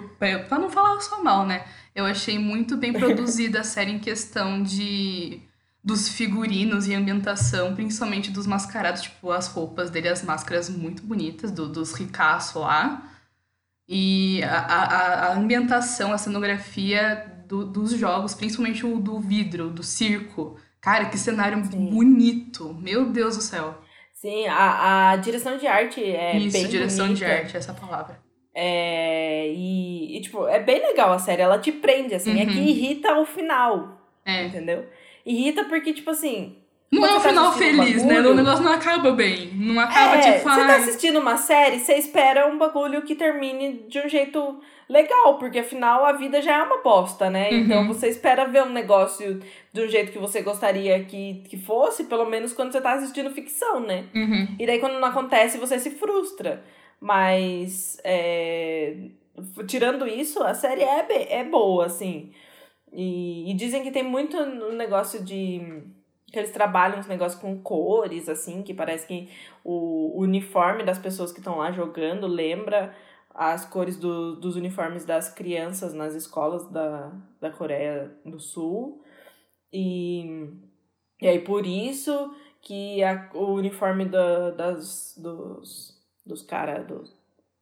pra 0.49 0.59
não 0.59 0.71
falar 0.71 1.01
só 1.01 1.23
mal, 1.23 1.45
né? 1.45 1.65
Eu 1.95 2.05
achei 2.07 2.39
muito 2.39 2.77
bem 2.77 2.93
produzida 2.93 3.61
a 3.61 3.65
série 3.65 3.93
em 3.93 3.99
questão 3.99 4.63
de 4.63 5.41
dos 5.83 6.09
figurinos 6.09 6.89
e 6.89 6.95
ambientação, 6.95 7.75
principalmente 7.75 8.31
dos 8.31 8.47
mascarados, 8.47 9.03
tipo, 9.03 9.31
as 9.31 9.49
roupas 9.49 9.91
dele, 9.91 10.09
as 10.09 10.23
máscaras 10.23 10.71
muito 10.71 11.03
bonitas, 11.03 11.51
do, 11.51 11.69
dos 11.69 11.93
ricaços 11.93 12.55
lá. 12.63 13.03
E 13.89 14.43
a, 14.45 14.59
a, 14.61 15.27
a 15.29 15.37
ambientação, 15.37 16.13
a 16.13 16.19
cenografia 16.19 17.45
do- 17.47 17.67
dos 17.67 17.93
jogos, 17.93 18.35
principalmente 18.35 18.85
o 18.87 18.99
do 18.99 19.21
vidro, 19.21 19.69
do 19.71 19.83
circo. 19.83 20.59
Cara, 20.81 21.07
que 21.07 21.19
cenário 21.19 21.63
Sim. 21.67 21.91
bonito! 21.91 22.73
Meu 22.75 23.11
Deus 23.11 23.37
do 23.37 23.43
céu! 23.43 23.83
Sim, 24.15 24.47
a, 24.47 25.11
a 25.11 25.17
direção 25.17 25.59
de 25.59 25.67
arte 25.67 26.03
é 26.03 26.39
Isso, 26.39 26.67
direção 26.69 27.13
de 27.13 27.25
bonita. 27.25 27.41
arte, 27.41 27.57
essa 27.59 27.75
palavra. 27.75 28.24
É, 28.55 29.49
e, 29.53 30.17
e, 30.17 30.21
tipo, 30.21 30.47
é 30.47 30.61
bem 30.61 30.81
legal 30.81 31.13
a 31.13 31.19
série, 31.19 31.43
ela 31.43 31.59
te 31.59 31.73
prende, 31.73 32.15
assim, 32.15 32.41
é 32.41 32.47
que 32.47 32.53
Uhum. 32.59 32.65
irrita 32.67 33.19
o 33.19 33.25
final, 33.27 34.01
É. 34.25 34.45
entendeu? 34.45 34.87
Irrita 35.27 35.65
porque, 35.65 35.93
tipo 35.93 36.11
assim, 36.11 36.57
Não 36.93 37.05
é 37.05 37.11
um 37.11 37.15
tá 37.21 37.29
final 37.29 37.49
assistindo 37.49 37.81
um 37.81 37.85
feliz, 37.85 38.05
né? 38.05 38.15
bagulho- 38.15 38.31
O 38.31 38.35
negócio 38.37 38.63
não 38.65 38.73
acaba 38.73 39.11
bem. 39.11 39.51
Não 39.55 39.81
acaba, 39.81 40.17
é, 40.17 40.21
tipo, 40.21 40.49
você 40.49 40.61
tá 40.67 40.77
assistindo 40.77 41.19
uma 41.19 41.37
série, 41.37 41.81
você 41.81 41.95
espera 41.95 42.47
um 42.47 42.57
bagulho 42.57 43.03
que 43.03 43.17
termine 43.17 43.85
de 43.89 43.99
um 43.99 44.09
jeito 44.09 44.61
legal, 44.89 45.37
porque 45.39 45.59
afinal 45.59 46.05
a 46.05 46.13
vida 46.13 46.41
já 46.41 46.59
é 46.59 46.63
uma 46.63 46.83
bosta, 46.83 47.29
né? 47.29 47.49
Uhum. 47.51 47.59
Então 47.59 47.89
você 47.89 48.07
espera 48.09 48.45
ver 48.47 48.63
um 48.63 48.69
negócio 48.71 49.41
de 49.73 49.81
um 49.83 49.89
jeito 49.89 50.13
que 50.13 50.19
você 50.19 50.41
gostaria 50.43 51.03
que, 51.05 51.43
que 51.49 51.57
fosse, 51.59 52.05
pelo 52.05 52.27
menos 52.27 52.53
quando 52.53 52.71
você 52.71 52.81
tá 52.81 52.93
assistindo 52.93 53.31
ficção, 53.31 53.81
né? 53.81 54.05
Uhum. 54.15 54.47
E 54.61 54.65
daí 54.65 54.79
quando 54.79 55.01
não 55.01 55.09
acontece, 55.09 55.59
você 55.59 55.79
se 55.81 55.91
frustra. 55.91 56.63
Mas, 57.05 58.01
é, 58.03 59.11
tirando 59.67 60.09
isso, 60.09 60.43
a 60.43 60.55
série 60.55 60.81
é, 60.81 61.41
é 61.41 61.45
boa, 61.45 61.85
assim. 61.85 62.33
E, 62.91 63.51
e 63.51 63.55
dizem 63.55 63.83
que 63.83 63.91
tem 63.91 64.03
muito 64.03 64.43
no 64.47 64.73
negócio 64.73 65.23
de. 65.23 65.83
que 66.33 66.39
eles 66.39 66.51
trabalham 66.51 66.99
uns 66.99 67.07
negócios 67.07 67.39
com 67.39 67.61
cores, 67.61 68.27
assim, 68.27 68.63
que 68.63 68.73
parece 68.73 69.07
que 69.07 69.29
o 69.63 70.19
uniforme 70.19 70.83
das 70.83 70.99
pessoas 70.99 71.31
que 71.31 71.41
estão 71.41 71.59
lá 71.59 71.71
jogando 71.73 72.27
lembra 72.27 72.97
as 73.35 73.67
cores 73.67 73.99
do, 73.99 74.37
dos 74.37 74.57
uniformes 74.57 75.05
das 75.05 75.29
crianças 75.29 75.93
nas 75.93 76.15
escolas 76.15 76.67
da, 76.71 77.13
da 77.39 77.51
Coreia 77.51 78.17
do 78.25 78.41
Sul. 78.41 79.05
E, 79.71 80.49
e 81.21 81.29
aí, 81.29 81.39
por 81.41 81.67
isso 81.67 82.35
que 82.63 83.05
a, 83.05 83.29
o 83.35 83.53
uniforme 83.57 84.07
da, 84.07 84.53
das, 84.53 85.15
dos, 85.19 85.94
dos 86.25 86.43
caras, 86.43 86.87
dos, 86.87 87.15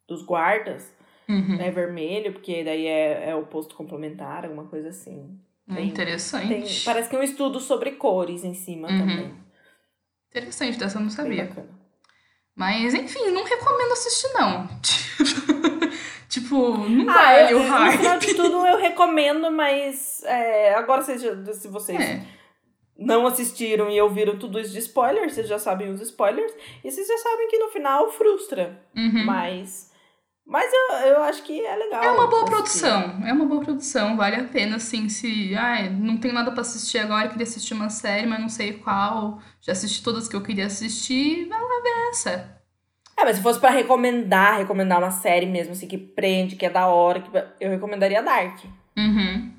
dos 0.07 0.23
guardas, 0.23 0.93
Uhum. 1.29 1.57
é 1.59 1.71
vermelho, 1.71 2.33
porque 2.33 2.63
daí 2.63 2.85
é, 2.85 3.29
é 3.29 3.35
o 3.35 3.45
posto 3.45 3.75
complementar, 3.75 4.43
alguma 4.45 4.65
coisa 4.65 4.89
assim. 4.89 5.39
É 5.69 5.75
Tem- 5.75 5.87
interessante. 5.87 6.47
Tem, 6.49 6.65
parece 6.83 7.09
que 7.09 7.15
é 7.15 7.19
um 7.19 7.23
estudo 7.23 7.59
sobre 7.61 7.91
cores 7.91 8.43
em 8.43 8.53
cima 8.53 8.89
Uhum. 8.89 8.97
também. 8.99 9.33
Interessante, 10.29 10.77
dessa 10.77 10.97
eu 10.97 11.03
não 11.03 11.09
sabia. 11.09 11.49
Mas, 12.55 12.93
enfim, 12.93 13.31
não 13.31 13.43
recomendo 13.45 13.93
assistir, 13.93 14.31
não. 14.33 14.67
tipo, 16.29 16.77
não 16.89 17.09
Ah, 17.09 17.13
vale 17.13 17.53
eu, 17.53 17.57
o 17.59 17.63
no 17.63 17.91
final 17.91 18.17
de 18.19 18.25
hype. 18.27 18.35
tudo 18.35 18.65
eu 18.67 18.77
recomendo, 18.77 19.51
mas 19.51 20.23
é, 20.23 20.73
agora 20.75 21.01
já- 21.17 21.53
se 21.53 21.67
vocês 21.67 21.99
É, 21.99 22.21
não 22.97 23.25
assistiram 23.25 23.89
e 23.89 23.99
ouviram 24.01 24.37
tudo 24.37 24.59
isso 24.59 24.71
de 24.71 24.79
spoilers, 24.79 25.33
vocês 25.33 25.47
já 25.47 25.59
sabem 25.59 25.91
os 25.91 26.01
spoilers, 26.01 26.53
e 26.83 26.91
vocês 26.91 27.07
já 27.07 27.17
sabem 27.17 27.47
que 27.47 27.59
no 27.59 27.69
final 27.69 28.11
frustra. 28.11 28.81
uhum. 28.95 29.25
Mas. 29.25 29.91
Mas 30.45 30.69
eu, 30.73 31.07
eu 31.07 31.23
acho 31.23 31.41
que 31.43 31.65
é 31.65 31.73
legal. 31.73 32.03
É 32.03 32.11
uma 32.11 32.27
boa 32.27 32.43
assistir. 32.43 32.51
produção, 32.51 33.25
é 33.25 33.31
uma 33.31 33.45
boa 33.45 33.61
produção, 33.61 34.17
vale 34.17 34.35
a 34.35 34.43
pena, 34.43 34.75
assim, 34.75 35.07
se... 35.07 35.55
Ai, 35.55 35.89
não 35.89 36.17
tem 36.17 36.33
nada 36.33 36.51
pra 36.51 36.59
assistir 36.59 36.97
agora, 36.97 37.29
queria 37.29 37.43
assistir 37.43 37.73
uma 37.73 37.89
série, 37.89 38.27
mas 38.27 38.41
não 38.41 38.49
sei 38.49 38.73
qual, 38.73 39.39
já 39.61 39.71
assisti 39.71 40.03
todas 40.03 40.27
que 40.27 40.35
eu 40.35 40.43
queria 40.43 40.65
assistir, 40.65 41.47
vai 41.47 41.61
lá 41.61 41.81
ver 41.81 42.09
essa. 42.09 42.61
É, 43.17 43.23
mas 43.23 43.37
se 43.37 43.41
fosse 43.41 43.57
pra 43.57 43.69
recomendar, 43.69 44.57
recomendar 44.57 44.99
uma 44.99 45.11
série 45.11 45.45
mesmo, 45.45 45.71
assim, 45.71 45.87
que 45.87 45.97
prende, 45.97 46.57
que 46.57 46.65
é 46.65 46.69
da 46.69 46.87
hora, 46.87 47.21
que 47.21 47.29
eu 47.61 47.69
recomendaria 47.69 48.21
Dark. 48.21 48.59
Uhum. 48.97 49.53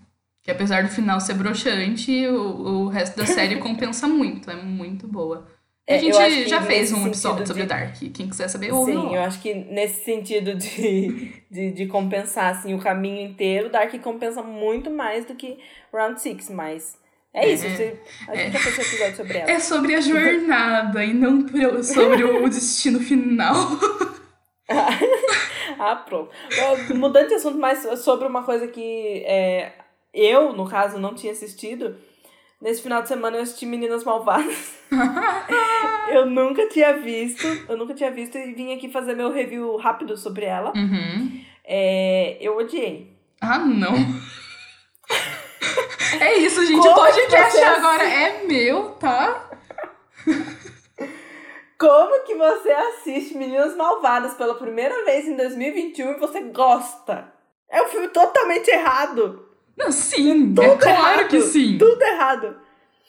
Que 0.45 0.51
apesar 0.51 0.83
do 0.85 0.91
final 0.91 1.19
ser 1.21 1.35
broxante, 1.35 2.27
o, 2.29 2.85
o 2.85 2.89
resto 2.89 3.17
da 3.17 3.25
série 3.27 3.57
compensa 3.61 4.07
muito, 4.07 4.51
é 4.51 4.55
muito 4.57 5.09
boa. 5.09 5.49
A 5.89 5.95
É, 5.95 5.99
gente 5.99 6.17
acho 6.17 6.37
que 6.37 6.49
já 6.49 6.63
fez 6.63 6.93
um 6.93 7.07
episódio 7.07 7.47
sobre 7.47 7.63
de- 7.63 7.69
Dark. 7.69 7.95
Quem 8.15 8.29
quiser 8.29 8.49
saber, 8.49 8.73
ouve 8.73 8.93
Sim, 8.93 9.15
eu 9.15 9.23
acho 9.23 9.41
que 9.41 9.53
nesse 9.55 10.05
sentido 10.05 10.55
de, 10.55 11.33
de, 11.51 11.73
de 11.73 11.87
compensar 11.87 12.53
assim, 12.53 12.73
o 12.75 12.79
caminho 12.79 13.27
inteiro, 13.27 13.69
Dark 13.71 13.93
compensa 14.03 14.43
muito 14.43 14.91
mais 14.91 15.25
do 15.25 15.35
que 15.35 15.59
Round 15.93 16.21
Six, 16.21 16.49
mas 16.51 16.97
é 17.35 17.49
isso. 17.51 17.67
É, 17.67 17.71
você- 17.71 18.01
a 18.29 18.37
gente 18.37 18.49
é. 18.49 18.51
já 18.53 18.59
fez 18.61 18.79
um 18.79 18.83
episódio 18.83 19.17
sobre 19.17 19.39
ela. 19.39 19.51
É 19.51 19.59
sobre 19.59 19.95
a 19.95 20.01
jornada 20.01 21.05
e 21.05 21.13
não 21.15 21.47
sobre 21.83 22.23
o 22.25 22.49
destino 22.49 23.01
final. 23.01 23.55
ah, 25.79 25.97
pronto. 25.97 26.31
Mudando 26.95 27.29
de 27.29 27.35
assunto, 27.35 27.59
mas 27.59 27.81
sobre 28.01 28.27
uma 28.27 28.43
coisa 28.43 28.67
que 28.69 29.23
é, 29.27 29.73
eu, 30.15 30.53
no 30.53 30.69
caso, 30.69 30.99
não 30.99 31.15
tinha 31.15 31.33
assistido. 31.33 31.97
Nesse 32.61 32.81
final 32.83 33.03
de 33.03 33.09
semana 33.09 33.37
eu 33.37 33.43
assisti 33.43 33.67
Meninas 33.67 34.05
Malvadas. 34.05 34.79
eu 36.09 36.25
nunca 36.27 36.69
tinha 36.69 36.97
visto. 36.99 37.47
Eu 37.69 37.77
nunca 37.77 37.93
tinha 37.93 38.11
visto 38.11 38.39
e 38.39 38.55
vim 38.55 38.73
aqui 38.73 38.89
fazer 38.89 39.15
meu 39.15 39.31
review 39.31 39.77
rápido 39.77 40.17
sobre 40.17 40.47
ela. 40.47 40.73
Uhum. 40.75 41.41
É, 41.65 42.39
eu 42.41 42.57
odiei. 42.57 43.15
Ah, 43.41 43.59
não. 43.59 43.95
É 46.21 46.39
isso, 46.39 46.65
gente. 46.65 46.79
Como 46.79 46.91
o 46.91 46.95
podcast 46.95 47.59
agora 47.59 48.05
é 48.05 48.45
meu, 48.45 48.91
tá? 48.93 49.51
Como 51.79 52.25
que 52.25 52.35
você 52.35 52.71
assiste 52.71 53.37
Meninas 53.37 53.77
Malvadas 53.77 54.35
pela 54.35 54.55
primeira 54.55 55.05
vez 55.05 55.27
em 55.27 55.37
2021 55.37 56.13
e 56.13 56.19
você 56.19 56.41
gosta? 56.45 57.33
É 57.69 57.83
um 57.83 57.89
filme 57.89 58.09
totalmente 58.09 58.69
errado. 58.69 59.44
Não, 59.77 59.91
sim. 59.93 60.55
Tudo 60.55 60.63
é 60.63 60.77
claro 60.77 61.19
errado. 61.21 61.29
que 61.29 61.41
sim. 61.43 61.79
Tudo 61.79 62.01
errado. 62.03 62.57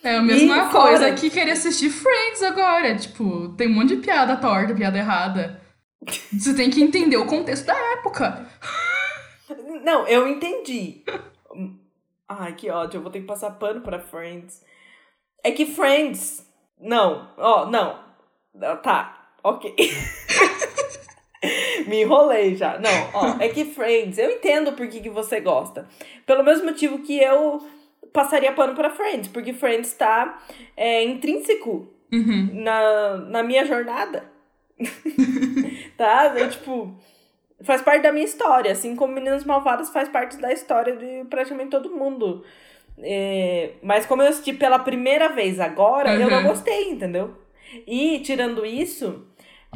É 0.04 0.16
a 0.18 0.22
mesma 0.22 0.56
E 0.58 0.70
coisa 0.70 0.72
fora- 1.00 1.14
que 1.14 1.30
querer 1.30 1.52
assistir 1.52 1.90
Friends 1.90 2.44
agora. 2.44 2.96
Tipo, 2.96 3.50
tem 3.56 3.68
um 3.68 3.74
monte 3.74 3.96
de 3.96 4.02
piada 4.02 4.36
torta, 4.38 4.74
piada 4.76 4.98
errada. 4.98 5.62
Você 6.32 6.54
tem 6.54 6.70
que 6.70 6.82
entender 6.84 7.18
o 7.18 7.26
contexto 7.26 7.66
da 7.66 7.76
época. 7.94 8.48
Não, 9.84 10.08
eu 10.08 10.28
entendi. 10.28 11.04
Ai, 12.28 12.54
que 12.54 12.70
ódio. 12.70 12.98
Eu 12.98 13.02
vou 13.04 13.12
ter 13.12 13.22
que 13.22 13.28
passar 13.28 13.52
pano 13.52 13.82
pra 13.82 14.00
Friends. 14.00 14.62
É 15.44 15.52
que 15.52 15.66
Friends. 15.66 16.46
Não, 16.80 17.30
ó, 17.38 17.66
não. 17.68 18.00
Tá, 18.84 19.30
ok. 19.44 19.76
Me 21.88 22.02
enrolei 22.02 22.56
já. 22.56 22.78
Não, 22.80 22.92
ó, 23.14 23.36
é 23.40 23.48
que 23.50 23.66
Friends, 23.66 24.18
eu 24.18 24.32
entendo 24.32 24.74
por 24.74 24.88
que, 24.88 25.00
que 25.00 25.10
você 25.10 25.40
gosta. 25.40 25.88
Pelo 26.26 26.44
mesmo 26.44 26.66
motivo 26.66 27.00
que 27.00 27.20
eu 27.20 27.66
passaria 28.14 28.52
pano 28.54 28.74
pra 28.76 28.90
Friends, 28.90 29.28
porque 29.28 29.54
Friends 29.54 29.94
tá 29.94 30.42
é, 30.78 31.04
intrínseco 31.04 31.88
Uhum. 32.12 32.50
na, 32.54 33.18
na 33.18 33.44
minha 33.44 33.66
jornada. 33.66 34.24
tá? 35.98 36.34
Eu, 36.36 36.50
tipo, 36.50 36.96
faz 37.62 37.82
parte 37.82 38.04
da 38.04 38.12
minha 38.12 38.26
história, 38.26 38.72
assim 38.72 38.96
como 38.96 39.14
Meninas 39.14 39.44
Malvadas 39.44 39.90
faz 39.90 40.08
parte 40.10 40.38
da 40.38 40.52
história 40.54 40.96
de 40.96 41.26
praticamente 41.30 41.72
todo 41.72 41.90
mundo. 41.96 42.44
É, 43.00 43.72
mas 43.82 44.06
como 44.06 44.22
eu 44.22 44.30
assisti 44.30 44.54
pela 44.54 44.80
primeira 44.80 45.30
vez 45.30 45.60
agora, 45.60 46.16
eu 46.16 46.30
não 46.30 46.38
Uhum. 46.38 46.44
gostei, 46.48 46.90
entendeu? 46.92 47.36
E, 47.86 48.20
tirando 48.20 48.66
isso, 48.66 49.26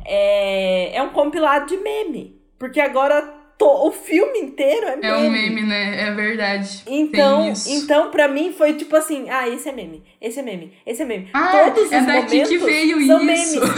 é, 0.06 0.95
é 0.95 1.02
um 1.02 1.10
compilado 1.10 1.66
de 1.68 1.78
meme. 1.78 2.39
Porque 2.58 2.80
agora 2.80 3.36
o 3.62 3.91
filme 3.91 4.39
inteiro 4.39 4.86
é 4.88 4.95
meme. 4.95 5.08
É 5.08 5.16
um 5.18 5.30
meme, 5.30 5.62
né? 5.64 6.08
É 6.08 6.12
verdade. 6.12 6.84
Então, 6.88 7.52
então, 7.68 8.10
pra 8.12 8.28
mim 8.28 8.54
foi 8.54 8.74
tipo 8.74 8.95
assim, 8.95 9.30
ah, 9.30 9.47
esse 9.50 9.68
é 9.68 9.72
meme, 9.72 10.04
esse 10.22 10.39
é 10.39 10.43
meme, 10.43 10.74
esse 10.86 11.02
é 11.02 11.06
meme. 11.06 11.30
Ah, 11.34 11.50
Todos 11.74 11.91
é 11.91 12.00
os 12.00 12.06
daqui 12.06 12.43
que 12.45 12.58
veio 12.58 13.06
são 13.06 13.22
isso. 13.30 13.60
memes. 13.60 13.70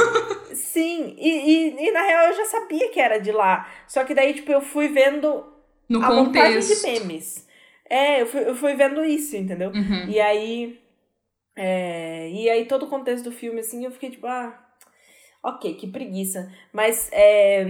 Sim, 0.53 1.15
e, 1.17 1.29
e, 1.29 1.87
e 1.87 1.91
na 1.91 2.01
real 2.01 2.27
eu 2.27 2.35
já 2.37 2.45
sabia 2.45 2.89
que 2.89 2.99
era 2.99 3.19
de 3.19 3.31
lá. 3.31 3.67
Só 3.87 4.03
que 4.03 4.13
daí, 4.13 4.33
tipo, 4.33 4.51
eu 4.51 4.61
fui 4.61 4.87
vendo 4.87 5.43
No 5.89 6.03
a 6.03 6.09
montagem 6.13 6.59
contexto. 6.59 6.85
de 6.85 6.91
memes. 6.99 7.47
É, 7.89 8.21
eu 8.21 8.25
fui, 8.27 8.47
eu 8.47 8.55
fui 8.55 8.73
vendo 8.75 9.03
isso, 9.03 9.35
entendeu? 9.35 9.69
Uhum. 9.71 10.05
E 10.09 10.19
aí. 10.19 10.79
é, 11.55 12.29
e 12.31 12.49
aí 12.49 12.65
todo 12.65 12.83
o 12.85 12.89
contexto 12.89 13.25
do 13.25 13.31
filme, 13.31 13.59
assim, 13.59 13.83
eu 13.83 13.91
fiquei 13.91 14.09
tipo, 14.11 14.27
ah. 14.27 14.57
Ok, 15.43 15.73
que 15.73 15.87
preguiça. 15.87 16.51
Mas 16.71 17.09
é, 17.11 17.65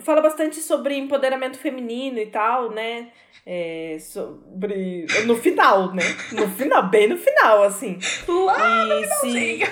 fala 0.00 0.20
bastante 0.20 0.56
sobre 0.56 0.96
empoderamento 0.96 1.56
feminino 1.56 2.18
e 2.18 2.26
tal, 2.26 2.70
né? 2.70 3.12
É, 3.46 3.96
sobre. 4.00 5.06
No 5.26 5.36
final, 5.36 5.94
né? 5.94 6.02
No 6.32 6.48
final, 6.48 6.88
bem 6.88 7.08
no 7.08 7.16
final, 7.16 7.62
assim. 7.62 7.98
Lá 8.28 8.88
E 9.00 9.04
se, 9.04 9.62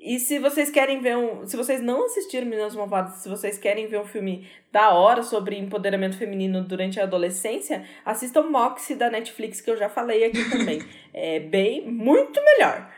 e 0.00 0.18
se 0.18 0.38
vocês 0.38 0.70
querem 0.70 1.02
ver 1.02 1.18
um. 1.18 1.46
Se 1.46 1.54
vocês 1.54 1.82
não 1.82 2.06
assistiram 2.06 2.46
Meninas 2.46 2.74
Malvadas, 2.74 3.16
se 3.16 3.28
vocês 3.28 3.58
querem 3.58 3.86
ver 3.86 4.00
um 4.00 4.06
filme 4.06 4.48
da 4.72 4.90
hora 4.90 5.22
sobre 5.22 5.58
empoderamento 5.58 6.16
feminino 6.16 6.62
durante 6.64 6.98
a 6.98 7.02
adolescência, 7.02 7.84
assistam 8.06 8.44
Moxie 8.44 8.94
da 8.94 9.10
Netflix, 9.10 9.60
que 9.60 9.70
eu 9.70 9.76
já 9.76 9.90
falei 9.90 10.24
aqui 10.24 10.48
também. 10.48 10.80
É 11.20 11.40
bem, 11.40 11.90
muito 11.90 12.40
melhor. 12.44 12.88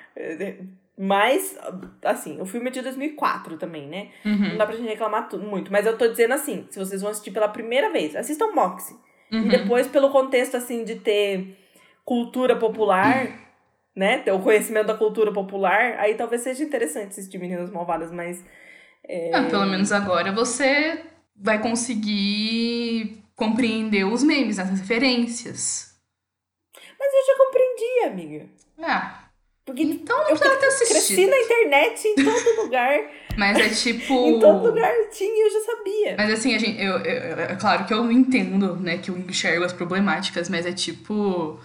Mas, 1.03 1.59
assim, 2.05 2.38
o 2.42 2.44
filme 2.44 2.68
é 2.68 2.70
de 2.70 2.82
2004 2.82 3.57
também, 3.57 3.88
né? 3.88 4.11
Não 4.22 4.32
Uhum. 4.51 4.59
dá 4.59 4.66
pra 4.66 4.76
gente 4.76 4.86
reclamar 4.88 5.30
tu- 5.30 5.38
muito. 5.38 5.72
Mas 5.72 5.86
eu 5.86 5.96
tô 5.96 6.07
dizendo 6.07 6.34
assim: 6.34 6.66
se 6.68 6.78
vocês 6.78 7.01
vão 7.01 7.11
assistir 7.11 7.30
pela 7.30 7.48
primeira 7.48 7.90
vez, 7.90 8.14
assistam 8.14 8.53
Moxie. 8.53 8.94
Uhum. 9.32 9.46
E 9.46 9.48
depois, 9.48 9.86
pelo 9.88 10.11
contexto, 10.11 10.57
assim, 10.59 10.84
de 10.84 10.96
ter 10.96 11.57
cultura 12.05 12.55
popular, 12.57 13.28
né? 13.96 14.18
Ter 14.18 14.32
o 14.32 14.40
conhecimento 14.40 14.88
da 14.88 14.94
cultura 14.94 15.32
popular, 15.32 15.94
aí 15.98 16.14
talvez 16.16 16.42
seja 16.42 16.62
interessante 16.62 17.09
assistir 17.12 17.38
Meninas 17.38 17.70
Malvadas, 17.70 18.12
mas. 18.12 18.44
É... 19.09 19.30
Ah, 19.34 19.44
pelo 19.44 19.64
menos 19.64 19.92
agora 19.92 20.30
você 20.32 21.03
vai 21.34 21.62
conseguir 21.62 23.22
compreender 23.34 24.05
os 24.05 24.22
memes, 24.22 24.59
as 24.59 24.68
referências. 24.68 25.94
Mas 26.98 27.12
eu 27.14 27.26
já 27.26 27.38
compreendi, 27.38 28.01
amiga. 28.07 28.46
Ah, 28.82 29.20
Porque 29.71 29.83
então 29.85 30.16
não 30.18 30.31
eu 30.31 30.37
precisava 30.37 30.57
ter 30.61 30.66
cresci 30.66 30.83
assistido. 30.97 31.31
na 31.31 31.39
internet, 31.39 32.09
em 32.09 32.14
todo 32.16 32.62
lugar. 32.62 33.01
Mas 33.37 33.59
é 33.59 33.68
tipo. 33.68 34.14
em 34.29 34.39
todo 34.41 34.66
lugar 34.68 34.93
tinha 35.12 35.31
e 35.31 35.47
eu 35.47 35.51
já 35.53 35.61
sabia. 35.61 36.14
Mas 36.18 36.33
assim, 36.33 36.55
a 36.55 36.59
gente, 36.59 36.83
eu, 36.83 36.99
eu- 36.99 37.41
é 37.41 37.57
claro 37.61 37.85
que 37.85 37.95
eu 37.95 38.11
entendo, 38.11 38.77
né, 38.77 38.99
que 38.99 39.11
eu 39.11 39.16
enxergo 39.18 39.64
as 39.64 39.73
problemáticas, 39.73 40.49
mas 40.49 40.66
é 40.66 40.73
tipo. 40.73 41.59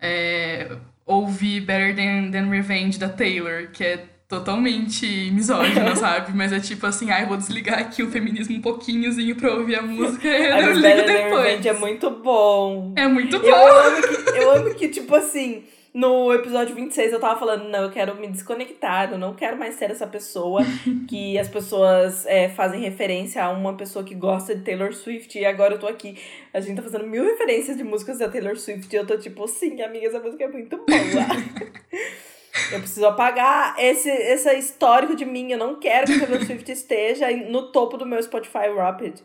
É, 0.00 0.68
ouvir 1.06 1.60
Better 1.60 1.94
Than, 1.94 2.30
Than 2.30 2.48
Revenge 2.50 2.98
da 2.98 3.08
Taylor, 3.08 3.68
que 3.72 3.84
é 3.84 4.04
totalmente 4.28 5.30
misógina, 5.30 5.94
sabe? 5.96 6.32
Mas 6.34 6.52
é 6.52 6.58
tipo 6.58 6.86
assim, 6.86 7.10
ah, 7.10 7.20
eu 7.20 7.28
vou 7.28 7.36
desligar 7.36 7.78
aqui 7.78 8.02
o 8.02 8.10
feminismo 8.10 8.56
um 8.56 8.60
pouquinhozinho 8.62 9.36
pra 9.36 9.52
ouvir 9.54 9.76
a 9.76 9.82
música 9.82 10.26
e 10.26 10.44
eu 10.46 10.72
ligo 10.72 10.80
Better 10.80 11.06
Than 11.06 11.12
depois. 11.12 11.44
Revenge 11.44 11.68
é 11.68 11.72
muito 11.74 12.10
bom. 12.10 12.94
É 12.96 13.06
muito 13.06 13.38
bom. 13.38 13.46
Eu 13.46 13.54
amo, 13.66 14.02
que, 14.02 14.38
eu 14.38 14.50
amo 14.50 14.74
que, 14.74 14.88
tipo 14.88 15.14
assim, 15.14 15.64
no 15.94 16.32
episódio 16.32 16.74
26 16.74 17.12
eu 17.12 17.20
tava 17.20 17.38
falando, 17.38 17.68
não, 17.68 17.82
eu 17.82 17.90
quero 17.90 18.14
me 18.16 18.26
desconectar, 18.26 19.12
eu 19.12 19.18
não 19.18 19.34
quero 19.34 19.58
mais 19.58 19.74
ser 19.74 19.90
essa 19.90 20.06
pessoa 20.06 20.62
que 21.08 21.38
as 21.38 21.48
pessoas 21.48 22.24
é, 22.26 22.48
fazem 22.48 22.80
referência 22.80 23.44
a 23.44 23.50
uma 23.50 23.76
pessoa 23.76 24.04
que 24.04 24.14
gosta 24.14 24.54
de 24.54 24.62
Taylor 24.62 24.94
Swift 24.94 25.38
e 25.38 25.44
agora 25.44 25.74
eu 25.74 25.78
tô 25.78 25.86
aqui. 25.86 26.18
A 26.52 26.60
gente 26.60 26.76
tá 26.76 26.82
fazendo 26.82 27.06
mil 27.06 27.24
referências 27.24 27.76
de 27.76 27.84
músicas 27.84 28.18
da 28.18 28.28
Taylor 28.28 28.56
Swift 28.56 28.94
e 28.94 28.98
eu 28.98 29.06
tô 29.06 29.18
tipo, 29.18 29.46
sim, 29.46 29.82
amiga, 29.82 30.06
essa 30.06 30.20
música 30.20 30.44
é 30.44 30.48
muito 30.48 30.76
boa. 30.76 30.88
Eu 32.70 32.80
preciso 32.80 33.06
apagar 33.06 33.74
esse, 33.78 34.10
esse 34.10 34.50
histórico 34.58 35.16
de 35.16 35.24
mim. 35.24 35.52
Eu 35.52 35.58
não 35.58 35.78
quero 35.80 36.06
que 36.06 36.18
Taylor 36.18 36.44
Swift 36.44 36.70
esteja 36.70 37.30
no 37.30 37.72
topo 37.72 37.96
do 37.96 38.04
meu 38.04 38.22
Spotify 38.22 38.68
Rapid. 38.76 39.20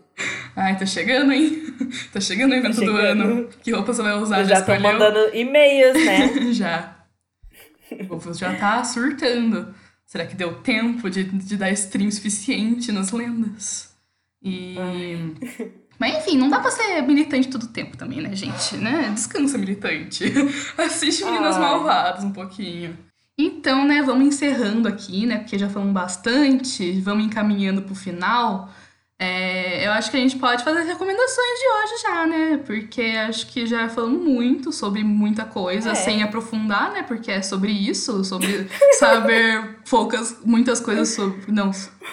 Ai, 0.58 0.76
tá 0.76 0.88
chegando, 0.88 1.32
hein? 1.32 1.64
Tá 2.12 2.20
chegando 2.20 2.52
o 2.52 2.56
evento 2.56 2.82
do 2.82 2.98
ano. 2.98 3.48
Que 3.62 3.72
roupa 3.72 3.94
você 3.94 4.02
vai 4.02 4.18
usar? 4.18 4.40
Eu 4.40 4.46
já 4.46 4.62
tô 4.62 4.74
escolheu? 4.74 4.82
mandando 4.82 5.36
e-mails, 5.36 6.04
né? 6.04 6.34
já. 6.52 6.98
O 7.92 8.08
povo 8.08 8.34
já 8.34 8.56
tá 8.56 8.84
surtando. 8.84 9.74
Será 10.04 10.26
que 10.26 10.36
deu 10.36 10.56
tempo 10.56 11.10
de, 11.10 11.26
de 11.26 11.56
dar 11.56 11.70
stream 11.72 12.10
suficiente 12.10 12.92
nas 12.92 13.12
lendas? 13.12 13.96
E. 14.42 14.76
Mas 16.00 16.18
enfim, 16.18 16.38
não 16.38 16.50
dá 16.50 16.60
pra 16.60 16.72
ser 16.72 17.02
militante 17.04 17.50
todo 17.50 17.68
tempo 17.68 17.96
também, 17.96 18.20
né, 18.20 18.36
gente? 18.36 18.78
Né? 18.78 19.12
Descansa, 19.14 19.58
militante. 19.60 20.26
Assiste 20.78 21.24
Meninas 21.24 21.56
Ai. 21.56 21.62
Malvadas 21.62 22.24
um 22.24 22.32
pouquinho. 22.32 22.98
Então, 23.38 23.86
né, 23.86 24.02
vamos 24.02 24.26
encerrando 24.26 24.88
aqui, 24.88 25.28
né? 25.28 25.38
Porque 25.38 25.60
já 25.60 25.70
falamos 25.70 25.94
bastante, 25.94 27.00
vamos 27.02 27.26
encaminhando 27.26 27.84
pro 27.84 27.94
final. 27.94 28.74
É, 29.20 29.88
eu 29.88 29.92
acho 29.94 30.12
que 30.12 30.18
a 30.18 30.20
gente 30.20 30.38
pode 30.38 30.64
fazer 30.64 30.82
as 30.82 30.86
recomendações 30.88 31.60
de 31.60 31.68
hoje 31.68 32.02
já, 32.04 32.28
né? 32.28 32.60
Porque 32.64 33.02
acho 33.02 33.48
que 33.48 33.66
já 33.66 33.90
falamos 33.90 34.22
muito 34.24 34.72
sobre 34.72 35.04
muita 35.04 35.44
coisa, 35.44 35.90
É. 35.92 35.96
sem 35.96 36.22
aprofundar, 36.22 36.92
né? 36.92 37.02
Porque 37.02 37.32
é 37.32 37.42
sobre 37.42 37.72
isso, 37.72 38.24
sobre 38.24 38.68
saber 39.00 39.80
poucas, 39.90 40.38
muitas 40.46 40.80
coisas 40.80 41.10
sobre. 41.10 41.52
Não, 41.52 41.72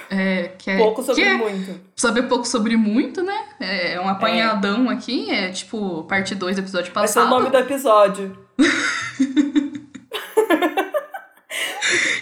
é, 0.09 0.53
que 0.59 0.71
é, 0.71 0.79
Pouco 0.79 1.03
sobre 1.03 1.23
é 1.25 1.35
muito. 1.35 1.79
saber 1.95 2.23
pouco 2.23 2.47
sobre 2.49 2.75
muito, 2.75 3.23
né? 3.23 3.39
É 3.61 4.01
um 4.01 4.09
apanhadão 4.09 4.89
aqui, 4.89 5.31
é 5.31 5.51
tipo 5.51 6.05
parte 6.05 6.35
2 6.35 6.57
do 6.57 6.63
episódio 6.63 6.91
Vai 6.95 7.07
ser 7.07 7.19
o 7.19 7.23
passado. 7.25 7.31
nome 7.39 7.51
do 7.51 7.59
episódio. 7.59 8.39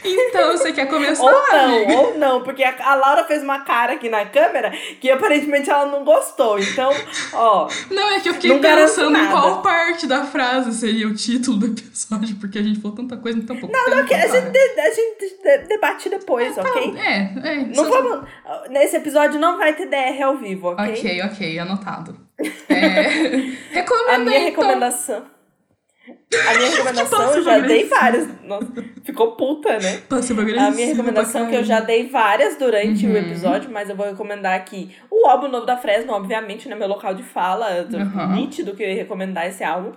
Então, 0.05 0.52
você 0.63 0.73
quer 0.73 0.87
começar? 0.87 1.23
Ou 1.23 1.31
não, 1.31 1.77
amiga? 1.77 1.93
ou 1.93 2.19
não, 2.19 2.43
porque 2.43 2.63
a, 2.63 2.75
a 2.81 2.95
Laura 2.95 3.25
fez 3.25 3.43
uma 3.43 3.61
cara 3.61 3.95
aqui 3.95 4.09
na 4.09 4.25
câmera 4.27 4.71
que 5.01 5.11
aparentemente 5.11 5.69
ela 5.71 5.87
não 5.87 6.05
gostou. 6.05 6.59
Então, 6.59 6.91
ó. 7.33 7.69
Não, 7.91 8.11
é 8.15 8.21
que 8.21 8.29
eu 8.29 8.35
fiquei 8.35 8.51
Não 8.53 8.61
pensando 8.61 9.17
em 9.17 9.27
qual 9.31 9.63
parte 9.63 10.07
da 10.07 10.25
frase 10.25 10.73
seria 10.73 11.07
o 11.09 11.15
título 11.15 11.59
do 11.59 11.67
episódio, 11.67 12.37
porque 12.37 12.59
a 12.59 12.63
gente 12.63 12.81
falou 12.81 12.97
tanta 12.97 13.17
coisa 13.17 13.39
em 13.39 13.43
tão 13.43 13.57
pouco 13.57 13.75
tempo. 13.75 13.91
Não, 13.91 14.05
que 14.07 14.15
a 14.15 14.27
gente, 14.27 14.59
a 14.59 14.91
gente 14.91 15.37
de- 15.43 15.69
debate 15.69 16.09
depois, 16.09 16.57
ok? 16.57 16.95
É, 16.97 17.33
é. 17.45 17.57
Não 17.75 17.85
vamos. 17.89 18.29
Nesse 18.71 18.97
episódio 18.97 19.39
não 19.41 19.59
vai 19.59 19.75
ter 19.75 19.87
DR 19.87 20.23
ao 20.23 20.37
vivo, 20.37 20.69
ok? 20.69 20.93
Ok, 20.95 21.23
ok, 21.23 21.59
anotado. 21.59 22.17
É... 22.69 23.03
Recomenda 23.73 24.15
A 24.15 24.19
minha 24.19 24.49
então. 24.49 24.63
recomendação. 24.63 25.23
A 26.49 26.55
minha 26.59 26.71
recomendação 26.71 27.35
eu 27.35 27.43
já 27.43 27.59
dei 27.59 27.85
várias. 27.89 28.29
Nossa, 28.45 28.67
ficou 29.05 29.33
puta, 29.33 29.79
né? 29.79 30.03
A 30.69 30.71
minha 30.71 30.87
recomendação 30.89 31.49
que 31.49 31.55
eu 31.57 31.65
já 31.65 31.81
dei 31.81 32.09
várias 32.09 32.57
durante 32.57 33.07
Uhum. 33.07 33.13
o 33.13 33.17
episódio, 33.17 33.71
mas 33.71 33.89
eu 33.91 33.97
vou 33.97 34.07
recomendar 34.07 34.55
aqui 34.55 34.95
o 35.11 35.27
álbum 35.27 35.49
novo 35.49 35.67
da 35.67 35.77
Fresno, 35.77 36.13
obviamente, 36.13 36.69
no 36.69 36.77
meu 36.77 36.89
local 36.89 37.15
de 37.15 37.23
fala. 37.23 37.87
Uhum. 37.93 38.33
nítido 38.35 38.75
que 38.75 38.83
eu 38.83 38.89
ia 38.89 38.95
recomendar 38.97 39.47
esse 39.47 39.63
álbum. 39.65 39.93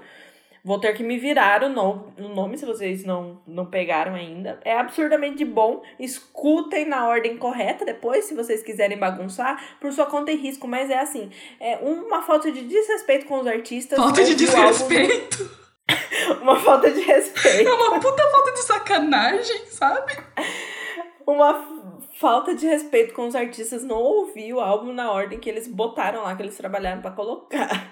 Vou 0.68 0.80
ter 0.80 0.93
que 0.93 1.03
me 1.03 1.20
virar 1.20 1.61
o, 1.63 1.70
no, 1.70 2.11
o 2.18 2.28
nome 2.30 2.57
se 2.57 2.66
vocês 2.66 3.05
não, 3.05 3.39
não 3.45 3.68
pegaram 3.68 4.16
ainda. 4.16 4.59
É 4.66 4.76
absurdamente 4.76 5.45
bom. 5.45 5.84
Escutem 5.99 6.86
na 6.88 7.07
ordem 7.07 7.38
correta 7.38 7.86
depois, 7.86 8.26
se 8.26 8.34
vocês 8.34 8.63
quiserem 8.63 8.97
bagunçar, 8.97 9.61
por 9.80 9.91
sua 9.93 10.07
conta 10.07 10.32
e 10.32 10.36
risco. 10.36 10.68
Mas 10.68 10.89
é 10.89 10.97
assim, 10.97 11.30
é 11.59 11.78
uma 11.84 12.24
falta 12.24 12.51
de 12.51 12.61
desrespeito 12.61 13.28
com 13.28 13.39
os 13.39 13.45
artistas. 13.45 13.95
Falta 13.95 14.24
de 14.24 14.43
o 14.43 14.47
álbum- 14.57 14.72
desrespeito. 14.72 15.64
uma 16.41 16.59
falta 16.59 16.91
de 16.91 17.01
respeito. 17.01 17.69
É 17.69 17.73
uma 17.73 17.99
puta 17.99 18.30
falta 18.30 18.51
de 18.51 18.59
sacanagem, 18.59 19.65
sabe? 19.67 20.13
uma 21.28 21.76
falta 22.19 22.53
de 22.53 22.65
respeito 22.65 23.13
com 23.13 23.28
os 23.28 23.36
artistas 23.36 23.84
não 23.84 23.97
ouvir 23.97 24.53
o 24.53 24.59
álbum 24.59 24.93
na 24.93 25.11
ordem 25.11 25.39
que 25.39 25.49
eles 25.49 25.67
botaram 25.67 26.23
lá, 26.23 26.36
que 26.36 26.41
eles 26.41 26.57
trabalharam 26.57 27.01
pra 27.01 27.11
colocar. 27.11 27.91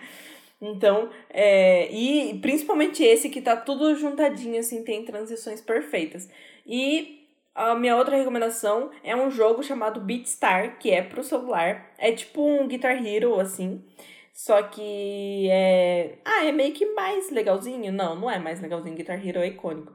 Então, 0.62 1.10
é, 1.30 1.92
e 1.92 2.40
principalmente 2.40 3.04
esse 3.04 3.30
que 3.30 3.42
tá 3.42 3.58
tudo 3.58 3.96
juntadinho, 3.96 4.60
assim, 4.60 4.82
tem 4.82 5.04
transições 5.04 5.60
perfeitas. 5.60 6.30
E 6.66 7.28
a 7.54 7.76
minha 7.76 7.98
outra 7.98 8.16
recomendação 8.16 8.90
é 9.04 9.14
um 9.14 9.30
jogo 9.30 9.62
chamado 9.62 10.00
Beatstar, 10.00 10.80
que 10.80 10.90
é 10.90 11.02
pro 11.02 11.22
celular. 11.22 11.92
É 11.98 12.14
tipo 12.14 12.42
um 12.42 12.66
Guitar 12.68 13.06
Hero, 13.06 13.40
assim. 13.42 13.84
Só 14.34 14.64
que 14.64 15.48
é. 15.50 16.18
Ah, 16.26 16.46
é 16.46 16.52
meio 16.52 16.74
que 16.74 16.86
mais 16.94 17.30
legalzinho? 17.32 17.92
Não, 17.92 18.16
não 18.16 18.30
é 18.30 18.40
mais 18.40 18.60
legalzinho. 18.60 18.96
Guitar 18.96 19.26
Hero 19.26 19.40
é 19.40 19.48
icônico. 19.48 19.94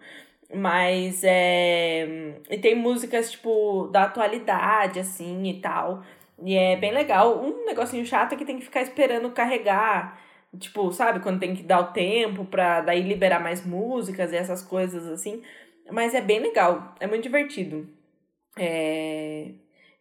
Mas 0.55 1.22
é. 1.24 2.34
E 2.49 2.59
tem 2.59 2.74
músicas, 2.74 3.32
tipo, 3.32 3.89
da 3.89 4.05
atualidade, 4.05 5.01
assim 5.01 5.45
e 5.49 5.61
tal. 5.61 6.03
E 6.43 6.55
é 6.57 6.76
bem 6.76 6.93
legal. 6.93 7.43
Um 7.45 7.66
negocinho 7.66 8.07
chato 8.07 8.34
é 8.34 8.36
que 8.36 8.45
tem 8.45 8.59
que 8.59 8.64
ficar 8.64 8.82
esperando 8.82 9.30
carregar. 9.32 10.20
Tipo, 10.59 10.93
sabe? 10.93 11.20
Quando 11.20 11.41
tem 11.41 11.55
que 11.55 11.62
dar 11.62 11.80
o 11.80 11.93
tempo 11.93 12.45
pra 12.45 12.80
daí 12.80 13.03
liberar 13.03 13.41
mais 13.41 13.64
músicas 13.66 14.32
e 14.32 14.36
essas 14.36 14.62
coisas 14.62 15.07
assim. 15.09 15.43
Mas 15.91 16.14
é 16.14 16.20
bem 16.20 16.41
legal. 16.41 16.95
É 17.01 17.07
muito 17.07 17.22
divertido. 17.24 17.89
É. 18.57 19.53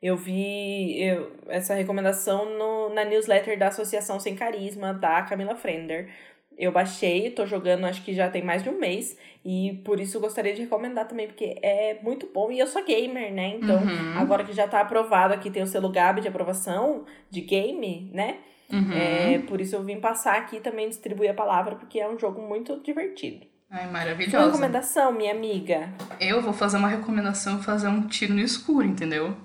Eu 0.02 0.16
vi 0.16 1.02
eu- 1.02 1.32
essa 1.48 1.74
recomendação 1.74 2.46
no, 2.58 2.94
na 2.94 3.04
newsletter 3.04 3.58
da 3.58 3.68
Associação 3.68 4.20
Sem 4.20 4.36
Carisma, 4.36 4.94
da 4.94 5.22
Camila 5.24 5.56
Frender. 5.56 6.10
Eu 6.58 6.72
baixei, 6.72 7.30
tô 7.32 7.46
jogando 7.46 7.86
acho 7.86 8.04
que 8.04 8.14
já 8.14 8.30
tem 8.30 8.44
mais 8.44 8.64
de 8.64 8.70
um 8.70 8.80
mês. 8.80 9.18
E 9.46 9.82
por 9.86 10.00
isso 10.00 10.20
gostaria 10.20 10.54
de 10.54 10.62
recomendar 10.62 11.08
também, 11.08 11.28
porque 11.28 11.56
é 11.62 11.98
muito 12.02 12.30
bom. 12.34 12.52
E 12.52 12.60
eu 12.60 12.68
sou 12.68 12.84
gamer, 12.84 13.32
né? 13.32 13.56
Então, 13.62 13.78
Uhum. 13.84 14.18
agora 14.18 14.44
que 14.44 14.54
já 14.54 14.68
tá 14.68 14.82
aprovado 14.82 15.34
aqui, 15.34 15.50
tem 15.52 15.62
o 15.64 15.68
selo 15.68 15.90
GAB 15.90 16.22
de 16.22 16.28
aprovação 16.28 17.06
de 17.30 17.42
game, 17.42 18.10
né? 18.14 18.38
Uhum. 18.72 18.92
É, 18.94 19.40
por 19.48 19.62
isso 19.62 19.76
eu 19.76 19.84
vim 19.84 20.00
passar 20.00 20.36
aqui 20.36 20.60
também 20.60 20.90
distribuir 20.90 21.30
a 21.32 21.34
palavra, 21.34 21.76
porque 21.76 22.00
é 22.00 22.10
um 22.10 22.18
jogo 22.20 22.42
muito 22.42 22.80
divertido. 22.84 23.46
Ai, 23.70 23.84
Sua 23.84 23.92
maravilhosa. 23.92 24.46
recomendação, 24.48 25.12
minha 25.14 25.32
amiga? 25.32 25.90
Eu 26.20 26.42
vou 26.42 26.54
fazer 26.54 26.78
uma 26.78 26.88
recomendação 26.88 27.60
e 27.60 27.64
fazer 27.64 27.88
um 27.88 28.08
tiro 28.08 28.34
no 28.34 28.40
escuro, 28.42 28.86
entendeu? 28.86 29.36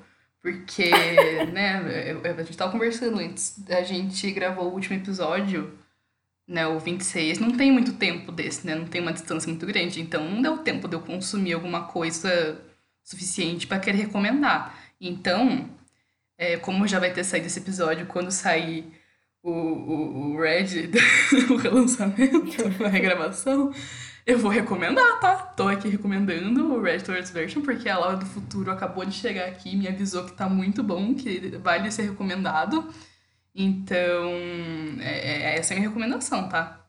Porque, 0.42 0.90
né, 1.52 2.16
a 2.24 2.42
gente 2.42 2.56
tava 2.56 2.72
conversando 2.72 3.18
antes, 3.18 3.62
a 3.70 3.82
gente 3.82 4.30
gravou 4.32 4.64
o 4.64 4.74
último 4.74 4.96
episódio, 4.96 5.78
né, 6.46 6.66
o 6.66 6.78
26, 6.80 7.38
não 7.38 7.56
tem 7.56 7.70
muito 7.70 7.92
tempo 7.92 8.32
desse, 8.32 8.66
né, 8.66 8.74
não 8.74 8.86
tem 8.86 9.00
uma 9.00 9.12
distância 9.12 9.48
muito 9.48 9.64
grande, 9.64 10.00
então 10.00 10.28
não 10.28 10.42
deu 10.42 10.58
tempo 10.58 10.88
de 10.88 10.96
eu 10.96 11.00
consumir 11.00 11.52
alguma 11.52 11.84
coisa 11.84 12.60
suficiente 13.04 13.66
pra 13.66 13.78
querer 13.78 13.98
recomendar. 13.98 14.76
Então, 15.00 15.70
é, 16.36 16.56
como 16.56 16.88
já 16.88 16.98
vai 16.98 17.12
ter 17.12 17.24
saído 17.24 17.46
esse 17.46 17.60
episódio, 17.60 18.06
quando 18.06 18.32
sair 18.32 18.92
o, 19.42 19.50
o, 19.50 20.32
o 20.32 20.40
Red, 20.40 20.90
o 21.50 21.56
relançamento, 21.56 22.62
a 22.84 22.88
regravação, 22.88 23.72
eu 24.26 24.38
vou 24.38 24.50
recomendar, 24.50 25.18
tá? 25.20 25.34
Tô 25.36 25.68
aqui 25.68 25.88
recomendando 25.88 26.74
o 26.74 26.80
Red 26.82 27.00
Towards 27.00 27.30
Version, 27.30 27.62
porque 27.62 27.88
a 27.88 27.98
Laura 27.98 28.16
do 28.16 28.26
Futuro 28.26 28.70
acabou 28.70 29.04
de 29.04 29.14
chegar 29.14 29.46
aqui 29.48 29.72
e 29.72 29.76
me 29.76 29.88
avisou 29.88 30.24
que 30.24 30.32
tá 30.32 30.48
muito 30.48 30.82
bom, 30.82 31.14
que 31.14 31.58
vale 31.62 31.90
ser 31.90 32.02
recomendado. 32.02 32.88
Então, 33.54 34.30
é, 35.00 35.52
é- 35.54 35.58
essa 35.58 35.72
é 35.72 35.76
a 35.76 35.78
minha 35.80 35.88
recomendação, 35.88 36.48
tá? 36.48 36.80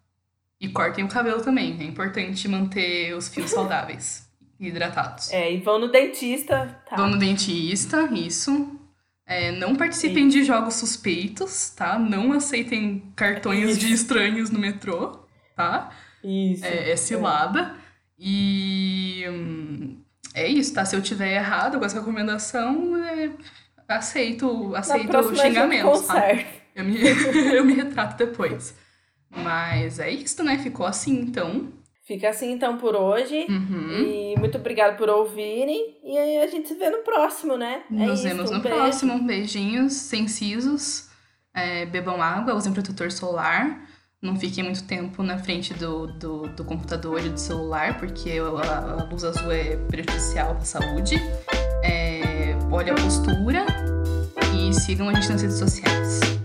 E 0.60 0.70
cortem 0.70 1.04
o 1.04 1.10
cabelo 1.10 1.42
também. 1.42 1.78
É 1.80 1.84
importante 1.84 2.48
manter 2.48 3.14
os 3.16 3.28
fios 3.28 3.50
saudáveis 3.52 4.28
e 4.60 4.68
hidratados. 4.68 5.32
É, 5.32 5.52
e 5.52 5.60
vão 5.60 5.80
no 5.80 5.90
dentista, 5.92 6.82
tá? 6.90 6.96
Vão 6.96 7.10
no 7.10 7.18
dentista, 7.18 8.04
isso. 8.14 8.80
É, 9.26 9.52
não 9.52 9.76
participem 9.76 10.28
de 10.28 10.44
jogos 10.44 10.76
suspeitos, 10.76 11.70
tá? 11.72 11.98
Não 11.98 12.32
aceitem 12.34 13.12
cartões 13.16 13.78
de 13.78 13.92
estranhos 13.92 14.50
no 14.50 14.60
metrô, 14.60 15.20
tá? 15.56 15.90
Isso. 16.24 16.66
É, 16.66 16.92
é 16.92 16.96
cilada. 16.96 17.76
E 18.18 19.26
hum, 19.28 19.98
é 20.34 20.48
isso, 20.48 20.74
tá? 20.74 20.86
Se 20.86 20.96
eu 20.96 21.02
tiver 21.02 21.36
errado 21.36 21.78
com 21.80 21.86
essa 21.86 22.00
recomendação, 22.00 22.96
é, 23.04 23.32
aceito, 23.88 24.76
aceito 24.76 25.12
tá? 25.12 25.22
conserta. 25.84 26.64
Eu 26.76 26.84
me, 26.86 26.98
eu 27.54 27.66
me 27.66 27.74
retrato 27.74 28.18
depois. 28.18 28.76
Mas 29.30 30.00
é 30.00 30.10
isso, 30.10 30.44
né? 30.44 30.58
Ficou 30.58 30.86
assim, 30.86 31.20
então. 31.20 31.72
Fica 32.06 32.30
assim 32.30 32.52
então 32.52 32.78
por 32.78 32.96
hoje. 32.96 33.46
Uhum. 33.50 34.06
E 34.06 34.36
muito 34.38 34.58
obrigada 34.58 34.96
por 34.96 35.10
ouvirem. 35.10 35.98
E 36.04 36.18
aí 36.18 36.38
a 36.40 36.48
gente 36.48 36.68
se 36.68 36.76
vê 36.76 36.90
no 36.90 37.00
próximo, 37.00 37.58
né? 37.58 37.84
é 37.90 37.94
Nos 37.94 38.20
isso, 38.20 38.28
vemos 38.28 38.52
um 38.52 38.56
no 38.56 38.62
beijo. 38.62 38.78
próximo. 38.78 39.24
Beijinhos, 39.24 39.94
sem 39.94 40.28
sisos. 40.28 41.10
É, 41.54 41.86
bebam 41.86 42.22
água, 42.22 42.56
usem 42.56 42.74
protetor 42.74 43.12
solar. 43.12 43.88
Não 44.24 44.40
fiquem 44.40 44.64
muito 44.64 44.82
tempo 44.86 45.22
na 45.22 45.38
frente 45.38 45.74
do, 45.74 46.08
do, 46.08 46.48
do 46.48 46.64
computador 46.64 47.20
e 47.26 47.28
do 47.28 47.38
celular, 47.38 48.00
porque 48.00 48.32
a, 48.40 49.02
a 49.02 49.04
luz 49.04 49.26
azul 49.26 49.52
é 49.52 49.76
prejudicial 49.76 50.54
para 50.54 50.62
a 50.62 50.66
saúde. 50.66 51.16
É, 51.84 52.56
olhe 52.72 52.90
a 52.90 52.96
postura 52.96 53.66
e 54.56 54.74
sigam 54.74 55.10
a 55.10 55.14
gente 55.14 55.30
nas 55.30 55.42
redes 55.42 55.58
sociais. 55.58 56.43